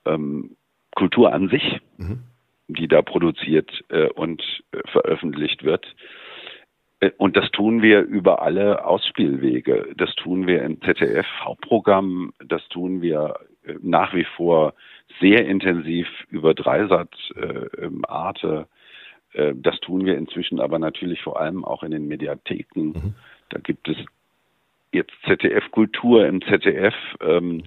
ähm, 0.07 0.57
Kultur 0.94 1.32
an 1.32 1.49
sich, 1.49 1.80
die 2.68 2.88
da 2.88 3.03
produziert 3.03 3.84
äh, 3.88 4.09
und 4.09 4.42
äh, 4.72 4.78
veröffentlicht 4.90 5.64
wird. 5.64 5.86
Äh, 7.01 7.11
Und 7.16 7.36
das 7.36 7.51
tun 7.51 7.82
wir 7.82 8.03
über 8.03 8.42
alle 8.42 8.84
Ausspielwege. 8.84 9.88
Das 9.96 10.14
tun 10.16 10.46
wir 10.46 10.62
im 10.62 10.80
ZDF-Hauptprogramm, 10.82 12.32
das 12.44 12.66
tun 12.68 13.03
wir 13.03 13.34
nach 13.83 14.14
wie 14.14 14.27
vor 14.37 14.75
sehr 15.21 15.47
intensiv 15.47 16.07
über 16.31 16.55
Dreisat, 16.55 17.11
äh, 17.37 17.89
Arte. 18.07 18.66
Äh, 19.33 19.55
das 19.55 19.79
tun 19.81 20.05
wir 20.05 20.16
inzwischen 20.16 20.61
aber 20.61 20.79
natürlich 20.79 21.23
vor 21.23 21.41
allem 21.41 21.64
auch 21.64 21.83
in 21.83 21.91
den 21.91 22.07
Mediatheken. 22.07 23.14
Da 23.51 23.59
gibt 23.59 23.89
es 23.89 23.97
jetzt 24.93 25.12
ZDF-Kultur 25.27 26.27
im 26.27 26.43
ZDF 26.43 26.95
ähm, 27.21 27.64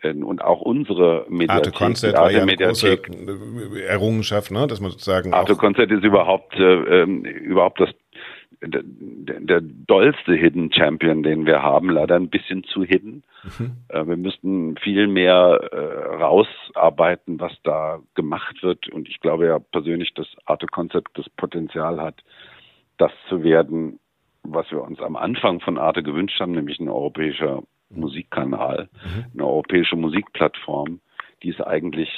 äh, 0.00 0.12
und 0.12 0.42
auch 0.42 0.60
unsere 0.60 1.20
Arte 1.20 1.32
Mediathek. 1.32 1.74
Konzert 1.74 2.14
die 2.14 2.18
war 2.18 2.30
ja 2.30 2.42
eine 2.42 2.56
große 2.56 2.92
äh, 2.92 3.82
Errungenschaft, 3.82 4.50
ne? 4.50 4.66
dass 4.66 4.80
man 4.80 4.90
sozusagen 4.90 5.32
Arte 5.32 5.56
Konzert 5.56 5.90
ist 5.90 6.04
überhaupt 6.04 6.54
äh, 6.56 7.02
ähm, 7.02 7.24
überhaupt 7.24 7.80
das 7.80 7.90
der, 8.62 8.82
der, 8.84 9.60
dollste 9.60 10.34
Hidden 10.34 10.72
Champion, 10.72 11.22
den 11.22 11.46
wir 11.46 11.62
haben, 11.62 11.90
leider 11.90 12.16
ein 12.16 12.30
bisschen 12.30 12.64
zu 12.64 12.84
hidden. 12.84 13.22
Äh, 13.88 14.06
wir 14.06 14.16
müssten 14.16 14.76
viel 14.78 15.06
mehr 15.06 15.60
äh, 15.72 16.16
rausarbeiten, 16.16 17.38
was 17.38 17.52
da 17.62 18.00
gemacht 18.14 18.62
wird. 18.62 18.88
Und 18.88 19.08
ich 19.08 19.20
glaube 19.20 19.46
ja 19.46 19.58
persönlich, 19.58 20.12
dass 20.14 20.26
Arte 20.44 20.66
Konzert 20.66 21.06
das 21.14 21.28
Potenzial 21.30 22.00
hat, 22.00 22.22
das 22.98 23.12
zu 23.28 23.44
werden, 23.44 24.00
was 24.42 24.70
wir 24.70 24.82
uns 24.82 25.00
am 25.00 25.16
Anfang 25.16 25.60
von 25.60 25.78
Arte 25.78 26.02
gewünscht 26.02 26.40
haben, 26.40 26.52
nämlich 26.52 26.80
ein 26.80 26.88
europäischer 26.88 27.62
Musikkanal, 27.90 28.88
eine 29.32 29.44
europäische 29.44 29.96
Musikplattform, 29.96 31.00
die 31.42 31.50
es 31.50 31.60
eigentlich 31.60 32.10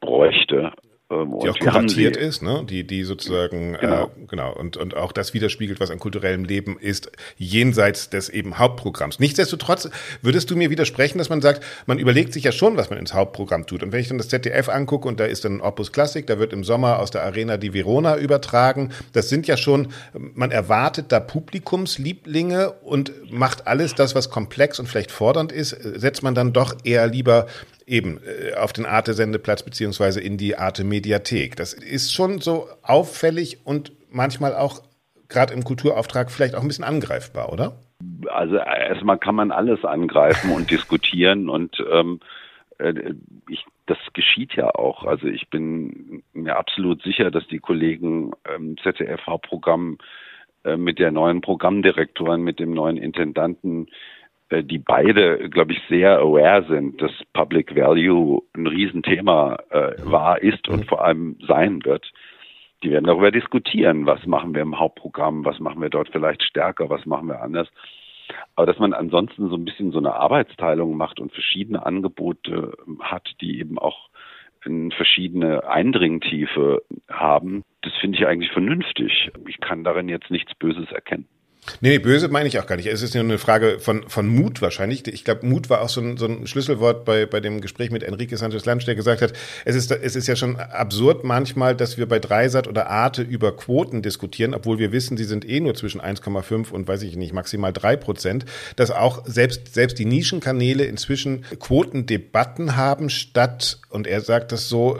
bräuchte. 0.00 0.72
Ähm, 1.10 1.38
die 1.42 1.48
auch 1.48 1.58
kuratiert 1.58 2.16
sie- 2.16 2.20
ist, 2.20 2.42
ne? 2.42 2.66
die, 2.68 2.86
die 2.86 3.02
sozusagen, 3.02 3.78
Genau. 3.80 4.04
äh, 4.04 4.26
genau, 4.28 4.52
und, 4.54 4.76
und 4.76 4.94
auch 4.94 5.12
das 5.12 5.32
widerspiegelt, 5.32 5.80
was 5.80 5.90
an 5.90 5.98
kulturellem 5.98 6.44
Leben 6.44 6.78
ist, 6.78 7.10
jenseits 7.38 8.10
des 8.10 8.28
eben 8.28 8.58
Hauptprogramms. 8.58 9.18
Nichtsdestotrotz 9.18 9.88
würdest 10.20 10.50
du 10.50 10.56
mir 10.56 10.68
widersprechen, 10.68 11.16
dass 11.16 11.30
man 11.30 11.40
sagt, 11.40 11.64
man 11.86 11.98
überlegt 11.98 12.34
sich 12.34 12.44
ja 12.44 12.52
schon, 12.52 12.76
was 12.76 12.90
man 12.90 12.98
ins 12.98 13.14
Hauptprogramm 13.14 13.64
tut. 13.66 13.82
Und 13.82 13.92
wenn 13.92 14.00
ich 14.00 14.08
dann 14.08 14.18
das 14.18 14.28
ZDF 14.28 14.68
angucke 14.68 15.08
und 15.08 15.18
da 15.18 15.24
ist 15.24 15.46
dann 15.46 15.62
Opus 15.62 15.92
Classic, 15.92 16.26
da 16.26 16.38
wird 16.38 16.52
im 16.52 16.62
Sommer 16.62 16.98
aus 16.98 17.10
der 17.10 17.22
Arena 17.22 17.56
die 17.56 17.72
Verona 17.72 18.18
übertragen, 18.18 18.90
das 19.14 19.30
sind 19.30 19.46
ja 19.46 19.56
schon, 19.56 19.88
man 20.12 20.50
erwartet 20.50 21.06
da 21.08 21.20
Publikumslieblinge 21.20 22.72
und 22.82 23.12
macht 23.32 23.66
alles 23.66 23.94
das, 23.94 24.14
was 24.14 24.28
komplex 24.28 24.78
und 24.78 24.86
vielleicht 24.88 25.10
fordernd 25.10 25.52
ist, 25.52 25.72
äh, 25.72 25.98
setzt 25.98 26.22
man 26.22 26.34
dann 26.34 26.52
doch 26.52 26.74
eher 26.84 27.06
lieber 27.06 27.46
eben 27.88 28.20
äh, 28.24 28.54
auf 28.54 28.72
den 28.72 28.86
Arte-Sendeplatz 28.86 29.62
beziehungsweise 29.62 30.20
in 30.20 30.36
die 30.36 30.56
Arte-Mediathek. 30.56 31.56
Das 31.56 31.72
ist 31.72 32.12
schon 32.12 32.40
so 32.40 32.68
auffällig 32.82 33.58
und 33.64 33.92
manchmal 34.10 34.54
auch 34.54 34.82
gerade 35.28 35.54
im 35.54 35.64
Kulturauftrag 35.64 36.30
vielleicht 36.30 36.54
auch 36.54 36.62
ein 36.62 36.68
bisschen 36.68 36.84
angreifbar, 36.84 37.52
oder? 37.52 37.76
Also 38.28 38.56
erstmal 38.56 39.18
kann 39.18 39.34
man 39.34 39.50
alles 39.50 39.84
angreifen 39.84 40.52
und 40.52 40.70
diskutieren 40.70 41.48
und 41.48 41.76
ähm, 41.90 42.20
äh, 42.78 42.94
ich, 43.48 43.64
das 43.86 43.98
geschieht 44.12 44.54
ja 44.54 44.74
auch. 44.74 45.04
Also 45.04 45.26
ich 45.26 45.48
bin 45.48 46.22
mir 46.32 46.56
absolut 46.56 47.02
sicher, 47.02 47.30
dass 47.30 47.46
die 47.48 47.58
Kollegen 47.58 48.32
im 48.56 48.76
ZDF-Hauptprogramm 48.78 49.98
äh, 50.64 50.76
mit 50.76 50.98
der 50.98 51.10
neuen 51.10 51.40
Programmdirektorin, 51.40 52.42
mit 52.42 52.60
dem 52.60 52.72
neuen 52.72 52.96
Intendanten, 52.96 53.88
äh, 53.88 53.90
die 54.50 54.78
beide, 54.78 55.50
glaube 55.50 55.72
ich, 55.72 55.80
sehr 55.88 56.18
aware 56.18 56.64
sind, 56.68 57.00
dass 57.02 57.12
Public 57.32 57.76
Value 57.76 58.42
ein 58.54 58.66
Riesenthema 58.66 59.58
äh, 59.70 59.92
war, 60.04 60.40
ist 60.42 60.68
und 60.68 60.86
vor 60.86 61.04
allem 61.04 61.36
sein 61.46 61.84
wird. 61.84 62.10
Die 62.82 62.90
werden 62.90 63.06
darüber 63.06 63.30
diskutieren, 63.30 64.06
was 64.06 64.24
machen 64.26 64.54
wir 64.54 64.62
im 64.62 64.78
Hauptprogramm, 64.78 65.44
was 65.44 65.58
machen 65.58 65.82
wir 65.82 65.90
dort 65.90 66.10
vielleicht 66.10 66.42
stärker, 66.44 66.88
was 66.88 67.04
machen 67.06 67.28
wir 67.28 67.42
anders. 67.42 67.68
Aber 68.54 68.66
dass 68.66 68.78
man 68.78 68.92
ansonsten 68.92 69.48
so 69.48 69.56
ein 69.56 69.64
bisschen 69.64 69.90
so 69.90 69.98
eine 69.98 70.14
Arbeitsteilung 70.14 70.96
macht 70.96 71.20
und 71.20 71.32
verschiedene 71.32 71.84
Angebote 71.84 72.76
hat, 73.00 73.28
die 73.40 73.58
eben 73.58 73.78
auch 73.78 74.08
eine 74.64 74.90
verschiedene 74.90 75.66
Eindringtiefe 75.66 76.82
haben, 77.08 77.64
das 77.82 77.92
finde 78.00 78.18
ich 78.18 78.26
eigentlich 78.26 78.52
vernünftig. 78.52 79.30
Ich 79.46 79.60
kann 79.60 79.84
darin 79.84 80.08
jetzt 80.08 80.30
nichts 80.30 80.54
Böses 80.54 80.90
erkennen. 80.92 81.26
Nee, 81.80 81.90
nee, 81.90 81.98
böse 81.98 82.28
meine 82.28 82.48
ich 82.48 82.58
auch 82.58 82.66
gar 82.66 82.76
nicht. 82.76 82.86
Es 82.86 83.02
ist 83.02 83.14
nur 83.14 83.24
eine 83.24 83.38
Frage 83.38 83.78
von, 83.78 84.08
von 84.08 84.28
Mut 84.28 84.62
wahrscheinlich. 84.62 85.06
Ich 85.06 85.24
glaube, 85.24 85.46
Mut 85.46 85.70
war 85.70 85.80
auch 85.82 85.88
so 85.88 86.00
ein, 86.00 86.16
so 86.16 86.26
ein 86.26 86.46
Schlüsselwort 86.46 87.04
bei, 87.04 87.26
bei 87.26 87.40
dem 87.40 87.60
Gespräch 87.60 87.90
mit 87.90 88.02
Enrique 88.02 88.36
Sanchez 88.36 88.64
Lange, 88.64 88.84
der 88.84 88.94
gesagt 88.94 89.22
hat, 89.22 89.32
es 89.64 89.76
ist, 89.76 89.90
es 89.90 90.16
ist 90.16 90.26
ja 90.26 90.36
schon 90.36 90.56
absurd 90.56 91.24
manchmal, 91.24 91.74
dass 91.74 91.98
wir 91.98 92.06
bei 92.06 92.18
Dreisat 92.18 92.68
oder 92.68 92.88
Arte 92.88 93.22
über 93.22 93.56
Quoten 93.56 94.02
diskutieren, 94.02 94.54
obwohl 94.54 94.78
wir 94.78 94.92
wissen, 94.92 95.16
sie 95.16 95.24
sind 95.24 95.48
eh 95.48 95.60
nur 95.60 95.74
zwischen 95.74 96.00
1,5 96.00 96.70
und 96.70 96.88
weiß 96.88 97.02
ich 97.02 97.16
nicht, 97.16 97.32
maximal 97.32 97.72
drei 97.72 97.96
Prozent, 97.96 98.44
dass 98.76 98.90
auch 98.90 99.24
selbst, 99.26 99.74
selbst 99.74 99.98
die 99.98 100.04
Nischenkanäle 100.04 100.84
inzwischen 100.84 101.44
Quotendebatten 101.58 102.76
haben 102.76 103.10
statt, 103.10 103.78
und 103.90 104.06
er 104.06 104.20
sagt 104.20 104.52
das 104.52 104.68
so, 104.68 104.98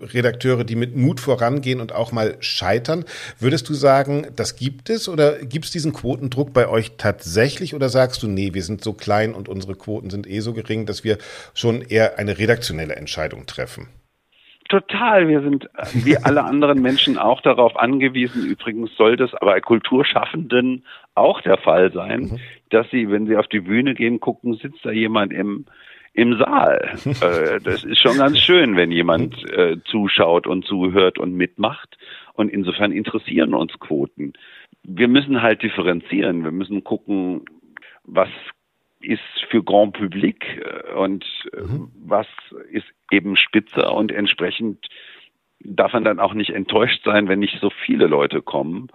Redakteure, 0.00 0.64
die 0.64 0.76
mit 0.76 0.96
Mut 0.96 1.20
vorangehen 1.20 1.80
und 1.80 1.92
auch 1.92 2.12
mal 2.12 2.36
scheitern. 2.40 3.04
Würdest 3.38 3.68
du 3.68 3.74
sagen, 3.74 4.26
das 4.34 4.56
gibt 4.56 4.90
es 4.90 5.08
oder 5.08 5.38
gibt 5.38 5.66
es 5.66 5.70
diesen 5.70 5.92
Quotendruck 5.92 6.52
bei 6.52 6.68
euch 6.68 6.92
tatsächlich 6.96 7.74
oder 7.74 7.88
sagst 7.88 8.22
du, 8.22 8.28
nee, 8.28 8.54
wir 8.54 8.62
sind 8.62 8.82
so 8.82 8.92
klein 8.92 9.34
und 9.34 9.48
unsere 9.48 9.74
Quoten 9.74 10.10
sind 10.10 10.28
eh 10.28 10.40
so 10.40 10.52
gering, 10.52 10.86
dass 10.86 11.04
wir 11.04 11.18
schon 11.54 11.82
eher 11.82 12.18
eine 12.18 12.38
redaktionelle 12.38 12.96
Entscheidung 12.96 13.46
treffen? 13.46 13.88
Total. 14.68 15.28
Wir 15.28 15.40
sind 15.40 15.64
äh, 15.64 15.86
wie 16.04 16.18
alle 16.18 16.44
anderen 16.44 16.82
Menschen 16.82 17.16
auch 17.16 17.40
darauf 17.40 17.76
angewiesen. 17.76 18.44
Übrigens 18.44 18.94
soll 18.96 19.16
das 19.16 19.34
aber 19.34 19.52
bei 19.52 19.60
Kulturschaffenden 19.60 20.84
auch 21.14 21.40
der 21.40 21.56
Fall 21.56 21.90
sein, 21.92 22.38
dass 22.70 22.88
sie, 22.90 23.10
wenn 23.10 23.26
sie 23.26 23.36
auf 23.36 23.48
die 23.48 23.60
Bühne 23.60 23.94
gehen, 23.94 24.20
gucken, 24.20 24.54
sitzt 24.54 24.84
da 24.84 24.90
jemand 24.90 25.32
im 25.32 25.64
im 26.18 26.36
Saal. 26.36 26.98
äh, 27.04 27.60
das 27.60 27.84
ist 27.84 28.00
schon 28.00 28.18
ganz 28.18 28.38
schön, 28.40 28.74
wenn 28.74 28.90
jemand 28.90 29.36
äh, 29.52 29.76
zuschaut 29.84 30.48
und 30.48 30.64
zuhört 30.64 31.16
und 31.16 31.34
mitmacht. 31.34 31.96
Und 32.34 32.50
insofern 32.50 32.90
interessieren 32.90 33.54
uns 33.54 33.78
Quoten. 33.78 34.32
Wir 34.82 35.06
müssen 35.06 35.42
halt 35.42 35.62
differenzieren. 35.62 36.42
Wir 36.42 36.50
müssen 36.50 36.82
gucken, 36.82 37.44
was 38.02 38.28
ist 39.00 39.22
für 39.48 39.62
Grand 39.62 39.92
Public 39.92 40.44
äh, 40.60 40.94
und 40.94 41.24
äh, 41.52 41.62
was 42.04 42.26
ist 42.72 42.86
eben 43.12 43.36
spitzer 43.36 43.94
und 43.94 44.10
entsprechend 44.10 44.88
darf 45.60 45.92
man 45.92 46.02
dann 46.02 46.18
auch 46.18 46.34
nicht 46.34 46.50
enttäuscht 46.50 47.04
sein, 47.04 47.28
wenn 47.28 47.38
nicht 47.38 47.60
so 47.60 47.70
viele 47.70 48.08
Leute 48.08 48.42
kommen. 48.42 48.88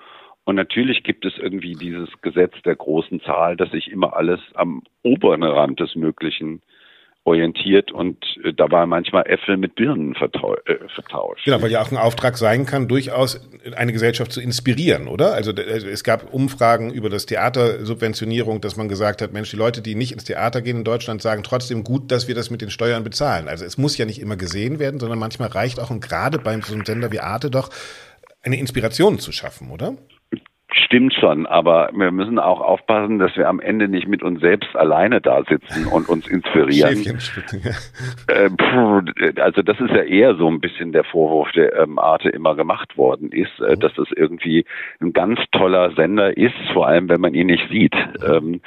Und 0.44 0.56
natürlich 0.56 1.04
gibt 1.04 1.24
es 1.24 1.38
irgendwie 1.38 1.74
dieses 1.74 2.10
Gesetz 2.22 2.62
der 2.64 2.76
großen 2.76 3.22
Zahl, 3.22 3.56
dass 3.56 3.72
sich 3.72 3.90
immer 3.90 4.14
alles 4.18 4.42
am 4.56 4.84
oberen 5.04 5.44
Rand 5.44 5.80
des 5.80 5.96
Möglichen 5.96 6.62
orientiert 7.26 7.92
und 7.92 8.18
äh, 8.44 8.54
dabei 8.54 8.86
manchmal 8.86 9.26
Äpfel 9.28 9.56
mit 9.56 9.76
Birnen 9.76 10.14
vertau 10.14 10.56
äh, 10.66 10.76
vertauscht. 10.94 11.46
Genau, 11.46 11.62
weil 11.62 11.72
ja 11.72 11.82
auch 11.82 11.92
ein 11.92 11.98
Auftrag 11.98 12.38
sein 12.38 12.66
kann, 12.66 12.88
durchaus 12.88 13.50
eine 13.76 13.94
Gesellschaft 13.94 14.32
zu 14.32 14.42
inspirieren, 14.42 15.08
oder? 15.08 15.34
Also 15.34 15.52
äh, 15.52 15.62
es 15.62 16.04
gab 16.04 16.34
Umfragen 16.34 16.92
über 16.92 17.10
das 17.10 17.26
Theatersubventionierung, 17.26 18.60
dass 18.60 18.76
man 18.76 18.90
gesagt 18.90 19.22
hat, 19.22 19.32
Mensch, 19.32 19.52
die 19.52 19.58
Leute, 19.58 19.82
die 19.82 19.96
nicht 19.96 20.12
ins 20.12 20.26
Theater 20.26 20.62
gehen 20.62 20.78
in 20.78 20.84
Deutschland, 20.84 21.22
sagen 21.22 21.44
trotzdem 21.44 21.84
gut, 21.84 22.12
dass 22.12 22.28
wir 22.28 22.36
das 22.36 22.50
mit 22.50 22.62
den 22.62 22.70
Steuern 22.70 23.04
bezahlen. 23.04 23.48
Also 23.48 23.64
es 23.64 23.78
muss 23.78 23.98
ja 23.98 24.06
nicht 24.06 24.20
immer 24.20 24.36
gesehen 24.36 24.80
werden, 24.80 25.00
sondern 25.00 25.20
manchmal 25.20 25.50
reicht 25.50 25.80
auch 25.80 25.92
und 25.92 26.02
gerade 26.02 26.40
beim 26.40 26.62
so 26.62 26.74
einem 26.74 26.86
Sender 26.86 27.12
wie 27.12 27.22
Arte 27.22 27.50
doch 27.50 27.70
eine 28.42 28.58
Inspiration 28.58 29.20
zu 29.20 29.32
schaffen, 29.32 29.72
oder? 29.72 29.96
Stimmt 30.76 31.14
schon, 31.14 31.46
aber 31.46 31.92
wir 31.94 32.12
müssen 32.12 32.40
auch 32.40 32.60
aufpassen, 32.60 33.20
dass 33.20 33.36
wir 33.38 33.48
am 33.48 33.60
Ende 33.60 33.88
nicht 33.88 34.08
mit 34.08 34.24
uns 34.24 34.42
selbst 34.42 34.76
alleine 34.76 35.22
da 35.22 35.44
sitzen 35.44 35.86
und 35.86 36.10
uns 36.10 36.28
inspirieren. 36.28 37.20
Äh, 38.28 38.50
also 39.40 39.62
das 39.62 39.80
ist 39.80 39.92
ja 39.92 40.04
eher 40.04 40.36
so 40.36 40.48
ein 40.48 40.60
bisschen 40.60 40.94
der 40.94 41.04
Vorwurf, 41.04 41.52
der 41.52 41.76
ähm, 41.78 42.00
Arte 42.00 42.30
immer 42.30 42.56
gemacht 42.56 42.98
worden 42.98 43.32
ist, 43.32 43.60
äh, 43.60 43.78
dass 43.78 43.98
es 43.98 44.08
irgendwie 44.16 44.66
ein 45.00 45.14
ganz 45.14 45.40
toller 45.52 45.92
Sender 45.92 46.36
ist, 46.36 46.56
vor 46.74 46.88
allem 46.88 47.10
wenn 47.10 47.22
man 47.22 47.34
ihn 47.34 47.48
nicht 47.48 47.70
sieht. 47.70 47.96
Ähm, 48.26 48.62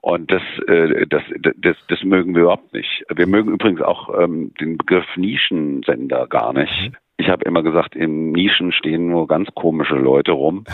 und 0.00 0.32
das, 0.32 0.42
äh, 0.66 1.06
das, 1.06 1.22
das, 1.56 1.76
das 1.88 2.02
mögen 2.02 2.34
wir 2.34 2.42
überhaupt 2.42 2.72
nicht. 2.72 3.04
Wir 3.14 3.26
mögen 3.26 3.52
übrigens 3.52 3.82
auch 3.82 4.08
ähm, 4.20 4.52
den 4.60 4.78
Begriff 4.78 5.06
Nischensender 5.16 6.26
gar 6.26 6.52
nicht. 6.52 6.92
Ich 7.18 7.28
habe 7.28 7.44
immer 7.44 7.62
gesagt, 7.62 7.94
in 7.94 8.32
Nischen 8.32 8.72
stehen 8.72 9.08
nur 9.08 9.28
ganz 9.28 9.48
komische 9.54 9.94
Leute 9.94 10.32
rum 10.32 10.64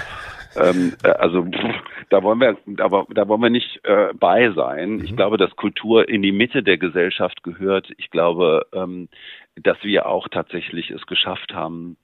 ähm, 0.57 0.95
äh, 1.03 1.09
also 1.11 1.47
da 2.11 2.23
wollen 2.23 2.41
wir, 2.41 2.57
da, 2.67 2.89
da 2.89 3.29
wollen 3.29 3.43
wir 3.43 3.51
nicht 3.51 3.85
äh, 3.85 4.13
bei 4.15 4.51
sein. 4.53 4.97
Mhm. 4.97 5.05
Ich 5.05 5.17
glaube, 5.17 5.37
dass 5.37 5.57
Kultur 5.57 6.09
in 6.09 6.23
die 6.23 6.33
Mitte 6.33 6.63
der 6.63 6.79
Gesellschaft 6.79 7.43
gehört. 7.43 7.91
Ich 7.99 8.11
glaube, 8.11 8.67
ähm, 8.73 9.09
dass 9.57 9.83
wir 9.83 10.07
auch 10.07 10.29
tatsächlich 10.29 10.91
es 10.91 11.07
geschafft 11.07 11.53
haben, 11.53 11.97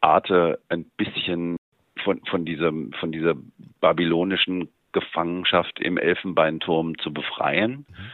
Arte 0.00 0.58
ein 0.68 0.86
bisschen 0.96 1.56
von, 2.02 2.20
von 2.26 2.44
diesem, 2.44 2.92
von 2.94 3.12
dieser 3.12 3.34
babylonischen 3.80 4.68
Gefangenschaft 4.92 5.78
im 5.78 5.98
Elfenbeinturm 5.98 6.98
zu 6.98 7.12
befreien. 7.12 7.86
Mhm. 7.88 8.10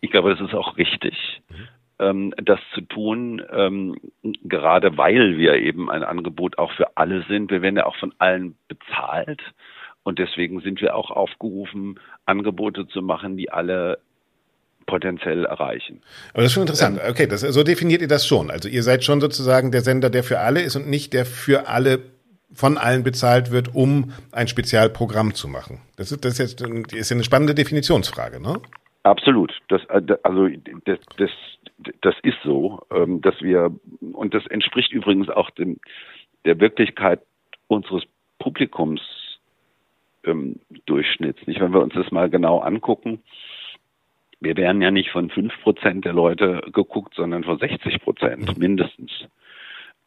Ich 0.00 0.10
glaube, 0.10 0.30
das 0.30 0.40
ist 0.40 0.54
auch 0.54 0.76
richtig. 0.76 1.42
Mhm 1.48 1.68
das 1.98 2.60
zu 2.74 2.82
tun, 2.82 3.42
ähm, 3.50 3.96
gerade 4.44 4.98
weil 4.98 5.38
wir 5.38 5.54
eben 5.54 5.90
ein 5.90 6.04
Angebot 6.04 6.58
auch 6.58 6.72
für 6.72 6.96
alle 6.96 7.24
sind. 7.26 7.50
Wir 7.50 7.62
werden 7.62 7.76
ja 7.76 7.86
auch 7.86 7.96
von 7.96 8.12
allen 8.18 8.54
bezahlt 8.68 9.40
und 10.02 10.18
deswegen 10.18 10.60
sind 10.60 10.80
wir 10.80 10.94
auch 10.94 11.10
aufgerufen, 11.10 11.98
Angebote 12.26 12.86
zu 12.86 13.02
machen, 13.02 13.36
die 13.36 13.50
alle 13.50 13.98
potenziell 14.86 15.44
erreichen. 15.44 16.02
Aber 16.32 16.42
das 16.42 16.50
ist 16.50 16.52
schon 16.52 16.62
interessant. 16.62 17.00
Ähm, 17.02 17.10
okay, 17.10 17.26
das, 17.26 17.40
so 17.40 17.62
definiert 17.62 18.02
ihr 18.02 18.08
das 18.08 18.26
schon. 18.26 18.50
Also 18.50 18.68
ihr 18.68 18.82
seid 18.82 19.02
schon 19.02 19.20
sozusagen 19.20 19.72
der 19.72 19.80
Sender, 19.80 20.10
der 20.10 20.22
für 20.22 20.38
alle 20.38 20.60
ist 20.60 20.76
und 20.76 20.88
nicht 20.88 21.12
der 21.12 21.26
für 21.26 21.66
alle 21.66 22.00
von 22.52 22.78
allen 22.78 23.02
bezahlt 23.02 23.50
wird, 23.50 23.74
um 23.74 24.12
ein 24.32 24.48
Spezialprogramm 24.48 25.34
zu 25.34 25.48
machen. 25.48 25.80
Das 25.96 26.12
ist, 26.12 26.24
das 26.24 26.38
ist, 26.38 26.60
jetzt, 26.60 26.92
ist 26.92 27.12
eine 27.12 27.24
spannende 27.24 27.54
Definitionsfrage, 27.54 28.40
ne? 28.40 28.60
Absolut. 29.06 29.52
Das, 29.68 29.84
äh, 29.84 30.02
also 30.24 30.48
das, 30.84 30.98
das, 31.16 31.30
das 32.00 32.14
ist 32.24 32.38
so, 32.42 32.80
ähm, 32.90 33.20
dass 33.20 33.40
wir 33.40 33.70
und 34.12 34.34
das 34.34 34.44
entspricht 34.48 34.90
übrigens 34.92 35.28
auch 35.28 35.50
dem, 35.50 35.78
der 36.44 36.58
Wirklichkeit 36.58 37.20
unseres 37.68 38.02
Publikums 38.40 39.00
ähm, 40.24 40.56
Durchschnitts. 40.86 41.46
Nicht, 41.46 41.60
wenn 41.60 41.72
wir 41.72 41.82
uns 41.82 41.94
das 41.94 42.10
mal 42.10 42.28
genau 42.28 42.58
angucken, 42.58 43.22
wir 44.40 44.56
werden 44.56 44.82
ja 44.82 44.90
nicht 44.90 45.10
von 45.10 45.30
fünf 45.30 45.54
Prozent 45.62 46.04
der 46.04 46.12
Leute 46.12 46.62
geguckt, 46.72 47.14
sondern 47.14 47.44
von 47.44 47.58
60 47.58 48.00
Prozent 48.02 48.58
mindestens, 48.58 49.12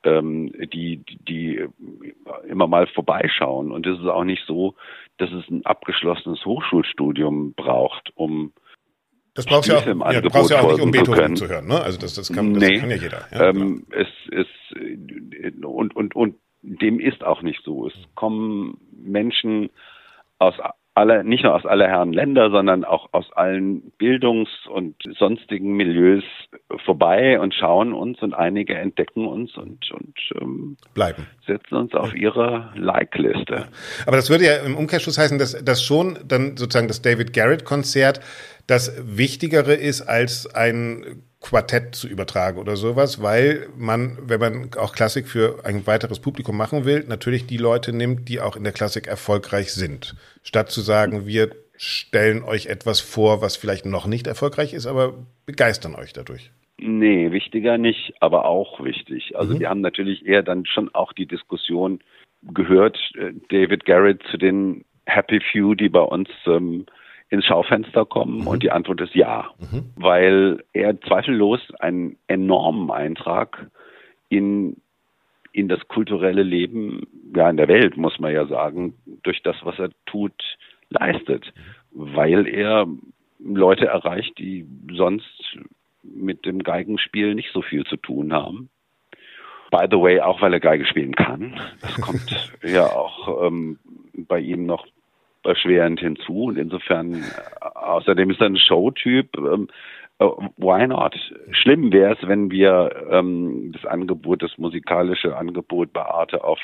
ähm, 0.03 0.51
die, 0.73 0.97
die 1.25 1.65
immer 2.49 2.67
mal 2.67 2.85
vorbeischauen. 2.87 3.71
Und 3.71 3.87
es 3.87 3.97
ist 3.97 4.07
auch 4.07 4.25
nicht 4.25 4.45
so, 4.45 4.75
dass 5.19 5.31
es 5.31 5.49
ein 5.49 5.65
abgeschlossenes 5.65 6.45
Hochschulstudium 6.45 7.53
braucht, 7.53 8.11
um 8.15 8.51
das 9.39 9.45
brauchst 9.45 9.69
du 9.69 9.73
ja, 9.73 9.79
auch, 9.79 10.11
ja, 10.11 10.21
brauchst 10.21 10.51
ja 10.51 10.59
auch 10.59 10.71
nicht, 10.73 10.81
um 10.81 10.91
Beethoven 10.91 11.37
zu, 11.37 11.45
zu 11.45 11.53
hören. 11.53 11.67
Ne? 11.67 11.81
Also 11.81 11.97
das, 11.97 12.13
das, 12.13 12.31
kann, 12.31 12.53
das 12.53 12.63
nee, 12.63 12.77
kann 12.77 12.89
ja 12.89 12.97
jeder. 12.97 13.25
Ja, 13.31 13.49
ähm, 13.49 13.85
es 13.91 14.07
ist 14.31 14.49
und, 15.63 15.95
und, 15.95 16.13
und 16.13 16.35
dem 16.61 16.99
ist 16.99 17.23
auch 17.23 17.41
nicht 17.41 17.61
so. 17.63 17.87
Es 17.87 17.93
kommen 18.15 18.77
Menschen 18.91 19.69
aus 20.39 20.55
aller, 20.99 21.23
nicht 21.23 21.43
nur 21.43 21.55
aus 21.55 21.65
aller 21.65 21.87
Herren 21.87 22.13
Länder, 22.13 22.51
sondern 22.51 22.83
auch 22.83 23.09
aus 23.13 23.31
allen 23.33 23.91
Bildungs- 23.97 24.67
und 24.69 24.95
sonstigen 25.17 25.75
Milieus 25.75 26.23
vorbei 26.85 27.39
und 27.39 27.53
schauen 27.53 27.93
uns 27.93 28.21
und 28.21 28.33
einige 28.33 28.75
entdecken 28.75 29.25
uns 29.25 29.55
und, 29.55 29.89
und 29.91 30.15
ähm, 30.39 30.77
bleiben. 30.93 31.25
Setzen 31.47 31.75
uns 31.75 31.93
auf 31.95 32.13
ihre 32.13 32.71
Like-Liste. 32.75 33.65
Aber 34.05 34.17
das 34.17 34.29
würde 34.29 34.45
ja 34.45 34.57
im 34.57 34.75
Umkehrschluss 34.75 35.17
heißen, 35.17 35.39
dass, 35.39 35.63
dass 35.63 35.83
schon 35.83 36.19
dann 36.27 36.57
sozusagen 36.57 36.87
das 36.87 37.01
David 37.01 37.33
Garrett-Konzert 37.33 38.19
das 38.67 39.17
Wichtigere 39.17 39.73
ist, 39.73 40.01
als 40.01 40.53
ein 40.53 41.23
Quartett 41.41 41.95
zu 41.95 42.07
übertragen 42.07 42.59
oder 42.59 42.75
sowas, 42.75 43.21
weil 43.21 43.69
man, 43.77 44.17
wenn 44.21 44.39
man 44.39 44.69
auch 44.77 44.93
Klassik 44.93 45.27
für 45.27 45.63
ein 45.63 45.87
weiteres 45.87 46.19
Publikum 46.19 46.57
machen 46.57 46.83
will, 46.83 47.05
natürlich 47.07 47.47
die 47.47 47.57
Leute 47.57 47.93
nimmt, 47.93 48.27
die 48.27 48.41
auch 48.41 48.57
in 48.57 48.63
der 48.63 48.73
Klassik 48.73 49.07
erfolgreich 49.07 49.73
sind. 49.73 50.15
Statt 50.43 50.69
zu 50.69 50.81
sagen, 50.81 51.25
wir 51.25 51.51
stellen 51.77 52.43
euch 52.43 52.65
etwas 52.65 52.99
vor, 52.99 53.41
was 53.41 53.55
vielleicht 53.55 53.85
noch 53.85 54.05
nicht 54.05 54.27
erfolgreich 54.27 54.73
ist, 54.73 54.85
aber 54.85 55.13
begeistern 55.45 55.95
euch 55.95 56.11
dadurch. 56.11 56.51
Nee, 56.77 57.31
wichtiger 57.31 57.77
nicht, 57.77 58.13
aber 58.19 58.45
auch 58.45 58.83
wichtig. 58.83 59.37
Also 59.37 59.55
mhm. 59.55 59.59
wir 59.59 59.69
haben 59.69 59.81
natürlich 59.81 60.25
eher 60.25 60.43
dann 60.43 60.65
schon 60.65 60.93
auch 60.93 61.13
die 61.13 61.25
Diskussion 61.25 61.99
gehört, 62.53 62.97
äh, 63.15 63.31
David 63.49 63.85
Garrett 63.85 64.21
zu 64.29 64.37
den 64.37 64.83
Happy 65.05 65.39
Few, 65.51 65.73
die 65.75 65.89
bei 65.89 66.01
uns 66.01 66.29
ähm, 66.45 66.85
ins 67.29 67.45
Schaufenster 67.45 68.05
kommen? 68.05 68.41
Mhm. 68.41 68.47
Und 68.47 68.63
die 68.63 68.71
Antwort 68.71 69.01
ist 69.01 69.15
ja, 69.15 69.49
mhm. 69.59 69.91
weil 69.95 70.63
er 70.73 70.99
zweifellos 71.01 71.61
einen 71.79 72.17
enormen 72.27 72.91
Eintrag 72.91 73.69
in, 74.29 74.77
in 75.51 75.67
das 75.67 75.87
kulturelle 75.87 76.43
Leben, 76.43 77.07
ja, 77.35 77.49
in 77.49 77.57
der 77.57 77.67
Welt, 77.67 77.97
muss 77.97 78.19
man 78.19 78.33
ja 78.33 78.45
sagen, 78.47 78.95
durch 79.23 79.41
das, 79.43 79.55
was 79.63 79.77
er 79.79 79.89
tut, 80.05 80.33
leistet, 80.89 81.53
mhm. 81.91 82.15
weil 82.15 82.47
er 82.47 82.87
Leute 83.39 83.85
erreicht, 83.85 84.37
die 84.37 84.65
sonst 84.91 85.57
mit 86.03 86.45
dem 86.45 86.63
Geigenspiel 86.63 87.35
nicht 87.35 87.51
so 87.53 87.61
viel 87.61 87.85
zu 87.85 87.97
tun 87.97 88.33
haben. 88.33 88.69
By 89.71 89.85
the 89.89 89.97
way, 89.97 90.19
auch 90.19 90.41
weil 90.41 90.53
er 90.53 90.59
Geige 90.59 90.85
spielen 90.85 91.15
kann. 91.15 91.59
Das 91.81 92.01
kommt 92.01 92.53
ja 92.63 92.87
auch 92.87 93.45
ähm, 93.45 93.77
bei 94.13 94.39
ihm 94.39 94.65
noch 94.65 94.87
erschwerend 95.43 95.99
hinzu. 95.99 96.45
Und 96.45 96.57
insofern, 96.57 97.15
äh, 97.15 97.65
außerdem 97.75 98.31
ist 98.31 98.41
er 98.41 98.47
ein 98.47 98.57
Showtyp. 98.57 99.37
Ähm, 99.37 99.67
äh, 100.19 100.25
why 100.57 100.87
not? 100.87 101.15
Schlimm 101.51 101.91
wäre 101.91 102.13
es, 102.13 102.27
wenn 102.27 102.51
wir 102.51 103.07
ähm, 103.09 103.71
das 103.73 103.85
Angebot, 103.85 104.43
das 104.43 104.57
musikalische 104.57 105.35
Angebot 105.35 105.93
bei 105.93 106.01
Arte 106.01 106.43
auf 106.43 106.59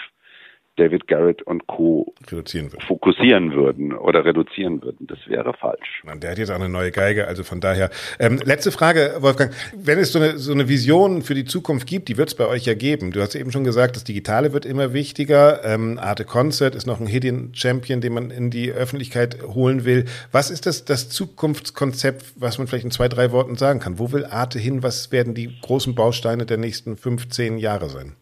David 0.77 1.07
Garrett 1.07 1.41
und 1.43 1.67
Co. 1.67 2.13
reduzieren 2.29 2.71
würden. 2.71 2.81
fokussieren 2.81 3.53
würden 3.53 3.93
oder 3.93 4.25
reduzieren 4.25 4.81
würden. 4.81 5.07
Das 5.07 5.19
wäre 5.27 5.53
falsch. 5.53 6.03
Der 6.21 6.31
hat 6.31 6.37
jetzt 6.37 6.51
auch 6.51 6.55
eine 6.55 6.69
neue 6.69 6.91
Geige, 6.91 7.27
also 7.27 7.43
von 7.43 7.61
daher. 7.61 7.89
Ähm, 8.19 8.39
letzte 8.43 8.71
Frage, 8.71 9.17
Wolfgang. 9.19 9.53
Wenn 9.75 9.99
es 9.99 10.11
so 10.11 10.19
eine, 10.19 10.37
so 10.37 10.51
eine 10.51 10.67
Vision 10.67 11.21
für 11.21 11.33
die 11.33 11.45
Zukunft 11.45 11.87
gibt, 11.87 12.09
die 12.09 12.17
wird 12.17 12.29
es 12.29 12.35
bei 12.35 12.47
euch 12.47 12.65
ja 12.65 12.73
geben. 12.73 13.11
Du 13.11 13.21
hast 13.21 13.35
eben 13.35 13.51
schon 13.51 13.63
gesagt, 13.63 13.95
das 13.95 14.03
Digitale 14.03 14.53
wird 14.53 14.65
immer 14.65 14.93
wichtiger. 14.93 15.63
Ähm, 15.63 15.97
Arte 15.97 16.25
Concert 16.25 16.75
ist 16.75 16.87
noch 16.87 16.99
ein 16.99 17.07
Hidden 17.07 17.55
Champion, 17.55 18.01
den 18.01 18.13
man 18.13 18.31
in 18.31 18.49
die 18.49 18.71
Öffentlichkeit 18.71 19.43
holen 19.43 19.85
will. 19.85 20.05
Was 20.31 20.51
ist 20.51 20.65
das, 20.65 20.83
das 20.83 21.09
Zukunftskonzept, 21.09 22.33
was 22.35 22.57
man 22.57 22.67
vielleicht 22.67 22.85
in 22.85 22.91
zwei, 22.91 23.07
drei 23.07 23.31
Worten 23.31 23.55
sagen 23.55 23.79
kann? 23.79 23.97
Wo 23.99 24.11
will 24.11 24.25
Arte 24.25 24.59
hin? 24.59 24.83
Was 24.83 25.11
werden 25.11 25.33
die 25.33 25.49
großen 25.61 25.95
Bausteine 25.95 26.45
der 26.45 26.57
nächsten 26.57 26.97
15 26.97 27.57
Jahre 27.57 27.89
sein? 27.89 28.15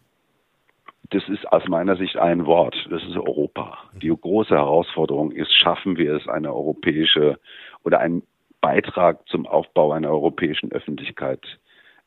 Das 1.10 1.28
ist 1.28 1.46
aus 1.52 1.66
meiner 1.68 1.96
Sicht 1.96 2.16
ein 2.16 2.46
Wort. 2.46 2.74
Das 2.90 3.02
ist 3.02 3.16
Europa. 3.16 3.78
Die 4.00 4.08
große 4.08 4.54
Herausforderung 4.54 5.32
ist, 5.32 5.52
schaffen 5.52 5.96
wir 5.96 6.14
es, 6.14 6.28
eine 6.28 6.52
europäische 6.52 7.38
oder 7.84 8.00
einen 8.00 8.22
Beitrag 8.60 9.28
zum 9.28 9.46
Aufbau 9.46 9.92
einer 9.92 10.10
europäischen 10.10 10.72
Öffentlichkeit 10.72 11.40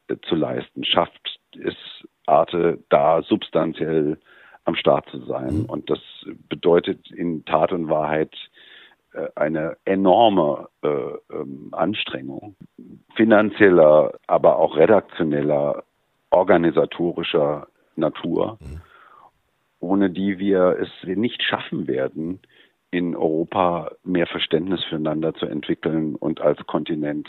äh, 0.08 0.16
zu 0.28 0.36
leisten? 0.36 0.84
Schafft 0.84 1.40
es 1.54 1.76
Arte 2.26 2.80
da 2.90 3.22
substanziell 3.22 4.18
am 4.66 4.76
Start 4.76 5.08
zu 5.10 5.20
sein? 5.26 5.66
Und 5.68 5.90
das 5.90 6.00
bedeutet 6.50 7.12
in 7.12 7.46
Tat 7.46 7.72
und 7.72 7.90
Wahrheit 7.90 8.36
äh, 9.14 9.28
eine 9.36 9.78
enorme 9.86 10.70
äh, 10.82 10.88
ähm, 11.32 11.70
Anstrengung, 11.72 12.56
finanzieller, 13.16 14.14
aber 14.26 14.58
auch 14.58 14.76
redaktioneller, 14.76 15.84
organisatorischer 16.32 17.68
Natur. 17.96 18.58
Mhm 18.60 18.82
ohne 19.80 20.10
die 20.10 20.40
wir 20.40 20.78
es 20.80 20.90
nicht 21.08 21.44
schaffen 21.44 21.88
werden, 21.88 22.40
in 22.92 23.16
Europa 23.16 23.92
mehr 24.04 24.28
Verständnis 24.28 24.84
füreinander 24.86 25.34
zu 25.34 25.46
entwickeln 25.46 26.16
und 26.16 26.42
als 26.42 26.58
Kontinent, 26.68 27.28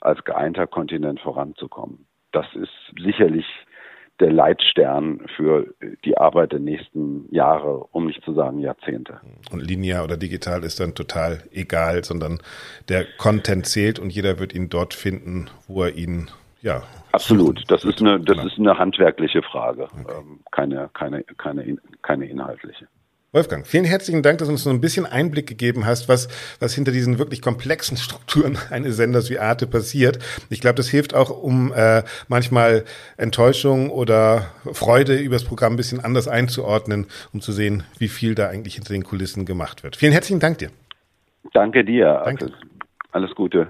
als 0.00 0.24
geeinter 0.24 0.66
Kontinent 0.66 1.20
voranzukommen. 1.20 2.06
Das 2.32 2.46
ist 2.54 2.72
sicherlich 3.02 3.46
der 4.20 4.32
Leitstern 4.32 5.20
für 5.36 5.74
die 6.04 6.18
Arbeit 6.18 6.52
der 6.52 6.58
nächsten 6.58 7.32
Jahre, 7.32 7.84
um 7.92 8.06
nicht 8.06 8.22
zu 8.24 8.34
sagen 8.34 8.58
Jahrzehnte. 8.58 9.20
Und 9.52 9.60
linear 9.60 10.02
oder 10.02 10.16
digital 10.16 10.64
ist 10.64 10.80
dann 10.80 10.94
total 10.94 11.44
egal, 11.52 12.02
sondern 12.02 12.40
der 12.88 13.06
Content 13.16 13.66
zählt 13.66 14.00
und 14.00 14.10
jeder 14.10 14.40
wird 14.40 14.54
ihn 14.54 14.68
dort 14.68 14.94
finden, 14.94 15.48
wo 15.68 15.84
er 15.84 15.94
ihn 15.94 16.28
ja. 16.62 16.82
Absolut. 17.12 17.64
Das 17.68 17.84
ist 17.84 18.00
eine, 18.00 18.20
das 18.20 18.44
ist 18.44 18.58
eine 18.58 18.78
handwerkliche 18.78 19.42
Frage, 19.42 19.84
okay. 19.84 20.14
Ähm, 20.18 20.40
keine, 20.50 20.90
keine, 20.92 21.22
keine, 21.24 21.78
keine 22.02 22.26
inhaltliche. 22.26 22.86
Wolfgang, 23.30 23.66
vielen 23.66 23.84
herzlichen 23.84 24.22
Dank, 24.22 24.38
dass 24.38 24.48
du 24.48 24.52
uns 24.52 24.64
so 24.64 24.70
ein 24.70 24.80
bisschen 24.80 25.04
Einblick 25.04 25.46
gegeben 25.46 25.84
hast, 25.84 26.08
was, 26.08 26.28
was 26.60 26.72
hinter 26.72 26.92
diesen 26.92 27.18
wirklich 27.18 27.42
komplexen 27.42 27.96
Strukturen 27.98 28.56
eines 28.70 28.96
Senders 28.96 29.28
wie 29.28 29.38
Arte 29.38 29.66
passiert. 29.66 30.18
Ich 30.48 30.62
glaube, 30.62 30.76
das 30.76 30.88
hilft 30.88 31.14
auch, 31.14 31.28
um 31.28 31.70
äh, 31.74 32.04
manchmal 32.28 32.84
Enttäuschung 33.18 33.90
oder 33.90 34.46
Freude 34.72 35.16
über 35.16 35.36
das 35.36 35.44
Programm 35.44 35.74
ein 35.74 35.76
bisschen 35.76 36.02
anders 36.02 36.26
einzuordnen, 36.26 37.06
um 37.34 37.42
zu 37.42 37.52
sehen, 37.52 37.82
wie 37.98 38.08
viel 38.08 38.34
da 38.34 38.48
eigentlich 38.48 38.76
hinter 38.76 38.94
den 38.94 39.04
Kulissen 39.04 39.44
gemacht 39.44 39.82
wird. 39.82 39.96
Vielen 39.96 40.12
herzlichen 40.12 40.40
Dank 40.40 40.58
dir. 40.58 40.70
Danke 41.52 41.84
dir. 41.84 42.22
Danke. 42.24 42.50
Alles 43.12 43.34
Gute. 43.34 43.68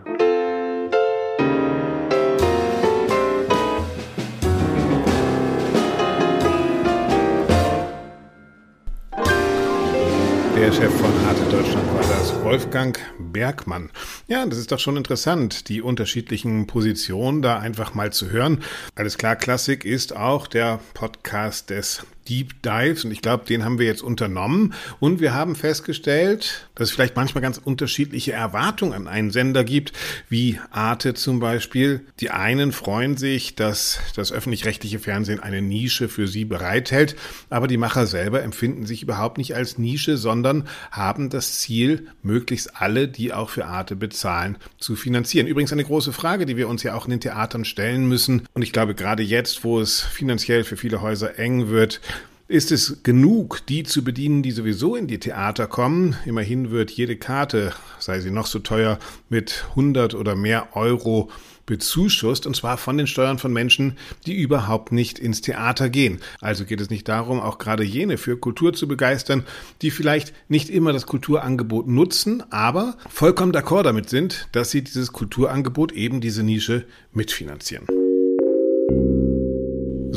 Der 10.59 10.73
Chef 10.73 10.93
von 10.93 11.13
Arte 11.29 11.45
Deutschland 11.53 11.87
war 11.95 12.01
das, 12.01 12.35
Wolfgang 12.43 12.99
Bergmann. 13.17 13.91
Ja, 14.27 14.45
das 14.45 14.59
ist 14.59 14.73
doch 14.73 14.81
schon 14.81 14.97
interessant, 14.97 15.69
die 15.69 15.81
unterschiedlichen 15.81 16.67
Positionen 16.67 17.43
da 17.43 17.61
einfach 17.61 17.95
mal 17.95 18.13
zu 18.13 18.31
hören. 18.31 18.65
Alles 18.97 19.19
klar, 19.19 19.37
Klassik 19.37 19.85
ist 19.85 20.17
auch 20.17 20.49
der 20.49 20.81
Podcast 20.95 21.71
des 21.71 22.03
Deep 22.29 22.63
Dives 22.63 23.05
und 23.05 23.11
ich 23.11 23.23
glaube, 23.23 23.45
den 23.47 23.65
haben 23.65 23.79
wir 23.79 23.87
jetzt 23.87 24.03
unternommen 24.03 24.75
und 25.01 25.21
wir 25.21 25.35
haben 25.35 25.55
festgestellt, 25.55 26.69
dass 26.75 26.89
es 26.89 26.95
vielleicht 26.95 27.17
manchmal 27.17 27.43
ganz 27.43 27.59
unterschiedliche 27.59 28.33
Erwartungen 28.33 28.93
an 28.93 29.09
einen 29.09 29.31
Sender 29.31 29.65
gibt, 29.65 29.93
wie 30.29 30.61
Arte 30.71 31.15
zum 31.15 31.41
Beispiel. 31.41 32.03
Die 32.21 32.31
einen 32.31 32.73
freuen 32.73 33.17
sich, 33.17 33.55
dass 33.55 34.01
das 34.15 34.33
öffentlich-rechtliche 34.33 34.99
Fernsehen 34.99 35.41
eine 35.41 35.63
Nische 35.63 36.09
für 36.09 36.29
sie 36.29 36.45
bereithält, 36.45 37.17
aber 37.51 37.67
die 37.67 37.77
Macher 37.77 38.07
selber 38.07 38.43
empfinden 38.43 38.87
sich 38.87 39.03
überhaupt 39.03 39.39
nicht 39.39 39.55
als 39.55 39.79
Nische, 39.79 40.17
sondern 40.17 40.69
haben 40.91 41.31
das 41.31 41.61
Ziel, 41.61 42.09
möglichst 42.23 42.81
alle, 42.81 43.09
die 43.09 43.33
auch 43.33 43.51
für 43.51 43.67
Arte 43.67 43.97
bezahlen, 43.97 44.59
zu 44.79 44.97
finanzieren. 44.97 45.47
Übrigens 45.47 45.73
eine 45.73 45.85
große 45.85 46.13
Frage, 46.13 46.47
die 46.47 46.57
wir 46.57 46.69
uns 46.69 46.83
ja 46.83 46.95
auch 46.95 47.07
in 47.07 47.11
den 47.11 47.21
Theatern 47.21 47.65
stellen 47.65 48.07
müssen 48.07 48.47
und 48.53 48.63
ich 48.63 48.73
glaube 48.73 48.95
gerade 48.95 49.23
jetzt, 49.23 49.65
wo 49.65 49.81
es 49.81 50.01
finanziell 50.01 50.65
für 50.65 50.77
viele 50.77 51.01
Häuser 51.01 51.39
eng 51.39 51.69
wird, 51.69 52.01
ist 52.49 52.73
es 52.73 53.03
genug, 53.03 53.61
die 53.69 53.83
zu 53.83 54.03
bedienen, 54.03 54.43
die 54.43 54.53
sowieso 54.53 54.97
in 54.97 55.07
die 55.07 55.21
Theater 55.21 55.67
kommen? 55.67 56.17
Immerhin 56.25 56.71
wird 56.71 56.91
jede 56.91 57.17
Karte, 57.17 57.75
sei 57.99 58.21
sie 58.21 58.31
noch 58.31 58.47
so 58.47 58.59
teuer, 58.59 58.99
mit 59.29 59.67
100 59.71 60.15
oder 60.15 60.35
mehr 60.35 60.75
Euro 60.75 61.31
bezuschusst, 61.67 62.47
und 62.47 62.57
zwar 62.57 62.79
von 62.79 62.97
den 62.97 63.07
Steuern 63.07 63.39
von 63.39 63.53
Menschen, 63.53 63.99
die 64.25 64.35
überhaupt 64.35 64.93
nicht 64.93 65.19
ins 65.19 65.43
Theater 65.43 65.91
gehen. 65.91 66.21
Also 66.41 66.65
geht 66.65 66.81
es 66.81 66.89
nicht 66.89 67.07
darum, 67.07 67.39
auch 67.39 67.59
gerade 67.59 67.85
jene 67.85 68.17
für 68.17 68.39
Kultur 68.39 68.73
zu 68.73 68.89
begeistern, 68.89 69.45
die 69.83 69.91
vielleicht 69.91 70.33
nicht 70.49 70.71
immer 70.71 70.95
das 70.95 71.05
Kulturangebot 71.05 71.87
nutzen, 71.87 72.43
aber 72.51 72.97
vollkommen 73.11 73.53
d'accord 73.53 73.83
damit 73.83 74.09
sind, 74.09 74.49
dass 74.53 74.71
sie 74.71 74.83
dieses 74.83 75.13
Kulturangebot 75.13 75.93
eben 75.93 76.23
diese 76.23 76.43
Nische 76.43 76.87
mitfinanzieren. 77.13 77.87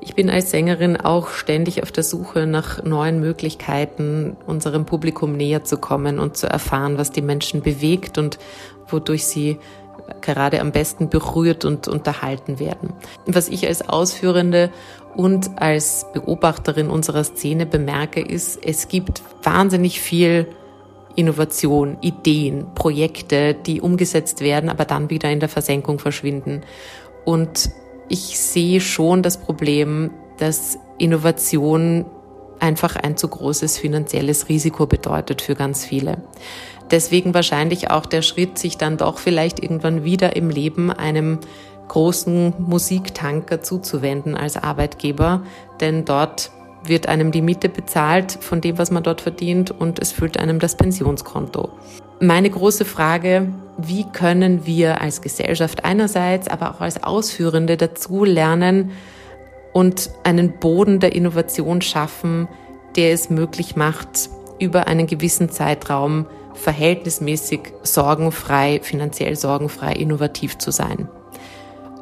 Ich 0.00 0.14
bin 0.14 0.30
als 0.30 0.50
Sängerin 0.50 0.96
auch 0.96 1.30
ständig 1.30 1.82
auf 1.82 1.92
der 1.92 2.04
Suche 2.04 2.46
nach 2.46 2.82
neuen 2.84 3.20
Möglichkeiten, 3.20 4.36
unserem 4.46 4.86
Publikum 4.86 5.36
näher 5.36 5.64
zu 5.64 5.76
kommen 5.76 6.18
und 6.18 6.36
zu 6.36 6.46
erfahren, 6.46 6.98
was 6.98 7.10
die 7.10 7.22
Menschen 7.22 7.62
bewegt 7.62 8.16
und 8.16 8.38
wodurch 8.86 9.26
sie 9.26 9.58
gerade 10.20 10.60
am 10.60 10.72
besten 10.72 11.08
berührt 11.08 11.64
und 11.64 11.88
unterhalten 11.88 12.58
werden. 12.58 12.92
Was 13.26 13.48
ich 13.48 13.66
als 13.66 13.88
Ausführende 13.88 14.70
und 15.14 15.60
als 15.60 16.06
Beobachterin 16.12 16.90
unserer 16.90 17.24
Szene 17.24 17.66
bemerke, 17.66 18.20
ist, 18.20 18.64
es 18.64 18.88
gibt 18.88 19.22
wahnsinnig 19.42 20.00
viel 20.00 20.46
Innovation, 21.16 21.98
Ideen, 22.00 22.66
Projekte, 22.74 23.54
die 23.54 23.80
umgesetzt 23.80 24.40
werden, 24.40 24.70
aber 24.70 24.84
dann 24.84 25.10
wieder 25.10 25.30
in 25.30 25.40
der 25.40 25.48
Versenkung 25.48 25.98
verschwinden. 25.98 26.62
Und 27.24 27.70
ich 28.08 28.38
sehe 28.38 28.80
schon 28.80 29.22
das 29.22 29.36
Problem, 29.36 30.10
dass 30.38 30.78
Innovation 30.98 32.06
einfach 32.60 32.96
ein 32.96 33.16
zu 33.16 33.28
großes 33.28 33.78
finanzielles 33.78 34.48
Risiko 34.48 34.86
bedeutet 34.86 35.42
für 35.42 35.54
ganz 35.54 35.84
viele. 35.84 36.18
Deswegen 36.90 37.34
wahrscheinlich 37.34 37.90
auch 37.90 38.06
der 38.06 38.22
Schritt, 38.22 38.58
sich 38.58 38.78
dann 38.78 38.96
doch 38.96 39.18
vielleicht 39.18 39.62
irgendwann 39.62 40.04
wieder 40.04 40.36
im 40.36 40.50
Leben 40.50 40.90
einem 40.90 41.38
großen 41.88 42.54
Musiktanker 42.58 43.62
zuzuwenden 43.62 44.36
als 44.36 44.56
Arbeitgeber, 44.56 45.42
denn 45.80 46.04
dort 46.04 46.50
wird 46.84 47.08
einem 47.08 47.32
die 47.32 47.42
Miete 47.42 47.68
bezahlt 47.68 48.32
von 48.40 48.60
dem, 48.60 48.78
was 48.78 48.90
man 48.90 49.02
dort 49.02 49.20
verdient 49.20 49.70
und 49.70 49.98
es 49.98 50.12
füllt 50.12 50.38
einem 50.38 50.58
das 50.58 50.76
Pensionskonto. 50.76 51.70
Meine 52.20 52.50
große 52.50 52.84
Frage, 52.84 53.48
wie 53.76 54.04
können 54.04 54.66
wir 54.66 55.00
als 55.00 55.20
Gesellschaft 55.20 55.84
einerseits, 55.84 56.48
aber 56.48 56.72
auch 56.74 56.80
als 56.80 57.02
Ausführende 57.02 57.76
dazu 57.76 58.24
lernen 58.24 58.92
und 59.72 60.10
einen 60.24 60.58
Boden 60.58 61.00
der 61.00 61.14
Innovation 61.14 61.80
schaffen, 61.80 62.48
der 62.96 63.12
es 63.12 63.30
möglich 63.30 63.76
macht, 63.76 64.30
über 64.58 64.88
einen 64.88 65.06
gewissen 65.06 65.50
Zeitraum 65.50 66.26
verhältnismäßig 66.58 67.60
sorgenfrei, 67.82 68.80
finanziell 68.82 69.36
sorgenfrei, 69.36 69.92
innovativ 69.92 70.58
zu 70.58 70.70
sein. 70.70 71.08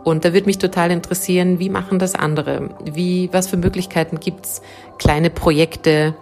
Und 0.04 0.24
da 0.24 0.32
würde 0.32 0.46
mich 0.46 0.59
total 0.59 0.92
interessieren, 0.92 1.59
wie 1.59 1.68
machen 1.68 1.98
das 1.98 2.14
andere? 2.14 2.70
Wie, 2.84 3.28
was 3.32 3.48
für 3.48 3.57
Möglichkeiten 3.57 4.20
gibt's, 4.20 4.62
kleine 4.98 5.30
Projekte 5.30 6.14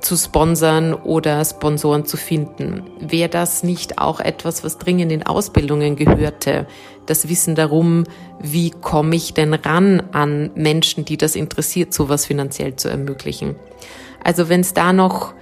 zu 0.00 0.16
sponsern 0.16 0.94
oder 0.94 1.44
Sponsoren 1.44 2.06
zu 2.06 2.16
finden? 2.16 2.84
Wäre 3.00 3.28
das 3.28 3.64
nicht 3.64 3.98
auch 3.98 4.20
etwas, 4.20 4.62
was 4.62 4.78
dringend 4.78 5.10
in 5.10 5.24
Ausbildungen 5.24 5.96
gehörte? 5.96 6.66
Das 7.06 7.28
Wissen 7.28 7.54
darum, 7.56 8.04
wie 8.40 8.70
komme 8.70 9.16
ich 9.16 9.34
denn 9.34 9.54
ran 9.54 10.02
an 10.12 10.50
Menschen, 10.54 11.04
die 11.04 11.16
das 11.16 11.34
interessiert, 11.34 11.92
sowas 11.92 12.26
finanziell 12.26 12.76
zu 12.76 12.88
ermöglichen? 12.88 13.56
Also 14.22 14.48
wenn 14.48 14.60
es 14.60 14.74
da 14.74 14.92
noch 14.92 15.34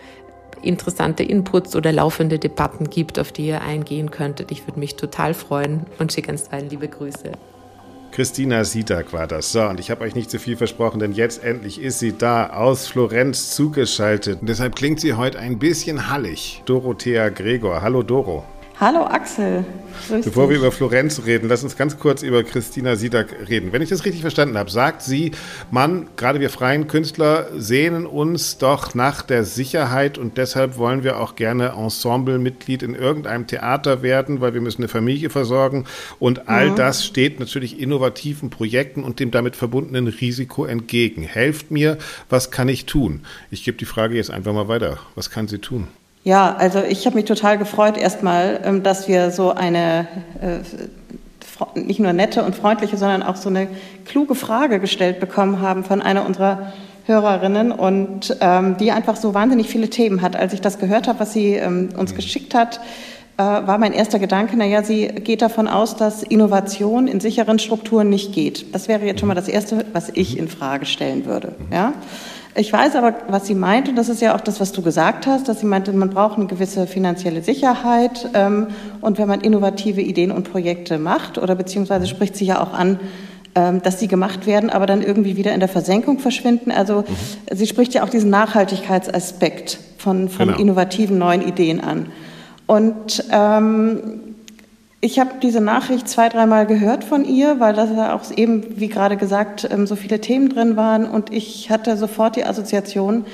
interessante 0.62 1.22
Inputs 1.22 1.76
oder 1.76 1.92
laufende 1.92 2.38
Debatten 2.38 2.90
gibt, 2.90 3.18
auf 3.18 3.32
die 3.32 3.46
ihr 3.46 3.62
eingehen 3.62 4.10
könntet. 4.10 4.50
Ich 4.50 4.66
würde 4.66 4.80
mich 4.80 4.96
total 4.96 5.34
freuen 5.34 5.86
und 5.98 6.12
schicke 6.12 6.28
ganz 6.28 6.48
allen 6.50 6.70
liebe 6.70 6.88
Grüße. 6.88 7.32
Christina 8.12 8.64
Siedak 8.64 9.12
war 9.12 9.26
das. 9.26 9.52
So, 9.52 9.62
und 9.64 9.78
ich 9.78 9.90
habe 9.90 10.02
euch 10.02 10.14
nicht 10.14 10.30
zu 10.30 10.38
viel 10.38 10.56
versprochen, 10.56 11.00
denn 11.00 11.12
jetzt 11.12 11.44
endlich 11.44 11.80
ist 11.80 11.98
sie 11.98 12.16
da 12.16 12.48
aus 12.48 12.86
Florenz 12.86 13.54
zugeschaltet. 13.54 14.40
Und 14.40 14.48
deshalb 14.48 14.74
klingt 14.74 15.00
sie 15.00 15.12
heute 15.14 15.38
ein 15.38 15.58
bisschen 15.58 16.10
hallig. 16.10 16.62
Dorothea 16.64 17.28
Gregor. 17.28 17.82
Hallo 17.82 18.02
Doro. 18.02 18.44
Hallo 18.78 19.04
Axel. 19.04 19.64
Bevor 20.10 20.50
wir 20.50 20.58
über 20.58 20.70
Florenz 20.70 21.24
reden, 21.24 21.48
lass 21.48 21.64
uns 21.64 21.78
ganz 21.78 21.98
kurz 21.98 22.22
über 22.22 22.44
Christina 22.44 22.96
Siedak 22.96 23.48
reden. 23.48 23.72
Wenn 23.72 23.80
ich 23.80 23.88
das 23.88 24.04
richtig 24.04 24.20
verstanden 24.20 24.58
habe, 24.58 24.70
sagt 24.70 25.00
sie, 25.00 25.30
Mann, 25.70 26.08
gerade 26.16 26.40
wir 26.40 26.50
freien 26.50 26.86
Künstler 26.86 27.46
sehnen 27.56 28.04
uns 28.04 28.58
doch 28.58 28.94
nach 28.94 29.22
der 29.22 29.44
Sicherheit 29.44 30.18
und 30.18 30.36
deshalb 30.36 30.76
wollen 30.76 31.04
wir 31.04 31.20
auch 31.20 31.36
gerne 31.36 31.68
Ensemblemitglied 31.70 32.82
in 32.82 32.94
irgendeinem 32.94 33.46
Theater 33.46 34.02
werden, 34.02 34.42
weil 34.42 34.52
wir 34.52 34.60
müssen 34.60 34.82
eine 34.82 34.88
Familie 34.88 35.30
versorgen 35.30 35.86
und 36.18 36.50
all 36.50 36.72
mhm. 36.72 36.76
das 36.76 37.06
steht 37.06 37.40
natürlich 37.40 37.80
innovativen 37.80 38.50
Projekten 38.50 39.04
und 39.04 39.20
dem 39.20 39.30
damit 39.30 39.56
verbundenen 39.56 40.06
Risiko 40.06 40.66
entgegen. 40.66 41.22
Helft 41.22 41.70
mir, 41.70 41.96
was 42.28 42.50
kann 42.50 42.68
ich 42.68 42.84
tun? 42.84 43.22
Ich 43.50 43.64
gebe 43.64 43.78
die 43.78 43.86
Frage 43.86 44.16
jetzt 44.16 44.30
einfach 44.30 44.52
mal 44.52 44.68
weiter. 44.68 44.98
Was 45.14 45.30
kann 45.30 45.48
sie 45.48 45.60
tun? 45.60 45.88
Ja, 46.26 46.56
also 46.58 46.80
ich 46.80 47.06
habe 47.06 47.14
mich 47.14 47.24
total 47.24 47.56
gefreut 47.56 47.96
erstmal, 47.96 48.58
ähm, 48.64 48.82
dass 48.82 49.06
wir 49.06 49.30
so 49.30 49.52
eine 49.52 50.08
äh, 50.40 51.78
nicht 51.78 52.00
nur 52.00 52.12
nette 52.12 52.42
und 52.42 52.56
freundliche, 52.56 52.96
sondern 52.96 53.22
auch 53.22 53.36
so 53.36 53.48
eine 53.48 53.68
kluge 54.06 54.34
Frage 54.34 54.80
gestellt 54.80 55.20
bekommen 55.20 55.60
haben 55.60 55.84
von 55.84 56.02
einer 56.02 56.26
unserer 56.26 56.72
Hörerinnen 57.04 57.70
und 57.70 58.36
ähm, 58.40 58.76
die 58.76 58.90
einfach 58.90 59.14
so 59.14 59.34
wahnsinnig 59.34 59.68
viele 59.68 59.88
Themen 59.88 60.20
hat. 60.20 60.34
Als 60.34 60.52
ich 60.52 60.60
das 60.60 60.80
gehört 60.80 61.06
habe, 61.06 61.20
was 61.20 61.32
sie 61.32 61.54
ähm, 61.54 61.90
uns 61.96 62.10
mhm. 62.10 62.16
geschickt 62.16 62.56
hat, 62.56 62.80
äh, 63.36 63.42
war 63.44 63.78
mein 63.78 63.92
erster 63.92 64.18
Gedanke, 64.18 64.56
naja, 64.56 64.82
sie 64.82 65.06
geht 65.06 65.42
davon 65.42 65.68
aus, 65.68 65.94
dass 65.94 66.24
Innovation 66.24 67.06
in 67.06 67.20
sicheren 67.20 67.60
Strukturen 67.60 68.10
nicht 68.10 68.32
geht. 68.32 68.74
Das 68.74 68.88
wäre 68.88 69.06
jetzt 69.06 69.20
schon 69.20 69.28
mal 69.28 69.34
das 69.34 69.46
Erste, 69.46 69.86
was 69.92 70.10
ich 70.12 70.32
mhm. 70.32 70.40
in 70.40 70.48
Frage 70.48 70.86
stellen 70.86 71.24
würde. 71.24 71.54
Ja? 71.70 71.92
Ich 72.58 72.72
weiß 72.72 72.96
aber, 72.96 73.14
was 73.28 73.46
sie 73.46 73.54
meint, 73.54 73.88
und 73.88 73.96
das 73.96 74.08
ist 74.08 74.22
ja 74.22 74.34
auch 74.34 74.40
das, 74.40 74.60
was 74.60 74.72
du 74.72 74.80
gesagt 74.80 75.26
hast, 75.26 75.46
dass 75.48 75.60
sie 75.60 75.66
meinte, 75.66 75.92
man 75.92 76.08
braucht 76.08 76.38
eine 76.38 76.46
gewisse 76.46 76.86
finanzielle 76.86 77.42
Sicherheit. 77.42 78.30
Ähm, 78.32 78.68
und 79.02 79.18
wenn 79.18 79.28
man 79.28 79.42
innovative 79.42 80.00
Ideen 80.00 80.30
und 80.30 80.50
Projekte 80.50 80.98
macht, 80.98 81.36
oder 81.36 81.54
beziehungsweise 81.54 82.06
spricht 82.06 82.34
sie 82.34 82.46
ja 82.46 82.62
auch 82.62 82.72
an, 82.72 82.98
ähm, 83.54 83.82
dass 83.82 84.00
sie 84.00 84.08
gemacht 84.08 84.46
werden, 84.46 84.70
aber 84.70 84.86
dann 84.86 85.02
irgendwie 85.02 85.36
wieder 85.36 85.52
in 85.52 85.60
der 85.60 85.68
Versenkung 85.68 86.18
verschwinden. 86.18 86.70
Also 86.70 87.04
mhm. 87.06 87.56
sie 87.56 87.66
spricht 87.66 87.92
ja 87.92 88.02
auch 88.02 88.08
diesen 88.08 88.30
Nachhaltigkeitsaspekt 88.30 89.78
von, 89.98 90.30
von 90.30 90.48
genau. 90.48 90.58
innovativen 90.58 91.18
neuen 91.18 91.42
Ideen 91.42 91.80
an. 91.80 92.06
Und 92.66 93.22
ähm, 93.30 94.25
ich 95.00 95.18
habe 95.18 95.32
diese 95.42 95.60
Nachricht 95.60 96.08
zwei, 96.08 96.28
dreimal 96.28 96.66
gehört 96.66 97.04
von 97.04 97.24
ihr, 97.24 97.60
weil 97.60 97.74
da 97.74 97.84
ja 97.84 98.14
auch 98.14 98.22
eben, 98.34 98.80
wie 98.80 98.88
gerade 98.88 99.16
gesagt, 99.16 99.68
ähm, 99.70 99.86
so 99.86 99.94
viele 99.94 100.20
Themen 100.20 100.48
drin 100.48 100.76
waren. 100.76 101.04
Und 101.04 101.32
ich 101.32 101.70
hatte 101.70 101.96
sofort 101.96 102.36
die 102.36 102.44
Assoziation, 102.44 103.26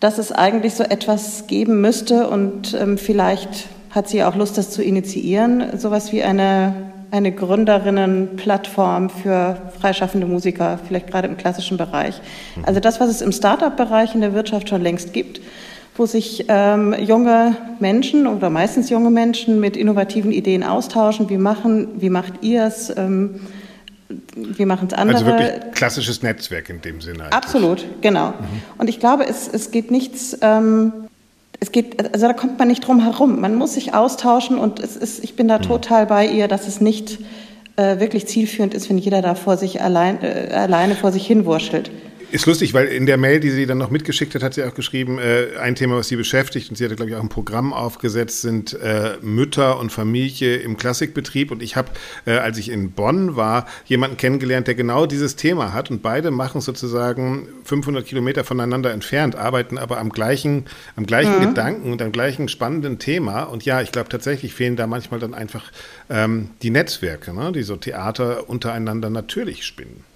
dass 0.00 0.18
es 0.18 0.32
eigentlich 0.32 0.74
so 0.74 0.82
etwas 0.82 1.46
geben 1.46 1.80
müsste. 1.80 2.28
Und 2.28 2.74
ähm, 2.74 2.96
vielleicht 2.96 3.66
hat 3.90 4.08
sie 4.08 4.24
auch 4.24 4.34
Lust, 4.36 4.56
das 4.56 4.70
zu 4.70 4.82
initiieren. 4.82 5.78
Sowas 5.78 6.12
wie 6.12 6.22
eine, 6.22 6.74
eine 7.10 7.30
Gründerinnenplattform 7.32 9.10
für 9.10 9.58
freischaffende 9.78 10.26
Musiker, 10.26 10.78
vielleicht 10.88 11.08
gerade 11.08 11.28
im 11.28 11.36
klassischen 11.36 11.76
Bereich. 11.76 12.20
Also 12.64 12.80
das, 12.80 13.00
was 13.00 13.10
es 13.10 13.20
im 13.20 13.32
Start-up-Bereich 13.32 14.14
in 14.14 14.22
der 14.22 14.32
Wirtschaft 14.32 14.70
schon 14.70 14.80
längst 14.80 15.12
gibt 15.12 15.40
wo 16.00 16.06
sich 16.06 16.46
ähm, 16.48 16.94
junge 16.98 17.54
Menschen 17.78 18.26
oder 18.26 18.48
meistens 18.48 18.88
junge 18.88 19.10
Menschen 19.10 19.60
mit 19.60 19.76
innovativen 19.76 20.32
Ideen 20.32 20.62
austauschen. 20.62 21.28
Wie 21.28 21.36
machen, 21.36 21.88
wie 22.00 22.08
macht 22.08 22.32
ihr 22.40 22.64
es? 22.64 22.88
Ähm, 22.96 23.40
wie 24.34 24.64
machen 24.64 24.88
es 24.90 24.94
andere? 24.94 25.18
Also 25.18 25.26
wirklich 25.26 25.72
klassisches 25.74 26.22
Netzwerk 26.22 26.70
in 26.70 26.80
dem 26.80 27.02
Sinne. 27.02 27.24
Eigentlich. 27.24 27.34
Absolut, 27.34 27.84
genau. 28.00 28.28
Mhm. 28.28 28.34
Und 28.78 28.88
ich 28.88 28.98
glaube, 28.98 29.26
es, 29.26 29.46
es 29.46 29.72
geht 29.72 29.90
nichts. 29.90 30.38
Ähm, 30.40 30.94
es 31.60 31.70
geht, 31.70 32.02
also 32.14 32.26
da 32.26 32.32
kommt 32.32 32.58
man 32.58 32.68
nicht 32.68 32.80
drum 32.80 33.00
herum. 33.00 33.38
Man 33.38 33.56
muss 33.56 33.74
sich 33.74 33.92
austauschen 33.92 34.56
und 34.56 34.80
es 34.80 34.96
ist, 34.96 35.22
ich 35.22 35.36
bin 35.36 35.48
da 35.48 35.58
mhm. 35.58 35.62
total 35.64 36.06
bei 36.06 36.26
ihr, 36.26 36.48
dass 36.48 36.66
es 36.66 36.80
nicht 36.80 37.18
äh, 37.76 38.00
wirklich 38.00 38.26
zielführend 38.26 38.72
ist, 38.72 38.88
wenn 38.88 38.96
jeder 38.96 39.20
da 39.20 39.34
vor 39.34 39.58
sich 39.58 39.82
allein, 39.82 40.22
äh, 40.22 40.48
alleine 40.54 40.94
vor 40.94 41.12
sich 41.12 41.26
hinwurschtelt. 41.26 41.90
Ist 42.32 42.46
lustig, 42.46 42.74
weil 42.74 42.86
in 42.86 43.06
der 43.06 43.16
Mail, 43.16 43.40
die 43.40 43.50
sie 43.50 43.66
dann 43.66 43.78
noch 43.78 43.90
mitgeschickt 43.90 44.36
hat, 44.36 44.44
hat 44.44 44.54
sie 44.54 44.62
auch 44.62 44.74
geschrieben, 44.74 45.18
äh, 45.18 45.58
ein 45.58 45.74
Thema, 45.74 45.96
was 45.96 46.06
sie 46.06 46.14
beschäftigt, 46.14 46.70
und 46.70 46.76
sie 46.76 46.84
hatte, 46.84 46.94
glaube 46.94 47.10
ich, 47.10 47.16
auch 47.16 47.22
ein 47.22 47.28
Programm 47.28 47.72
aufgesetzt, 47.72 48.42
sind 48.42 48.72
äh, 48.74 49.16
Mütter 49.20 49.80
und 49.80 49.90
Familie 49.90 50.58
im 50.58 50.76
Klassikbetrieb. 50.76 51.50
Und 51.50 51.60
ich 51.60 51.74
habe, 51.74 51.88
äh, 52.26 52.32
als 52.34 52.56
ich 52.58 52.70
in 52.70 52.92
Bonn 52.92 53.34
war, 53.34 53.66
jemanden 53.84 54.16
kennengelernt, 54.16 54.68
der 54.68 54.76
genau 54.76 55.06
dieses 55.06 55.34
Thema 55.34 55.72
hat. 55.72 55.90
Und 55.90 56.02
beide 56.02 56.30
machen 56.30 56.60
sozusagen 56.60 57.48
500 57.64 58.06
Kilometer 58.06 58.44
voneinander 58.44 58.92
entfernt, 58.92 59.34
arbeiten 59.34 59.76
aber 59.76 59.98
am 59.98 60.10
gleichen, 60.10 60.66
am 60.94 61.06
gleichen 61.06 61.36
mhm. 61.38 61.48
Gedanken 61.48 61.92
und 61.92 62.00
am 62.00 62.12
gleichen 62.12 62.46
spannenden 62.46 63.00
Thema. 63.00 63.42
Und 63.42 63.64
ja, 63.64 63.82
ich 63.82 63.90
glaube, 63.90 64.08
tatsächlich 64.08 64.54
fehlen 64.54 64.76
da 64.76 64.86
manchmal 64.86 65.18
dann 65.18 65.34
einfach 65.34 65.72
ähm, 66.08 66.50
die 66.62 66.70
Netzwerke, 66.70 67.34
ne, 67.34 67.50
die 67.50 67.64
so 67.64 67.74
Theater 67.74 68.48
untereinander 68.48 69.10
natürlich 69.10 69.64
spinnen. 69.64 70.09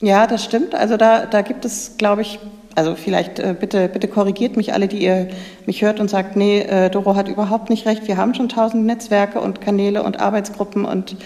Ja, 0.00 0.26
das 0.26 0.44
stimmt. 0.44 0.74
Also 0.74 0.96
da, 0.96 1.26
da 1.26 1.42
gibt 1.42 1.64
es, 1.64 1.96
glaube 1.98 2.22
ich, 2.22 2.38
also 2.74 2.96
vielleicht 2.96 3.38
äh, 3.38 3.54
bitte, 3.58 3.88
bitte 3.88 4.08
korrigiert 4.08 4.56
mich 4.56 4.72
alle, 4.72 4.88
die 4.88 4.98
ihr 4.98 5.28
mich 5.66 5.82
hört 5.82 6.00
und 6.00 6.10
sagt, 6.10 6.36
nee, 6.36 6.60
äh, 6.60 6.90
Doro 6.90 7.14
hat 7.14 7.28
überhaupt 7.28 7.70
nicht 7.70 7.86
recht. 7.86 8.08
Wir 8.08 8.16
haben 8.16 8.34
schon 8.34 8.48
tausend 8.48 8.84
Netzwerke 8.86 9.40
und 9.40 9.60
Kanäle 9.60 10.02
und 10.02 10.20
Arbeitsgruppen 10.20 10.84
und 10.84 11.16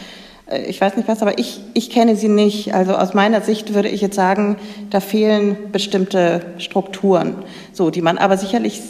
äh, 0.51 0.65
ich 0.67 0.81
weiß 0.81 0.97
nicht 0.97 1.09
was, 1.09 1.23
aber 1.23 1.39
ich, 1.39 1.61
ich 1.75 1.91
kenne 1.91 2.17
sie 2.17 2.29
nicht. 2.29 2.75
Also 2.75 2.95
aus 2.95 3.15
meiner 3.15 3.41
Sicht 3.41 3.75
würde 3.75 3.89
ich 3.89 4.01
jetzt 4.01 4.17
sagen, 4.17 4.57
da 4.91 5.01
fehlen 5.01 5.57
bestimmte 5.73 6.43
Strukturen, 6.59 7.37
so, 7.73 7.91
die 7.91 8.03
man 8.03 8.19
aber 8.19 8.37
sicherlich 8.37 8.83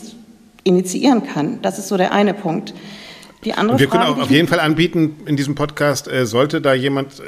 initiieren 0.64 1.24
kann. 1.24 1.60
Das 1.62 1.78
ist 1.78 1.88
so 1.88 1.96
der 1.96 2.12
eine 2.12 2.34
Punkt. 2.34 2.74
Die 3.44 3.54
andere 3.54 3.78
wir 3.78 3.88
Frage, 3.88 4.04
können 4.04 4.18
auch 4.18 4.22
auf 4.22 4.30
jeden 4.30 4.48
Fall 4.48 4.58
anbieten 4.58 5.16
in 5.26 5.36
diesem 5.36 5.54
Podcast, 5.54 6.08
äh, 6.08 6.26
sollte 6.26 6.60
da 6.60 6.74
jemand 6.74 7.20
äh, 7.20 7.22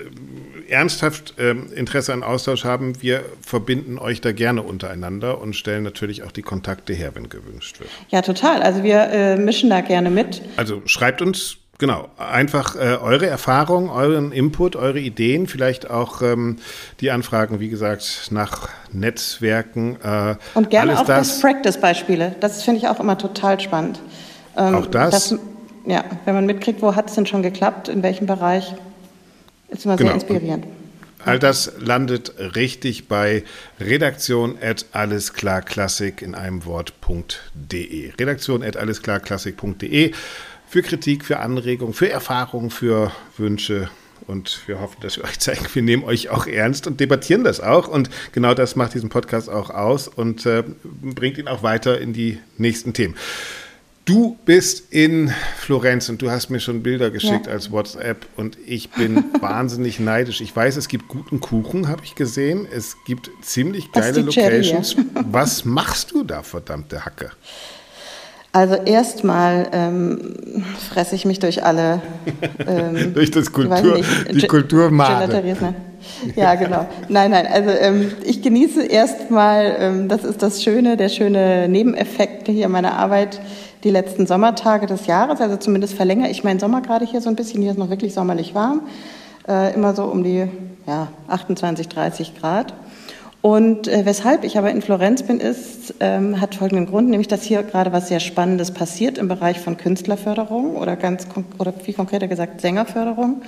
ernsthaft 0.71 1.39
äh, 1.39 1.51
Interesse 1.51 2.13
an 2.13 2.23
Austausch 2.23 2.65
haben, 2.65 3.01
wir 3.03 3.25
verbinden 3.43 3.99
euch 3.99 4.21
da 4.21 4.33
gerne 4.33 4.63
untereinander 4.63 5.41
und 5.41 5.55
stellen 5.55 5.83
natürlich 5.83 6.23
auch 6.23 6.33
die 6.33 6.43
Kontakte 6.43 6.93
her, 6.93 7.15
wenn 7.15 7.29
gewünscht 7.29 7.81
wird. 7.81 7.91
Ja, 8.09 8.23
total. 8.23 8.63
Also 8.63 8.83
wir 8.83 9.11
äh, 9.11 9.37
mischen 9.37 9.71
da 9.71 9.81
gerne 9.81 10.11
mit. 10.11 10.43
Also 10.57 10.83
schreibt 10.87 11.23
uns 11.23 11.57
Genau, 11.81 12.11
einfach 12.19 12.77
äh, 12.77 12.99
eure 13.01 13.27
Erfahrungen, 13.27 13.89
euren 13.89 14.33
Input, 14.33 14.77
eure 14.77 15.01
Ideen, 15.01 15.47
vielleicht 15.47 15.89
auch 15.89 16.21
ähm, 16.21 16.59
die 17.01 17.11
Anfragen, 17.11 17.59
wie 17.59 17.71
gesagt, 17.71 18.29
nach 18.31 18.69
Netzwerken. 18.93 19.97
Äh, 20.03 20.37
und 20.53 20.69
gerne 20.69 21.01
auch 21.01 21.07
Best-Practice-Beispiele. 21.07 22.37
Das 22.39 22.65
finde 22.65 22.81
ich 22.81 22.89
auch 22.89 23.01
immer 23.01 23.17
total 23.17 23.59
spannend. 23.61 23.99
Ähm, 24.59 24.75
auch 24.75 24.87
das? 24.89 25.31
Dass, 25.31 25.39
ja, 25.87 26.05
wenn 26.27 26.35
man 26.35 26.45
mitkriegt, 26.45 26.83
wo 26.83 26.95
hat 26.95 27.09
es 27.09 27.15
denn 27.15 27.25
schon 27.25 27.43
geklappt, 27.43 27.89
in 27.89 28.03
welchem 28.03 28.27
Bereich. 28.27 28.75
Ist 29.71 29.85
immer 29.85 29.97
genau. 29.97 30.11
sehr 30.11 30.15
inspirierend. 30.15 30.67
All 31.25 31.39
das 31.39 31.73
landet 31.79 32.35
richtig 32.57 33.07
bei 33.07 33.45
redaktion 33.79 34.57
at 34.61 34.87
allesklarklassik 34.93 36.23
in 36.23 36.35
einem 36.35 36.65
Wort.de. 36.65 38.13
Redaktion 38.19 38.63
at 38.63 38.77
allesklarklassik.de 38.77 40.13
für 40.67 40.83
Kritik, 40.83 41.25
für 41.25 41.41
Anregungen, 41.41 41.93
für 41.93 42.09
Erfahrungen, 42.09 42.71
für 42.71 43.13
Wünsche. 43.37 43.91
Und 44.27 44.61
wir 44.67 44.81
hoffen, 44.81 44.99
dass 45.01 45.17
wir 45.17 45.25
euch 45.25 45.39
zeigen, 45.41 45.67
wir 45.73 45.83
nehmen 45.83 46.05
euch 46.05 46.31
auch 46.31 46.47
ernst 46.47 46.87
und 46.87 47.01
debattieren 47.01 47.45
das 47.45 47.61
auch. 47.61 47.89
Und 47.89 48.09
genau 48.33 48.55
das 48.55 48.77
macht 48.77 48.95
diesen 48.95 49.09
Podcast 49.09 49.51
auch 49.51 49.71
aus 49.71 50.09
und 50.09 50.47
äh, 50.47 50.63
bringt 50.85 51.39
ihn 51.39 51.49
auch 51.49 51.63
weiter 51.63 52.01
in 52.01 52.13
die 52.13 52.39
nächsten 52.57 52.93
Themen. 52.93 53.17
Du 54.11 54.37
bist 54.45 54.93
in 54.93 55.33
Florenz 55.57 56.09
und 56.09 56.21
du 56.21 56.33
hast 56.33 56.51
mir 56.51 56.59
schon 56.59 56.83
Bilder 56.83 57.13
geschickt 57.13 57.47
ja. 57.47 57.53
als 57.53 57.71
WhatsApp 57.71 58.27
und 58.37 58.59
ich 58.67 58.91
bin 58.91 59.23
wahnsinnig 59.41 60.01
neidisch. 60.01 60.41
Ich 60.41 60.55
weiß, 60.55 60.77
es 60.79 60.89
gibt 60.89 61.07
guten 61.07 61.39
Kuchen, 61.39 61.87
habe 61.87 62.03
ich 62.03 62.17
gesehen. 62.17 62.67
Es 62.75 62.97
gibt 63.05 63.31
ziemlich 63.41 63.93
geile 63.93 64.23
Locations. 64.23 64.97
Was 65.15 65.65
machst 65.65 66.11
du 66.11 66.25
da, 66.25 66.43
verdammte 66.43 67.05
Hacke? 67.05 67.31
Also 68.51 68.75
erstmal 68.75 69.69
ähm, 69.71 70.65
fresse 70.91 71.15
ich 71.15 71.25
mich 71.25 71.39
durch 71.39 71.63
alle 71.65 72.03
ähm, 72.67 73.15
durch 73.15 73.31
das 73.31 73.53
Kultur, 73.53 73.99
nicht, 73.99 74.43
die 74.43 74.47
Kulturmade. 74.49 75.55
Ja, 76.35 76.57
genau. 76.57 76.89
Nein, 77.09 77.31
nein. 77.31 77.47
Also 77.47 77.71
ähm, 77.71 78.11
ich 78.25 78.43
genieße 78.43 78.87
erstmal, 78.87 79.77
ähm, 79.79 80.09
das 80.09 80.25
ist 80.25 80.43
das 80.43 80.65
Schöne, 80.65 80.97
der 80.97 81.11
schöne 81.11 81.69
Nebeneffekt 81.69 82.49
hier 82.49 82.69
meiner 82.69 82.95
Arbeit 82.95 83.41
die 83.85 83.91
letzten 83.91 84.27
Sommertage 84.27 84.87
des 84.87 85.07
Jahres. 85.07 85.41
Also 85.41 85.57
zumindest 85.57 85.95
verlängere 85.95 86.31
ich 86.31 86.45
meinen 86.45 86.61
Sommer 86.61 86.81
gerade 86.81 87.05
hier 87.05 87.21
so 87.21 87.29
ein 87.29 87.37
bisschen. 87.37 87.63
Hier 87.63 87.71
ist 87.71 87.79
noch 87.79 87.91
wirklich 87.91 88.15
sommerlich 88.15 88.55
warm. 88.55 88.83
Äh, 89.49 89.75
immer 89.75 89.95
so 89.95 90.05
um 90.05 90.23
die 90.23 90.49
ja, 90.87 91.09
28, 91.29 91.89
30 91.89 92.39
Grad. 92.39 92.75
Und 93.43 93.89
äh, 93.89 94.05
weshalb 94.05 94.45
ich 94.45 94.59
aber 94.59 94.71
in 94.71 94.83
Florenz 94.83 95.23
bin, 95.23 95.41
ist, 95.41 95.95
ähm, 96.01 96.41
hat 96.41 96.55
folgenden 96.55 96.87
Grund, 96.87 97.09
nämlich 97.09 97.29
dass 97.29 97.43
hier 97.43 97.63
gerade 97.63 97.91
was 97.91 98.09
sehr 98.09 98.21
Spannendes 98.21 98.71
passiert 98.71 99.17
im 99.17 99.29
Bereich 99.29 99.59
von 99.61 99.79
Künstlerförderung 99.79 100.77
oder 100.77 100.97
ganz 100.97 101.27
oder 101.59 101.73
viel 101.73 101.95
konkreter 101.95 102.29
gesagt 102.29 102.61
Sängerförderung. 102.61 103.41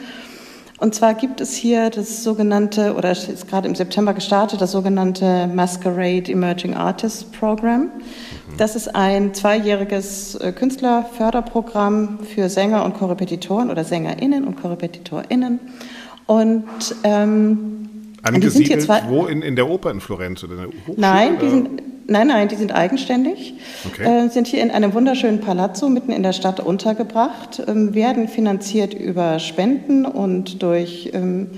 Und 0.83 0.97
zwar 0.97 1.15
gibt 1.15 1.41
es 1.41 1.55
hier 1.55 1.91
das 1.91 2.25
sogenannte, 2.25 2.97
oder 2.97 3.13
ist 3.13 3.47
gerade 3.49 3.69
im 3.69 3.77
September 3.77 4.15
gestartet, 4.15 4.61
das 4.61 4.73
sogenannte 4.73 5.47
Masquerade 5.47 6.33
Emerging 6.33 6.75
Artists 6.75 7.23
Program. 7.23 7.89
Das 8.57 8.75
ist 8.75 8.93
ein 8.93 9.33
zweijähriges 9.33 10.35
äh, 10.35 10.51
Künstlerförderprogramm 10.51 12.19
für 12.35 12.49
Sänger 12.49 12.85
und 12.85 12.95
Korrepetitoren 12.95 13.71
oder 13.71 13.85
SängerInnen 13.85 14.43
und 14.43 14.61
KorrepetitorInnen. 14.61 15.61
Und 16.27 16.65
ähm, 17.05 17.89
Angesiedelt 18.25 18.89
wo? 19.09 19.27
In, 19.27 19.43
in 19.43 19.55
der 19.55 19.71
Oper 19.71 19.93
in 19.93 20.01
Florenz 20.01 20.43
oder 20.43 20.55
in 20.55 20.59
der 20.59 20.69
Hochschule? 20.69 20.97
Nein, 20.97 21.39
die 21.41 21.49
sind, 21.49 21.83
nein, 22.07 22.29
nein, 22.29 22.49
die 22.49 22.57
sind 22.57 22.73
eigenständig, 22.73 23.55
okay. 23.87 24.27
äh, 24.27 24.29
sind 24.29 24.47
hier 24.47 24.63
in 24.63 24.71
einem 24.71 24.95
wunderschönen 24.95 25.41
Palazzo 25.41 25.89
mitten 25.89 26.13
in 26.13 26.23
der 26.23 26.33
Stadt 26.33 26.61
untergebracht, 26.61 27.63
ähm, 27.67 27.95
werden 27.95 28.29
finanziert 28.29 28.95
über 28.95 29.39
Spenden 29.39 30.05
und 30.05 30.63
durch 30.63 31.11
ähm, 31.13 31.51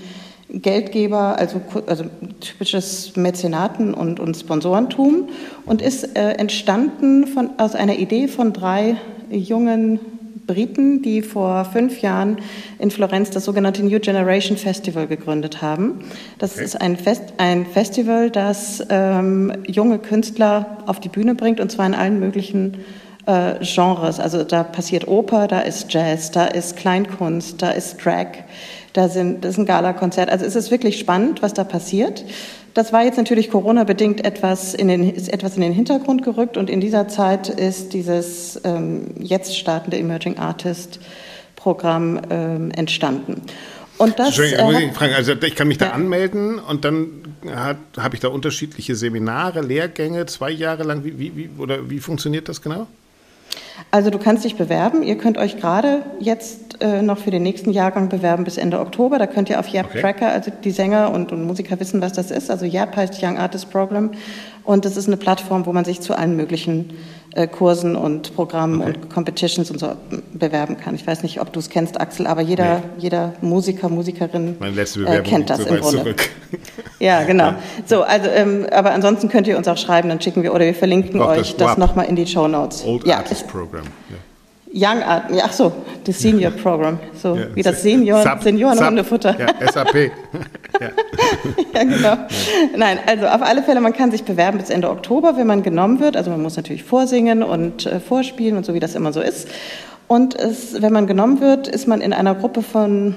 Geldgeber, 0.50 1.38
also, 1.38 1.60
also 1.86 2.04
typisches 2.40 3.16
Mäzenaten 3.16 3.92
und, 3.92 4.20
und 4.20 4.36
Sponsorentum 4.36 5.28
und 5.66 5.82
ist 5.82 6.16
äh, 6.16 6.32
entstanden 6.32 7.26
von, 7.26 7.50
aus 7.58 7.74
einer 7.74 7.96
Idee 7.96 8.28
von 8.28 8.52
drei 8.52 8.96
jungen 9.30 9.98
Briten, 10.46 11.02
die 11.02 11.22
vor 11.22 11.64
fünf 11.64 12.00
Jahren 12.00 12.38
in 12.78 12.90
Florenz 12.90 13.30
das 13.30 13.44
sogenannte 13.44 13.84
New 13.84 13.98
Generation 14.00 14.56
Festival 14.56 15.06
gegründet 15.06 15.62
haben. 15.62 16.00
Das 16.38 16.54
okay. 16.54 16.64
ist 16.64 16.80
ein, 16.80 16.96
Fest, 16.96 17.22
ein 17.38 17.66
Festival, 17.66 18.30
das 18.30 18.84
ähm, 18.90 19.52
junge 19.66 19.98
Künstler 19.98 20.78
auf 20.86 21.00
die 21.00 21.08
Bühne 21.08 21.34
bringt, 21.34 21.60
und 21.60 21.70
zwar 21.70 21.86
in 21.86 21.94
allen 21.94 22.20
möglichen 22.20 22.78
äh, 23.26 23.54
Genres. 23.60 24.20
Also 24.20 24.44
da 24.44 24.62
passiert 24.62 25.08
Oper, 25.08 25.48
da 25.48 25.60
ist 25.60 25.92
Jazz, 25.92 26.30
da 26.30 26.46
ist 26.46 26.76
Kleinkunst, 26.76 27.62
da 27.62 27.70
ist 27.70 28.04
Drag, 28.04 28.28
da 28.92 29.08
sind, 29.08 29.44
das 29.44 29.52
ist 29.52 29.58
ein 29.58 29.66
Gala-Konzert. 29.66 30.30
Also 30.30 30.44
es 30.44 30.56
ist 30.56 30.70
wirklich 30.70 30.98
spannend, 30.98 31.42
was 31.42 31.54
da 31.54 31.64
passiert. 31.64 32.24
Das 32.74 32.92
war 32.92 33.04
jetzt 33.04 33.16
natürlich 33.16 33.50
Corona-bedingt 33.50 34.24
etwas 34.24 34.74
in, 34.74 34.88
den, 34.88 35.08
ist 35.08 35.32
etwas 35.32 35.54
in 35.54 35.62
den 35.62 35.72
Hintergrund 35.72 36.24
gerückt 36.24 36.56
und 36.56 36.68
in 36.68 36.80
dieser 36.80 37.06
Zeit 37.06 37.48
ist 37.48 37.92
dieses 37.92 38.60
ähm, 38.64 39.14
jetzt 39.20 39.56
startende 39.56 39.96
Emerging 39.96 40.38
Artist 40.38 40.98
Programm 41.54 42.20
ähm, 42.30 42.72
entstanden. 42.72 43.42
Und 43.96 44.18
das, 44.18 44.26
Entschuldigung, 44.28 44.72
muss 44.72 44.82
ich 44.82 44.92
fragen, 44.92 45.14
also 45.14 45.32
ich 45.32 45.54
kann 45.54 45.68
mich 45.68 45.78
da 45.78 45.90
anmelden 45.90 46.58
und 46.58 46.84
dann 46.84 47.22
habe 47.96 48.14
ich 48.14 48.20
da 48.20 48.28
unterschiedliche 48.28 48.96
Seminare, 48.96 49.60
Lehrgänge, 49.60 50.26
zwei 50.26 50.50
Jahre 50.50 50.82
lang. 50.82 51.04
Wie, 51.04 51.16
wie, 51.18 51.36
wie, 51.36 51.50
oder 51.58 51.88
wie 51.88 52.00
funktioniert 52.00 52.48
das 52.48 52.60
genau? 52.60 52.88
Also 53.92 54.10
du 54.10 54.18
kannst 54.18 54.44
dich 54.44 54.56
bewerben. 54.56 55.02
Ihr 55.04 55.16
könnt 55.16 55.38
euch 55.38 55.58
gerade 55.58 56.02
jetzt 56.18 56.63
äh, 56.80 57.02
noch 57.02 57.18
für 57.18 57.30
den 57.30 57.42
nächsten 57.42 57.70
Jahrgang 57.70 58.08
bewerben 58.08 58.44
bis 58.44 58.56
Ende 58.56 58.80
Oktober. 58.80 59.18
Da 59.18 59.26
könnt 59.26 59.50
ihr 59.50 59.60
auf 59.60 59.68
Yap 59.68 59.86
okay. 59.86 60.00
Tracker, 60.00 60.28
also 60.28 60.50
die 60.62 60.70
Sänger 60.70 61.12
und, 61.12 61.32
und, 61.32 61.44
Musiker 61.46 61.78
wissen, 61.80 62.00
was 62.00 62.12
das 62.12 62.30
ist. 62.30 62.50
Also 62.50 62.64
Yap 62.64 62.96
heißt 62.96 63.22
Young 63.22 63.38
Artist 63.38 63.70
Program 63.70 64.10
und 64.64 64.84
das 64.84 64.96
ist 64.96 65.06
eine 65.06 65.16
Plattform, 65.16 65.66
wo 65.66 65.72
man 65.72 65.84
sich 65.84 66.00
zu 66.00 66.16
allen 66.16 66.36
möglichen 66.36 66.94
äh, 67.34 67.46
Kursen 67.46 67.96
und 67.96 68.34
Programmen 68.34 68.80
okay. 68.80 68.94
und 68.94 69.10
Competitions 69.10 69.70
und 69.70 69.78
so 69.78 69.92
bewerben 70.32 70.76
kann. 70.76 70.94
Ich 70.94 71.06
weiß 71.06 71.22
nicht, 71.22 71.40
ob 71.40 71.52
du 71.52 71.60
es 71.60 71.68
kennst, 71.68 72.00
Axel, 72.00 72.26
aber 72.26 72.40
jeder, 72.40 72.76
nee. 72.76 72.82
jeder 72.98 73.34
Musiker, 73.40 73.88
Musikerin 73.88 74.56
äh, 74.60 75.20
kennt 75.22 75.50
das 75.50 75.64
so 75.64 75.68
im 75.68 75.80
Grunde. 75.80 75.98
Zurück. 75.98 76.28
Ja, 77.00 77.24
genau. 77.24 77.48
Ja. 77.48 77.58
So, 77.84 78.02
also, 78.02 78.30
ähm, 78.30 78.66
aber 78.72 78.92
ansonsten 78.92 79.28
könnt 79.28 79.46
ihr 79.46 79.58
uns 79.58 79.68
auch 79.68 79.76
schreiben, 79.76 80.08
dann 80.08 80.22
schicken 80.22 80.42
wir 80.42 80.54
oder 80.54 80.64
wir 80.64 80.74
verlinken 80.74 81.20
Auch 81.20 81.30
euch 81.30 81.54
das, 81.56 81.68
das 81.68 81.76
nochmal 81.76 82.06
in 82.06 82.16
die 82.16 82.26
Show 82.26 82.48
Notes. 82.48 82.82
Old 82.86 83.06
ja, 83.06 83.18
Artist 83.18 83.46
Program. 83.48 83.82
Ja. 84.08 84.16
Young 84.76 85.04
Art, 85.04 85.26
ach 85.40 85.52
so, 85.52 85.72
das 86.02 86.18
Senior 86.18 86.50
Program, 86.62 86.98
so 87.14 87.36
ja, 87.36 87.46
wie 87.54 87.62
das 87.62 87.80
Senior, 87.80 88.22
Sub, 88.22 88.42
Seniorenhundefutter. 88.42 89.36
Ja, 89.38 89.70
SAP. 89.70 89.94
ja. 90.80 90.90
ja, 91.72 91.84
genau. 91.84 92.16
Nein, 92.76 92.98
also 93.06 93.26
auf 93.26 93.40
alle 93.40 93.62
Fälle, 93.62 93.80
man 93.80 93.92
kann 93.92 94.10
sich 94.10 94.24
bewerben 94.24 94.58
bis 94.58 94.70
Ende 94.70 94.90
Oktober, 94.90 95.36
wenn 95.36 95.46
man 95.46 95.62
genommen 95.62 96.00
wird. 96.00 96.16
Also 96.16 96.32
man 96.32 96.42
muss 96.42 96.56
natürlich 96.56 96.82
vorsingen 96.82 97.44
und 97.44 97.86
äh, 97.86 98.00
vorspielen 98.00 98.56
und 98.56 98.66
so, 98.66 98.74
wie 98.74 98.80
das 98.80 98.96
immer 98.96 99.12
so 99.12 99.20
ist. 99.20 99.48
Und 100.08 100.34
es, 100.34 100.82
wenn 100.82 100.92
man 100.92 101.06
genommen 101.06 101.40
wird, 101.40 101.68
ist 101.68 101.86
man 101.86 102.00
in 102.00 102.12
einer 102.12 102.34
Gruppe 102.34 102.62
von 102.62 103.14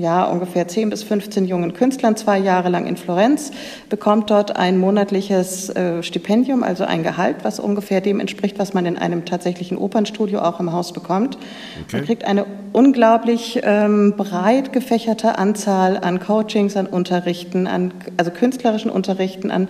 ja, 0.00 0.24
ungefähr 0.24 0.66
10 0.66 0.90
bis 0.90 1.02
15 1.02 1.46
jungen 1.46 1.74
Künstlern, 1.74 2.16
zwei 2.16 2.38
Jahre 2.38 2.70
lang 2.70 2.86
in 2.86 2.96
Florenz, 2.96 3.52
bekommt 3.88 4.30
dort 4.30 4.56
ein 4.56 4.78
monatliches 4.78 5.68
äh, 5.70 6.02
Stipendium, 6.02 6.62
also 6.62 6.84
ein 6.84 7.02
Gehalt, 7.02 7.36
was 7.42 7.60
ungefähr 7.60 8.00
dem 8.00 8.18
entspricht, 8.18 8.58
was 8.58 8.72
man 8.72 8.86
in 8.86 8.96
einem 8.96 9.24
tatsächlichen 9.24 9.76
Opernstudio 9.76 10.40
auch 10.40 10.58
im 10.58 10.72
Haus 10.72 10.92
bekommt. 10.92 11.36
Okay. 11.86 11.96
Man 11.96 12.04
kriegt 12.06 12.24
eine 12.24 12.46
unglaublich 12.72 13.60
ähm, 13.62 14.14
breit 14.16 14.72
gefächerte 14.72 15.38
Anzahl 15.38 15.98
an 15.98 16.18
Coachings, 16.18 16.76
an 16.76 16.86
Unterrichten, 16.86 17.66
an, 17.66 17.92
also 18.16 18.30
künstlerischen 18.30 18.90
Unterrichten, 18.90 19.50
an 19.50 19.68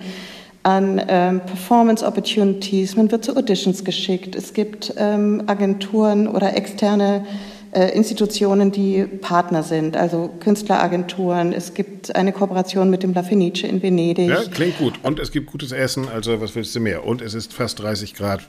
an 0.63 1.01
ähm, 1.07 1.39
Performance 1.39 2.05
Opportunities, 2.05 2.95
man 2.95 3.11
wird 3.11 3.25
zu 3.25 3.35
Auditions 3.35 3.83
geschickt, 3.83 4.35
es 4.35 4.53
gibt 4.53 4.93
ähm, 4.95 5.41
Agenturen 5.47 6.27
oder 6.27 6.55
externe 6.55 7.25
Institutionen, 7.73 8.71
die 8.71 9.05
Partner 9.05 9.63
sind, 9.63 9.95
also 9.95 10.29
Künstleragenturen. 10.39 11.53
Es 11.53 11.73
gibt 11.73 12.13
eine 12.15 12.33
Kooperation 12.33 12.89
mit 12.89 13.03
dem 13.03 13.13
La 13.13 13.23
Fenice 13.23 13.63
in 13.63 13.81
Venedig. 13.81 14.27
Ja, 14.27 14.43
klingt 14.43 14.77
gut. 14.77 14.99
Und 15.03 15.19
es 15.19 15.31
gibt 15.31 15.51
gutes 15.51 15.71
Essen, 15.71 16.09
also 16.09 16.41
was 16.41 16.55
willst 16.55 16.75
du 16.75 16.81
mehr? 16.81 17.05
Und 17.05 17.21
es 17.21 17.33
ist 17.33 17.53
fast 17.53 17.79
30 17.79 18.13
Grad. 18.13 18.41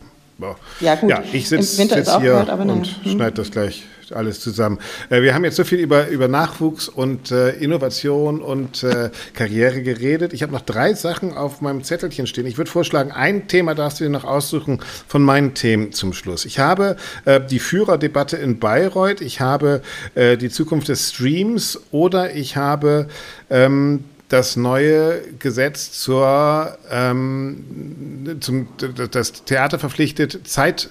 Ja, 0.80 0.95
gut. 0.97 1.11
Ja, 1.11 1.22
ich 1.32 1.49
sitze 1.49 1.76
sitz 1.76 1.93
hier 1.93 2.20
gehört, 2.20 2.51
und 2.51 2.86
hm. 2.86 3.12
schneide 3.12 3.32
das 3.32 3.51
gleich 3.51 3.84
alles 4.14 4.40
zusammen. 4.40 4.78
Äh, 5.11 5.22
wir 5.22 5.34
haben 5.34 5.45
jetzt 5.45 5.57
so 5.57 5.64
viel 5.64 5.78
über, 5.78 6.09
über 6.09 6.28
Nachwuchs 6.28 6.88
und 6.88 7.30
äh, 7.30 7.51
Innovation 7.51 8.40
und 8.40 8.82
äh, 8.82 9.11
Karriere 9.34 9.82
geredet. 9.82 10.32
Ich 10.32 10.43
habe 10.43 10.53
noch 10.53 10.61
drei 10.61 10.95
Sachen 10.95 11.34
auf 11.34 11.61
meinem 11.61 11.82
Zettelchen 11.82 12.26
stehen. 12.26 12.47
Ich 12.47 12.59
würde 12.59 12.70
vorschlagen, 12.70 13.12
ein 13.12 13.49
Thema 13.49 13.74
darfst 13.74 14.01
du 14.01 14.05
dir 14.05 14.11
noch 14.11 14.24
aussuchen 14.24 14.80
von 15.07 15.22
meinen 15.22 15.55
Themen 15.55 15.93
zum 15.93 16.12
Schluss. 16.12 16.45
Ich 16.45 16.59
habe 16.59 16.97
äh, 17.24 17.40
die 17.40 17.59
Führerdebatte 17.59 18.36
in 18.36 18.59
Bayreuth, 18.59 19.20
ich 19.20 19.40
habe 19.40 19.82
äh, 20.14 20.36
die 20.36 20.51
Zukunft 20.51 20.88
des 20.88 21.11
Streams 21.11 21.80
oder 21.90 22.34
ich 22.34 22.57
habe 22.57 23.09
ähm, 23.51 24.05
das 24.33 24.57
neue 24.57 25.20
Gesetz 25.39 25.93
zur 25.93 26.78
ähm, 26.91 28.39
zum 28.41 28.68
das 29.11 29.45
Theater 29.45 29.78
verpflichtet 29.78 30.49
Zeit 30.49 30.89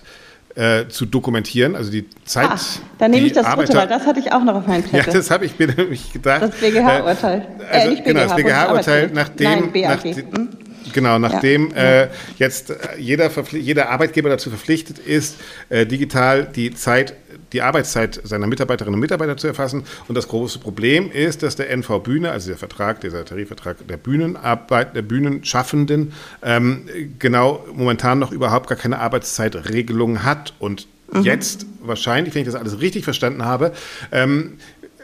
äh, 0.56 0.88
zu 0.90 1.06
dokumentieren, 1.06 1.76
also 1.76 1.92
die 1.92 2.08
Zeit. 2.26 2.50
Ah, 2.50 2.60
dann 3.00 3.12
nehme 3.12 3.26
ich 3.26 3.34
das 3.34 3.46
Arbeiter, 3.46 3.74
dritte, 3.74 3.78
weil 3.80 3.98
das 3.98 4.06
hatte 4.06 4.20
ich 4.20 4.32
auch 4.32 4.44
noch 4.44 4.56
auf 4.56 4.68
meinem 4.68 4.84
Zettel. 4.84 5.00
Ja, 5.00 5.12
das 5.12 5.32
habe 5.32 5.46
ich 5.46 5.58
mir 5.58 5.68
nämlich 5.68 6.14
gedacht. 6.14 6.44
Das 6.44 6.52
BGH-Urteil. 6.52 7.48
Äh, 7.60 7.74
also, 7.74 7.88
äh, 7.88 7.90
nicht 7.90 8.04
BGH, 8.04 8.20
genau, 8.20 8.28
das 8.28 8.36
BGH-Urteil, 8.36 9.10
nachdem. 9.14 9.72
Nein. 9.72 9.82
Nach, 9.82 10.04
hm? 10.04 10.50
Genau, 10.94 11.20
nachdem 11.20 11.72
ja. 11.72 12.04
äh, 12.04 12.10
jetzt 12.38 12.74
jeder, 12.98 13.30
jeder 13.52 13.90
Arbeitgeber 13.90 14.30
dazu 14.30 14.50
verpflichtet 14.50 15.00
ist, 15.00 15.38
äh, 15.70 15.86
digital 15.86 16.46
die 16.46 16.74
Zeit 16.74 17.16
die 17.54 17.62
Arbeitszeit 17.62 18.20
seiner 18.24 18.48
Mitarbeiterinnen 18.48 18.96
und 18.96 19.00
Mitarbeiter 19.02 19.38
zu 19.38 19.48
erfassen. 19.48 19.84
Und 20.08 20.16
das 20.16 20.28
große 20.28 20.60
Problem 20.60 21.12
ist, 21.12 21.44
dass 21.44 21.56
der 21.56 21.70
NV 21.70 22.00
Bühne, 22.00 22.32
also 22.32 22.50
der 22.50 22.58
Vertrag, 22.58 23.02
dieser 23.02 23.26
Tarifvertrag 23.26 23.88
der 23.88 23.98
Bühnenarbeit, 23.98 24.96
der 24.96 25.02
Bühnenschaffenden, 25.02 26.14
ähm, 26.42 26.88
genau 27.20 27.66
momentan 27.74 28.20
noch 28.20 28.32
überhaupt 28.32 28.68
gar 28.68 28.78
keine 28.78 29.00
Arbeitszeitregelung 29.00 30.24
hat 30.24 30.54
und 30.60 30.88
mhm. 31.12 31.24
jetzt 31.24 31.66
wahrscheinlich, 31.82 32.34
wenn 32.36 32.42
ich 32.42 32.48
das 32.48 32.56
alles 32.56 32.80
richtig 32.80 33.04
verstanden 33.04 33.44
habe, 33.44 33.74
ähm, 34.12 34.58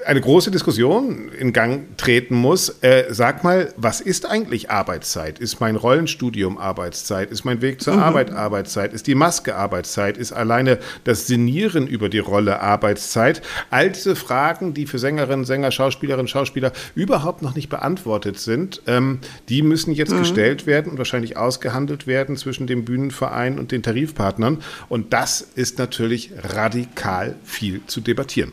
eine 0.06 0.22
große 0.22 0.52
Diskussion 0.52 1.30
in 1.38 1.54
Gang 1.54 1.98
treten 1.98 2.36
muss. 2.36 2.70
Äh, 2.82 3.06
sag 3.10 3.44
mal, 3.44 3.74
was 3.78 4.02
ist 4.02 4.26
eigentlich 4.26 4.70
Arbeitszeit? 4.72 5.40
Ist 5.40 5.60
mein 5.60 5.76
Rollenstudium 5.76 6.58
Arbeitszeit? 6.58 7.32
Ist 7.32 7.44
mein 7.46 7.62
Weg 7.62 7.82
zur 7.82 7.96
mhm. 7.96 8.04
Arbeit 8.04 8.32
Arbeitszeit? 8.32 8.94
Ist 8.94 9.08
die 9.08 9.16
Maske 9.16 9.56
Arbeitszeit? 9.56 10.18
Ist 10.18 10.32
alleine 10.32 10.80
das 11.04 11.28
Sinnieren 11.28 11.88
über 11.88 12.10
die 12.10 12.20
Rolle 12.20 12.62
Arbeitszeit? 12.62 13.42
All 13.70 13.92
diese 13.92 14.16
Fragen, 14.16 14.74
die 14.74 14.86
für 14.86 15.00
Sängerinnen, 15.00 15.46
Sänger, 15.46 15.72
Schauspielerinnen, 15.72 16.28
Schauspieler 16.28 16.72
überhaupt 16.96 17.42
noch 17.42 17.56
nicht 17.56 17.70
beantwortet 17.70 18.40
sind, 18.40 18.82
ähm, 18.88 19.20
die 19.50 19.62
müssen 19.62 19.94
jetzt 19.94 20.14
mhm. 20.14 20.20
gestellt 20.20 20.68
werden 20.68 20.92
und 20.92 20.98
wahrscheinlich 20.98 21.38
ausgehandelt 21.38 22.08
werden 22.08 22.38
zwischen 22.38 22.68
dem 22.68 22.86
Bühnenverein 22.86 23.60
und 23.60 23.72
den 23.72 23.84
Tarifpartnern. 23.84 24.60
Und 24.90 25.14
das 25.14 25.42
ist 25.42 25.80
natürlich 25.80 26.32
radikal 26.44 27.36
viel 27.44 27.82
zu 27.88 28.02
debattieren. 28.02 28.52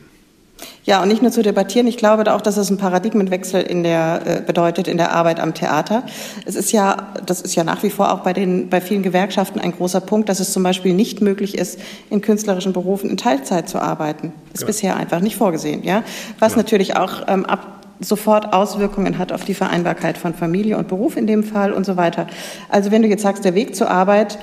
Ja, 0.85 1.01
und 1.01 1.07
nicht 1.07 1.21
nur 1.21 1.31
zu 1.31 1.41
debattieren. 1.41 1.87
Ich 1.87 1.97
glaube 1.97 2.31
auch, 2.33 2.41
dass 2.41 2.57
es 2.57 2.69
einen 2.69 2.77
Paradigmenwechsel 2.77 3.61
in 3.61 3.83
der, 3.83 4.21
äh, 4.25 4.41
bedeutet 4.41 4.87
in 4.87 4.97
der 4.97 5.11
Arbeit 5.11 5.39
am 5.39 5.53
Theater. 5.53 6.03
Es 6.45 6.55
ist 6.55 6.71
ja, 6.71 7.13
das 7.25 7.41
ist 7.41 7.55
ja 7.55 7.63
nach 7.63 7.81
wie 7.83 7.89
vor 7.89 8.13
auch 8.13 8.19
bei 8.19 8.33
den, 8.33 8.69
bei 8.69 8.81
vielen 8.81 9.01
Gewerkschaften 9.01 9.59
ein 9.59 9.71
großer 9.71 9.99
Punkt, 9.99 10.29
dass 10.29 10.39
es 10.39 10.53
zum 10.53 10.63
Beispiel 10.63 10.93
nicht 10.93 11.21
möglich 11.21 11.57
ist, 11.57 11.79
in 12.09 12.21
künstlerischen 12.21 12.71
Berufen 12.71 13.09
in 13.09 13.17
Teilzeit 13.17 13.67
zu 13.67 13.79
arbeiten. 13.79 14.31
Ist 14.53 14.61
ja. 14.61 14.67
bisher 14.67 14.95
einfach 14.95 15.21
nicht 15.21 15.35
vorgesehen, 15.35 15.83
ja. 15.83 16.03
Was 16.39 16.53
ja. 16.53 16.57
natürlich 16.59 16.95
auch 16.95 17.23
ähm, 17.27 17.45
ab, 17.45 17.81
sofort 17.99 18.53
Auswirkungen 18.53 19.17
hat 19.17 19.31
auf 19.31 19.43
die 19.43 19.55
Vereinbarkeit 19.55 20.17
von 20.17 20.33
Familie 20.33 20.77
und 20.77 20.87
Beruf 20.87 21.17
in 21.17 21.27
dem 21.27 21.43
Fall 21.43 21.73
und 21.73 21.85
so 21.85 21.97
weiter. 21.97 22.27
Also 22.69 22.91
wenn 22.91 23.01
du 23.01 23.07
jetzt 23.07 23.23
sagst, 23.23 23.43
der 23.43 23.55
Weg 23.55 23.75
zur 23.75 23.89
Arbeit, 23.89 24.37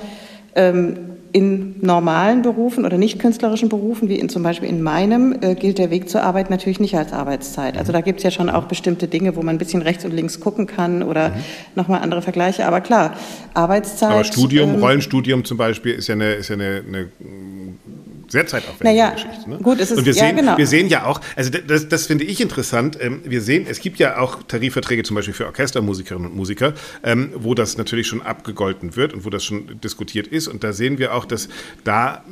ähm, 0.55 1.12
in 1.33 1.75
normalen 1.81 2.43
Berufen 2.43 2.85
oder 2.85 2.99
nicht 2.99 3.17
künstlerischen 3.17 3.67
Berufen, 3.67 4.07
wie 4.07 4.19
in, 4.19 4.29
zum 4.29 4.43
Beispiel 4.43 4.69
in 4.69 4.83
meinem, 4.83 5.35
äh, 5.41 5.55
gilt 5.55 5.79
der 5.79 5.89
Weg 5.89 6.07
zur 6.07 6.21
Arbeit 6.21 6.51
natürlich 6.51 6.79
nicht 6.79 6.95
als 6.95 7.11
Arbeitszeit. 7.11 7.75
Also 7.75 7.91
da 7.91 8.01
gibt 8.01 8.19
es 8.19 8.23
ja 8.23 8.29
schon 8.29 8.51
auch 8.51 8.65
bestimmte 8.65 9.07
Dinge, 9.07 9.35
wo 9.35 9.41
man 9.41 9.55
ein 9.55 9.57
bisschen 9.57 9.81
rechts 9.81 10.05
und 10.05 10.11
links 10.11 10.39
gucken 10.39 10.67
kann 10.67 11.01
oder 11.01 11.29
mhm. 11.29 11.33
nochmal 11.75 12.01
andere 12.01 12.21
Vergleiche. 12.21 12.67
Aber 12.67 12.81
klar, 12.81 13.15
Arbeitszeit. 13.55 14.11
Aber 14.11 14.23
Studium, 14.23 14.75
ähm, 14.75 14.79
Rollenstudium 14.79 15.43
zum 15.43 15.57
Beispiel 15.57 15.95
ist 15.95 16.07
ja 16.07 16.13
eine, 16.13 16.33
ist 16.33 16.49
ja 16.49 16.55
eine, 16.55 16.83
eine 16.87 17.09
sehr 18.27 18.47
zeitaufwendige 18.47 19.01
naja, 19.01 19.11
Geschichte. 19.11 19.49
Ne? 19.49 19.57
Gut, 19.57 19.79
es 19.79 19.91
ist, 19.91 19.97
und 19.97 20.05
wir 20.05 20.13
ja, 20.13 20.25
sehen, 20.25 20.35
genau. 20.35 20.57
wir 20.57 20.67
sehen 20.67 20.87
ja 20.87 21.05
auch, 21.05 21.21
also 21.35 21.49
das, 21.49 21.87
das 21.87 22.07
finde 22.07 22.23
ich 22.23 22.41
interessant, 22.41 22.97
ähm, 23.01 23.21
wir 23.23 23.41
sehen, 23.41 23.65
es 23.69 23.79
gibt 23.79 23.99
ja 23.99 24.17
auch 24.17 24.43
Tarifverträge 24.43 25.03
zum 25.03 25.15
Beispiel 25.15 25.33
für 25.33 25.45
Orchestermusikerinnen 25.45 26.29
und 26.29 26.35
Musiker, 26.35 26.73
ähm, 27.03 27.31
wo 27.35 27.53
das 27.53 27.77
natürlich 27.77 28.07
schon 28.07 28.21
abgegolten 28.21 28.95
wird 28.95 29.13
und 29.13 29.25
wo 29.25 29.29
das 29.29 29.43
schon 29.43 29.79
diskutiert 29.81 30.27
ist. 30.27 30.47
Und 30.47 30.63
da 30.63 30.73
sehen 30.73 30.97
wir 30.97 31.13
auch, 31.13 31.25
dass 31.25 31.49
da 31.83 32.23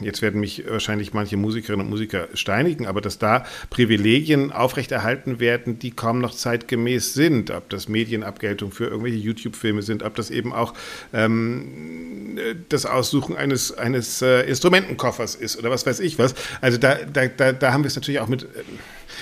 jetzt 0.00 0.22
werden 0.22 0.40
mich 0.40 0.64
wahrscheinlich 0.68 1.14
manche 1.14 1.36
Musikerinnen 1.36 1.86
und 1.86 1.90
Musiker 1.90 2.28
steinigen, 2.34 2.86
aber 2.86 3.00
dass 3.00 3.18
da 3.18 3.44
Privilegien 3.70 4.52
aufrechterhalten 4.52 5.40
werden, 5.40 5.78
die 5.78 5.90
kaum 5.90 6.20
noch 6.20 6.34
zeitgemäß 6.34 7.14
sind. 7.14 7.50
Ob 7.50 7.68
das 7.70 7.88
Medienabgeltung 7.88 8.72
für 8.72 8.86
irgendwelche 8.86 9.18
YouTube-Filme 9.18 9.82
sind, 9.82 10.02
ob 10.02 10.14
das 10.14 10.30
eben 10.30 10.52
auch 10.52 10.74
ähm, 11.12 12.38
das 12.68 12.86
Aussuchen 12.86 13.36
eines, 13.36 13.76
eines 13.76 14.22
äh, 14.22 14.42
Instrumentenkoffers 14.42 15.34
ist 15.34 15.58
oder 15.58 15.70
was 15.70 15.86
weiß 15.86 16.00
ich 16.00 16.18
was. 16.18 16.34
Also 16.60 16.78
da, 16.78 16.96
da, 16.96 17.26
da, 17.26 17.52
da 17.52 17.72
haben 17.72 17.82
wir 17.84 17.88
es 17.88 17.96
natürlich 17.96 18.20
auch 18.20 18.28
mit, 18.28 18.44
äh, 18.44 18.46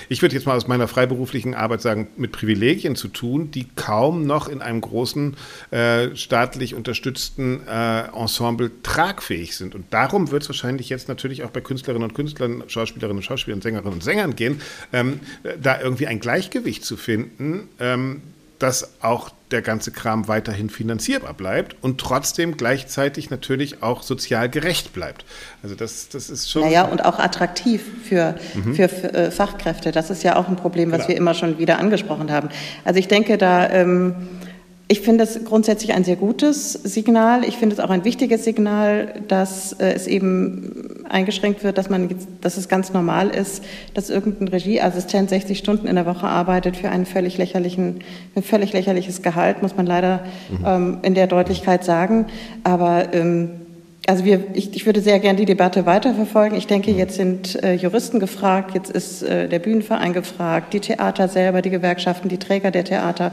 ich 0.08 0.22
würde 0.22 0.34
jetzt 0.34 0.46
mal 0.46 0.56
aus 0.56 0.66
meiner 0.66 0.88
freiberuflichen 0.88 1.54
Arbeit 1.54 1.82
sagen, 1.82 2.08
mit 2.16 2.32
Privilegien 2.32 2.96
zu 2.96 3.08
tun, 3.08 3.50
die 3.50 3.66
kaum 3.76 4.26
noch 4.26 4.48
in 4.48 4.62
einem 4.62 4.80
großen 4.80 5.36
äh, 5.70 6.14
staatlich 6.14 6.74
unterstützten 6.74 7.66
äh, 7.66 8.08
Ensemble 8.08 8.70
tragfähig 8.82 9.56
sind. 9.56 9.74
Und 9.74 9.92
darum 9.92 10.30
wird 10.30 10.42
es 10.42 10.48
wahrscheinlich 10.48 10.88
jetzt 10.88 11.08
natürlich 11.08 11.44
auch 11.44 11.50
bei 11.50 11.60
Künstlerinnen 11.60 12.08
und 12.08 12.14
Künstlern, 12.14 12.64
Schauspielerinnen 12.66 13.18
und 13.18 13.22
Schauspielern, 13.22 13.60
Sängerinnen 13.60 13.94
und 13.94 14.02
Sängern 14.02 14.36
gehen, 14.36 14.60
ähm, 14.92 15.20
da 15.60 15.80
irgendwie 15.80 16.06
ein 16.06 16.20
Gleichgewicht 16.20 16.84
zu 16.84 16.96
finden, 16.96 17.68
ähm, 17.80 18.22
dass 18.58 19.02
auch 19.02 19.30
der 19.54 19.62
ganze 19.62 19.92
Kram 19.92 20.28
weiterhin 20.28 20.68
finanzierbar 20.68 21.32
bleibt 21.32 21.76
und 21.80 21.98
trotzdem 21.98 22.56
gleichzeitig 22.56 23.30
natürlich 23.30 23.82
auch 23.82 24.02
sozial 24.02 24.50
gerecht 24.50 24.92
bleibt. 24.92 25.24
Also 25.62 25.76
das, 25.76 26.08
das 26.08 26.28
ist 26.28 26.50
schon. 26.50 26.62
Naja, 26.62 26.82
und 26.84 27.04
auch 27.04 27.20
attraktiv 27.20 27.82
für, 28.02 28.34
mhm. 28.54 28.74
für, 28.74 28.88
für 28.88 29.14
äh, 29.14 29.30
Fachkräfte. 29.30 29.92
Das 29.92 30.10
ist 30.10 30.24
ja 30.24 30.36
auch 30.36 30.48
ein 30.48 30.56
Problem, 30.56 30.90
was 30.90 30.98
Klar. 30.98 31.08
wir 31.10 31.16
immer 31.16 31.34
schon 31.34 31.58
wieder 31.58 31.78
angesprochen 31.78 32.30
haben. 32.32 32.48
Also 32.84 32.98
ich 32.98 33.06
denke, 33.08 33.38
da 33.38 33.70
ähm, 33.70 34.14
ich 34.86 35.00
finde 35.00 35.24
es 35.24 35.44
grundsätzlich 35.44 35.94
ein 35.94 36.04
sehr 36.04 36.16
gutes 36.16 36.72
Signal. 36.74 37.44
Ich 37.44 37.56
finde 37.56 37.74
es 37.74 37.80
auch 37.80 37.88
ein 37.88 38.04
wichtiges 38.04 38.44
Signal, 38.44 39.14
dass 39.28 39.72
äh, 39.72 39.92
es 39.92 40.06
eben 40.06 41.04
eingeschränkt 41.08 41.64
wird, 41.64 41.78
dass 41.78 41.88
man, 41.88 42.10
dass 42.42 42.58
es 42.58 42.68
ganz 42.68 42.92
normal 42.92 43.30
ist, 43.30 43.64
dass 43.94 44.10
irgendein 44.10 44.48
Regieassistent 44.48 45.30
60 45.30 45.58
Stunden 45.58 45.86
in 45.86 45.94
der 45.94 46.04
Woche 46.04 46.26
arbeitet 46.26 46.76
für 46.76 46.90
einen 46.90 47.06
völlig 47.06 47.38
lächerlichen, 47.38 48.00
ein 48.34 48.42
völlig 48.42 48.74
lächerliches 48.74 49.22
Gehalt, 49.22 49.62
muss 49.62 49.74
man 49.74 49.86
leider 49.86 50.24
mhm. 50.50 50.66
ähm, 50.66 50.98
in 51.00 51.14
der 51.14 51.28
Deutlichkeit 51.28 51.82
sagen. 51.82 52.26
Aber 52.62 53.14
ähm, 53.14 53.52
also 54.06 54.26
wir, 54.26 54.44
ich, 54.52 54.76
ich 54.76 54.84
würde 54.84 55.00
sehr 55.00 55.18
gerne 55.18 55.38
die 55.38 55.46
Debatte 55.46 55.86
weiterverfolgen. 55.86 56.58
Ich 56.58 56.66
denke, 56.66 56.90
jetzt 56.90 57.16
sind 57.16 57.62
äh, 57.62 57.72
Juristen 57.72 58.20
gefragt, 58.20 58.74
jetzt 58.74 58.90
ist 58.90 59.22
äh, 59.22 59.48
der 59.48 59.60
Bühnenverein 59.60 60.12
gefragt, 60.12 60.74
die 60.74 60.80
Theater 60.80 61.28
selber, 61.28 61.62
die 61.62 61.70
Gewerkschaften, 61.70 62.28
die 62.28 62.38
Träger 62.38 62.70
der 62.70 62.84
Theater. 62.84 63.32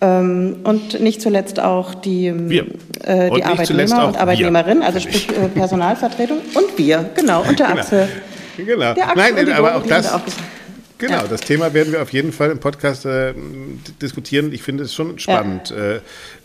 Ähm, 0.00 0.56
und 0.62 1.00
nicht 1.00 1.20
zuletzt 1.20 1.58
auch 1.58 1.94
die, 1.94 2.26
ähm, 2.26 2.50
äh, 2.50 3.30
die 3.30 3.42
Arbeitnehmer 3.42 4.06
und 4.06 4.16
Arbeitnehmerinnen, 4.16 4.84
also 4.84 5.00
sprich 5.00 5.28
äh, 5.30 5.48
Personalvertretung 5.48 6.38
und 6.54 6.78
wir, 6.78 7.10
genau, 7.16 7.40
und 7.40 7.58
der 7.58 7.66
genau. 7.66 7.80
Axel. 7.80 8.08
Genau. 8.56 8.94
Der 8.94 9.10
Axel 9.10 9.32
Nein, 9.34 9.52
aber 9.52 9.76
auch 9.76 9.86
das. 9.86 10.12
Auch 10.12 10.20
Genau, 10.98 11.18
ja. 11.18 11.28
das 11.28 11.42
Thema 11.42 11.72
werden 11.74 11.92
wir 11.92 12.02
auf 12.02 12.12
jeden 12.12 12.32
Fall 12.32 12.50
im 12.50 12.58
Podcast 12.58 13.06
äh, 13.06 13.32
diskutieren. 14.02 14.52
Ich 14.52 14.64
finde 14.64 14.82
es 14.82 14.92
schon 14.92 15.18
spannend, 15.20 15.70
ja. 15.70 15.76
äh, 15.76 15.96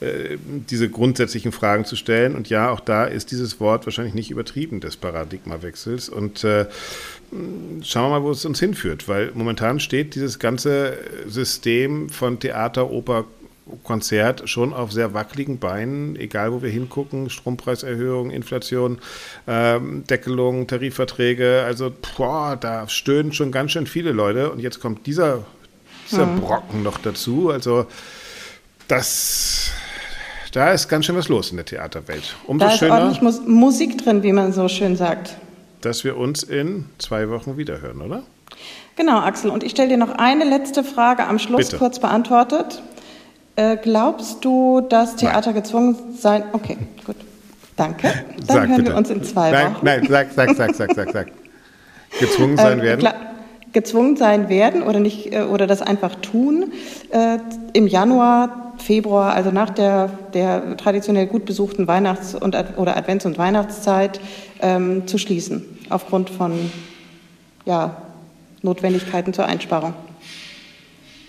äh, 0.02 0.38
diese 0.70 0.90
grundsätzlichen 0.90 1.52
Fragen 1.52 1.86
zu 1.86 1.96
stellen. 1.96 2.36
Und 2.36 2.50
ja, 2.50 2.70
auch 2.70 2.80
da 2.80 3.06
ist 3.06 3.32
dieses 3.32 3.60
Wort 3.60 3.88
wahrscheinlich 3.88 4.14
nicht 4.14 4.30
übertrieben 4.30 4.80
des 4.80 4.96
Paradigmawechsels. 4.96 6.08
Und 6.08 6.44
äh, 6.44 6.68
schauen 7.82 8.12
wir 8.12 8.20
mal, 8.20 8.24
wo 8.24 8.30
es 8.30 8.46
uns 8.46 8.60
hinführt, 8.60 9.08
weil 9.08 9.32
momentan 9.34 9.80
steht 9.80 10.14
dieses 10.14 10.38
ganze 10.38 10.98
System 11.28 12.10
von 12.10 12.40
Theater, 12.40 12.92
Oper, 12.92 13.26
Konzert 13.84 14.50
schon 14.50 14.74
auf 14.74 14.92
sehr 14.92 15.14
wackeligen 15.14 15.58
Beinen, 15.58 16.16
egal 16.18 16.52
wo 16.52 16.62
wir 16.62 16.70
hingucken, 16.70 17.30
Strompreiserhöhung, 17.30 18.30
Inflation, 18.30 19.00
ähm, 19.48 20.04
Deckelung, 20.10 20.68
Tarifverträge, 20.68 21.64
also 21.66 21.92
boah, 22.18 22.58
da 22.60 22.90
stöhnen 22.90 23.32
schon 23.32 23.52
ganz 23.52 23.72
schön 23.72 23.88
viele 23.88 24.12
Leute 24.12 24.52
und 24.52 24.60
jetzt 24.60 24.82
kommt 24.82 25.06
dieser, 25.08 25.46
dieser 26.12 26.26
mhm. 26.26 26.42
Brocken 26.42 26.84
noch 26.84 26.98
dazu, 26.98 27.52
also 27.52 27.86
das, 28.90 29.72
da 30.52 30.72
ist 30.72 30.90
ganz 30.90 31.06
schön 31.06 31.16
was 31.16 31.30
los 31.30 31.52
in 31.52 31.58
der 31.58 31.66
Theaterwelt. 31.66 32.36
Umso 32.46 32.66
da 32.66 32.72
ist 32.74 32.80
schöner, 32.80 32.96
ordentlich 32.96 33.22
Mus 33.22 33.42
Musik 33.48 33.98
drin, 34.04 34.24
wie 34.24 34.34
man 34.34 34.52
so 34.52 34.68
schön 34.68 34.98
sagt. 34.98 35.38
Dass 35.80 36.04
wir 36.04 36.18
uns 36.18 36.44
in 36.44 36.86
zwei 36.98 37.30
Wochen 37.30 37.58
wiederhören, 37.58 38.02
oder? 38.02 38.24
Genau, 38.96 39.20
Axel. 39.20 39.50
Und 39.50 39.64
ich 39.64 39.72
stelle 39.72 39.90
dir 39.90 39.98
noch 39.98 40.12
eine 40.12 40.44
letzte 40.44 40.84
Frage 40.84 41.26
am 41.26 41.40
Schluss 41.40 41.66
Bitte. 41.66 41.78
kurz 41.78 42.00
beantwortet. 42.00 42.82
Äh, 43.56 43.78
glaubst 43.78 44.44
du, 44.44 44.82
dass 44.82 45.16
Theater 45.16 45.52
nein. 45.52 45.62
gezwungen 45.62 45.96
sein? 46.18 46.44
Okay, 46.54 46.78
gut. 47.06 47.16
Danke. 47.76 48.08
Dann 48.08 48.46
sag 48.48 48.68
hören 48.68 48.78
bitte. 48.78 48.92
wir 48.92 48.98
uns 48.98 49.10
in 49.10 49.24
zwei 49.24 49.52
nein, 49.52 49.76
Wochen. 49.76 49.86
Nein, 49.86 50.08
sag, 50.10 50.32
sag, 50.34 50.56
sag, 50.56 50.76
sag, 50.76 50.94
sag, 50.94 51.12
sag. 51.12 51.28
Gezwungen 52.20 52.58
sein 52.58 52.80
ähm, 52.80 52.86
werden? 52.86 53.10
gezwungen 53.74 54.16
sein 54.16 54.50
werden 54.50 54.84
oder 54.84 55.00
nicht 55.00 55.34
äh, 55.34 55.42
oder 55.42 55.68
das 55.68 55.82
einfach 55.82 56.16
tun 56.16 56.72
äh, 57.10 57.40
im 57.74 57.88
Januar, 57.88 58.74
Februar, 58.78 59.34
also 59.34 59.52
nach 59.52 59.72
der, 59.72 60.12
der 60.34 60.78
traditionell 60.78 61.26
gut 61.26 61.46
besuchten 61.46 61.88
Weihnachts- 61.88 62.36
und 62.36 62.56
oder 62.78 62.96
Advents- 62.96 63.26
und 63.26 63.38
Weihnachtszeit 63.38 64.20
ähm, 64.62 65.08
zu 65.08 65.18
schließen 65.18 65.66
aufgrund 65.90 66.30
von 66.30 66.72
ja, 67.66 67.98
Notwendigkeiten 68.62 69.34
zur 69.34 69.46
Einsparung 69.46 69.94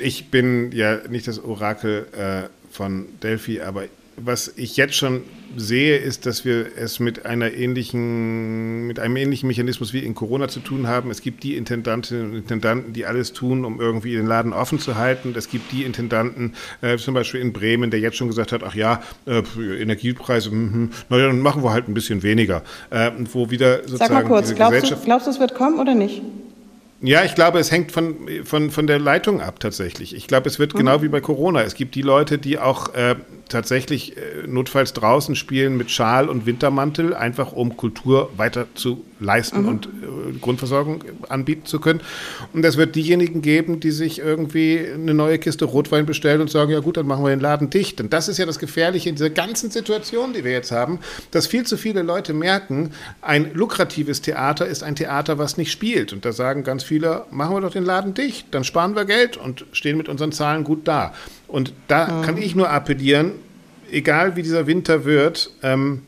ich 0.05 0.31
bin 0.31 0.71
ja 0.73 0.99
nicht 1.09 1.27
das 1.27 1.43
Orakel 1.43 2.07
äh, 2.13 2.49
von 2.71 3.07
Delphi, 3.23 3.63
aber 3.63 3.85
was 4.17 4.53
ich 4.57 4.77
jetzt 4.77 4.95
schon 4.95 5.23
sehe, 5.57 5.97
ist, 5.97 6.27
dass 6.27 6.45
wir 6.45 6.67
es 6.77 7.01
mit 7.01 7.27
einer 7.27 7.53
ähnlichen, 7.53 8.87
mit 8.87 9.01
einem 9.01 9.17
ähnlichen 9.17 9.47
Mechanismus 9.47 9.93
wie 9.93 10.01
in 10.01 10.15
Corona 10.15 10.47
zu 10.47 10.61
tun 10.61 10.87
haben. 10.87 11.11
Es 11.11 11.21
gibt 11.21 11.43
die 11.43 11.57
Intendantinnen 11.57 12.31
und 12.31 12.37
Intendanten, 12.37 12.93
die 12.93 13.07
alles 13.07 13.33
tun, 13.33 13.65
um 13.65 13.81
irgendwie 13.81 14.13
den 14.13 14.27
Laden 14.27 14.53
offen 14.53 14.79
zu 14.79 14.97
halten. 14.97 15.35
Es 15.37 15.49
gibt 15.49 15.73
die 15.73 15.85
Intendanten, 15.85 16.55
äh, 16.81 16.97
zum 16.97 17.15
Beispiel 17.15 17.41
in 17.41 17.53
Bremen, 17.53 17.91
der 17.91 17.99
jetzt 17.99 18.17
schon 18.17 18.29
gesagt 18.29 18.53
hat, 18.53 18.63
ach 18.63 18.75
ja, 18.75 19.03
äh, 19.27 19.43
Energiepreise, 19.81 20.51
mh, 20.51 20.91
naja, 21.09 21.27
dann 21.27 21.41
machen 21.41 21.65
wir 21.65 21.73
halt 21.73 21.89
ein 21.89 21.95
bisschen 21.95 22.23
weniger. 22.23 22.63
Äh, 22.91 23.11
wo 23.33 23.51
wieder 23.51 23.79
sozusagen 23.79 23.99
Sag 23.99 24.11
mal 24.13 24.29
kurz, 24.29 24.55
glaubst 24.55 24.91
du, 24.91 24.97
glaubst 24.97 25.27
du, 25.27 25.31
es 25.31 25.41
wird 25.41 25.55
kommen 25.55 25.81
oder 25.81 25.95
nicht? 25.95 26.23
Ja, 27.05 27.23
ich 27.25 27.35
glaube, 27.35 27.59
es 27.59 27.71
hängt 27.71 27.93
von, 27.93 28.17
von, 28.45 28.71
von 28.71 28.87
der 28.87 28.99
Leitung 28.99 29.43
ab 29.43 29.61
tatsächlich. 29.61 30.15
Ich 30.15 30.27
glaube, 30.27 30.49
es 30.49 30.59
wird 30.59 30.73
mhm. 30.73 30.79
genau 30.79 31.03
wie 31.03 31.09
bei 31.09 31.21
Corona. 31.21 31.63
Es 31.63 31.75
gibt 31.75 31.95
die 31.95 32.03
Leute, 32.03 32.39
die 32.39 32.59
auch 32.59 32.95
äh, 32.95 33.17
tatsächlich 33.49 34.17
äh, 34.17 34.47
notfalls 34.47 34.93
draußen 34.93 35.37
spielen 35.37 35.77
mit 35.77 35.91
Schal 35.91 36.29
und 36.29 36.47
Wintermantel, 36.47 37.15
einfach 37.15 37.53
um 37.53 37.77
Kultur 37.77 38.31
weiter 38.37 38.67
zu 38.75 39.05
leisten 39.21 39.63
mhm. 39.63 39.69
und 39.69 39.87
äh, 39.87 40.39
Grundversorgung 40.41 41.05
anbieten 41.29 41.67
zu 41.67 41.81
können. 41.81 42.01
Und 42.53 42.65
es 42.65 42.77
wird 42.77 42.95
diejenigen 42.95 43.43
geben, 43.43 43.81
die 43.81 43.91
sich 43.91 44.19
irgendwie 44.19 44.81
eine 44.93 45.15
neue 45.15 45.39
Kiste 45.39 45.65
Rotwein 45.65 46.07
bestellen 46.07 46.41
und 46.41 46.51
sagen, 46.51 46.71
ja 46.71 46.81
gut, 46.81 46.97
dann 46.97 47.07
machen 47.07 47.25
wir 47.25 47.31
den 47.31 47.41
Laden 47.41 47.71
dicht. 47.71 48.01
Und 48.01 48.13
das 48.13 48.29
ist 48.29 48.39
ja 48.39 48.47
das 48.47 48.59
Gefährliche 48.59 49.09
in 49.09 49.17
dieser 49.17 49.31
ganzen 49.31 49.71
Situation, 49.71 50.33
die 50.33 50.45
wir 50.45 50.53
jetzt 50.53 50.73
haben, 50.73 51.01
dass 51.31 51.47
viel 51.47 51.65
zu 51.65 51.77
viele 51.77 52.03
Leute 52.03 52.33
merken, 52.33 52.93
ein 53.21 53.53
lukratives 53.55 54.21
Theater 54.21 54.67
ist 54.67 54.83
ein 54.83 54.97
Theater, 54.97 55.39
was 55.39 55.57
nicht 55.57 55.71
spielt. 55.71 56.13
Und 56.13 56.25
da 56.25 56.33
sagen 56.33 56.65
ganz 56.65 56.85
viele, 56.85 57.27
machen 57.31 57.55
wir 57.55 57.61
doch 57.61 57.73
den 57.73 57.85
Laden 57.85 58.15
dicht, 58.15 58.47
dann 58.53 58.65
sparen 58.65 58.95
wir 58.95 59.05
Geld 59.05 59.37
und 59.37 59.65
stehen 59.73 59.97
mit 59.97 60.09
unseren 60.09 60.33
Zahlen 60.33 60.65
gut 60.65 60.87
da. 60.87 61.15
Und 61.55 61.73
da 61.87 62.09
mhm. 62.09 62.23
kann 62.23 62.37
ich 62.37 62.57
nur 62.57 62.69
appellieren, 62.69 63.31
egal 63.89 64.35
wie 64.35 64.43
dieser 64.43 64.67
Winter 64.67 65.05
wird, 65.05 65.53
ähm, 65.63 66.03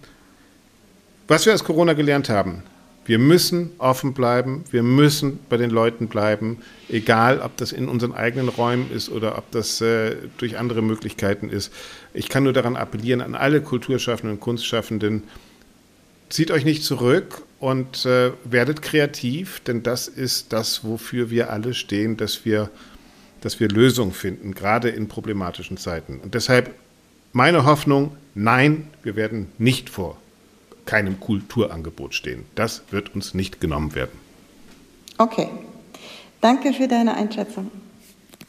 was 1.29 1.47
wir 1.47 1.55
aus 1.55 1.63
Corona 1.63 1.93
gelernt 1.93 2.29
haben, 2.29 2.65
wir 3.05 3.21
müssen 3.21 3.71
offen 3.79 4.13
bleiben, 4.13 4.65
wir 4.73 4.83
müssen 4.83 5.39
bei 5.49 5.57
den 5.57 5.71
Leuten 5.71 6.09
bleiben, 6.09 6.59
egal 6.89 7.39
ob 7.39 7.57
das 7.59 7.71
in 7.71 7.89
unseren 7.89 8.13
eigenen 8.13 8.49
Räumen 8.49 8.91
ist 8.91 9.09
oder 9.09 9.39
ob 9.39 9.49
das 9.53 9.81
äh, 9.81 10.17
durch 10.39 10.59
andere 10.59 10.83
Möglichkeiten 10.83 11.49
ist. 11.49 11.73
Ich 12.13 12.29
kann 12.29 12.43
nur 12.43 12.53
daran 12.53 12.75
appellieren, 12.75 13.21
an 13.21 13.37
alle 13.37 13.61
Kulturschaffenden 13.61 14.39
und 14.39 14.41
Kunstschaffenden, 14.41 15.23
zieht 16.29 16.51
euch 16.51 16.65
nicht 16.65 16.83
zurück 16.83 17.45
und 17.61 18.05
äh, 18.05 18.33
werdet 18.43 18.83
kreativ, 18.83 19.61
denn 19.61 19.85
das 19.85 20.09
ist 20.09 20.53
das, 20.53 20.83
wofür 20.83 21.31
wir 21.31 21.53
alle 21.53 21.73
stehen, 21.73 22.17
dass 22.17 22.45
wir, 22.45 22.69
dass 23.47 23.61
wir 23.61 23.69
Lösungen 23.69 24.11
finden, 24.11 24.57
gerade 24.57 24.89
in 24.89 25.07
problematischen 25.07 25.77
Zeiten. 25.77 26.19
Und 26.19 26.35
deshalb 26.35 26.75
meine 27.33 27.65
Hoffnung, 27.65 28.11
nein, 28.35 28.89
wir 29.05 29.15
werden 29.15 29.53
nicht 29.57 29.89
vor 29.89 30.17
keinem 30.85 31.21
Kulturangebot 31.21 32.13
stehen. 32.13 32.45
Das 32.57 32.83
wird 32.91 33.15
uns 33.15 33.35
nicht 33.35 33.61
genommen 33.61 33.95
werden. 33.95 34.19
Okay. 35.19 35.47
Danke 36.41 36.73
für 36.73 36.89
deine 36.89 37.15
Einschätzung. 37.15 37.71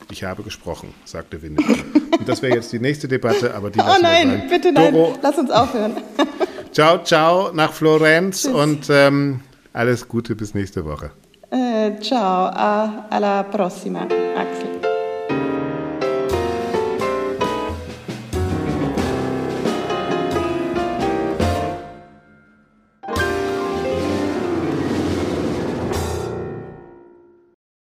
Ich 0.10 0.24
habe 0.24 0.42
gesprochen, 0.42 0.96
sagte 1.06 1.44
Winnetou. 1.44 1.76
Und 2.18 2.28
das 2.28 2.42
wäre 2.42 2.56
jetzt 2.56 2.74
die 2.74 2.80
nächste 2.80 3.08
Debatte, 3.08 3.54
aber 3.54 3.70
die 3.70 3.80
Oh 3.80 4.02
nein, 4.02 4.48
bitte 4.50 4.72
nein, 4.72 4.96
Doro, 4.96 5.16
lass 5.22 5.38
uns 5.38 5.52
aufhören. 5.52 5.94
Ciao, 6.72 7.04
ciao 7.04 7.52
nach 7.54 7.72
Florenz 7.72 8.42
Tschüss. 8.42 8.52
und 8.52 8.88
ähm, 8.90 9.42
alles 9.74 10.08
Gute 10.08 10.36
bis 10.36 10.56
nächste 10.56 10.84
Woche. 10.86 11.12
Eh, 11.52 12.00
ciao, 12.02 12.48
a, 12.48 13.06
alla 13.10 13.44
prossima, 13.44 14.02
Axel. 14.36 14.77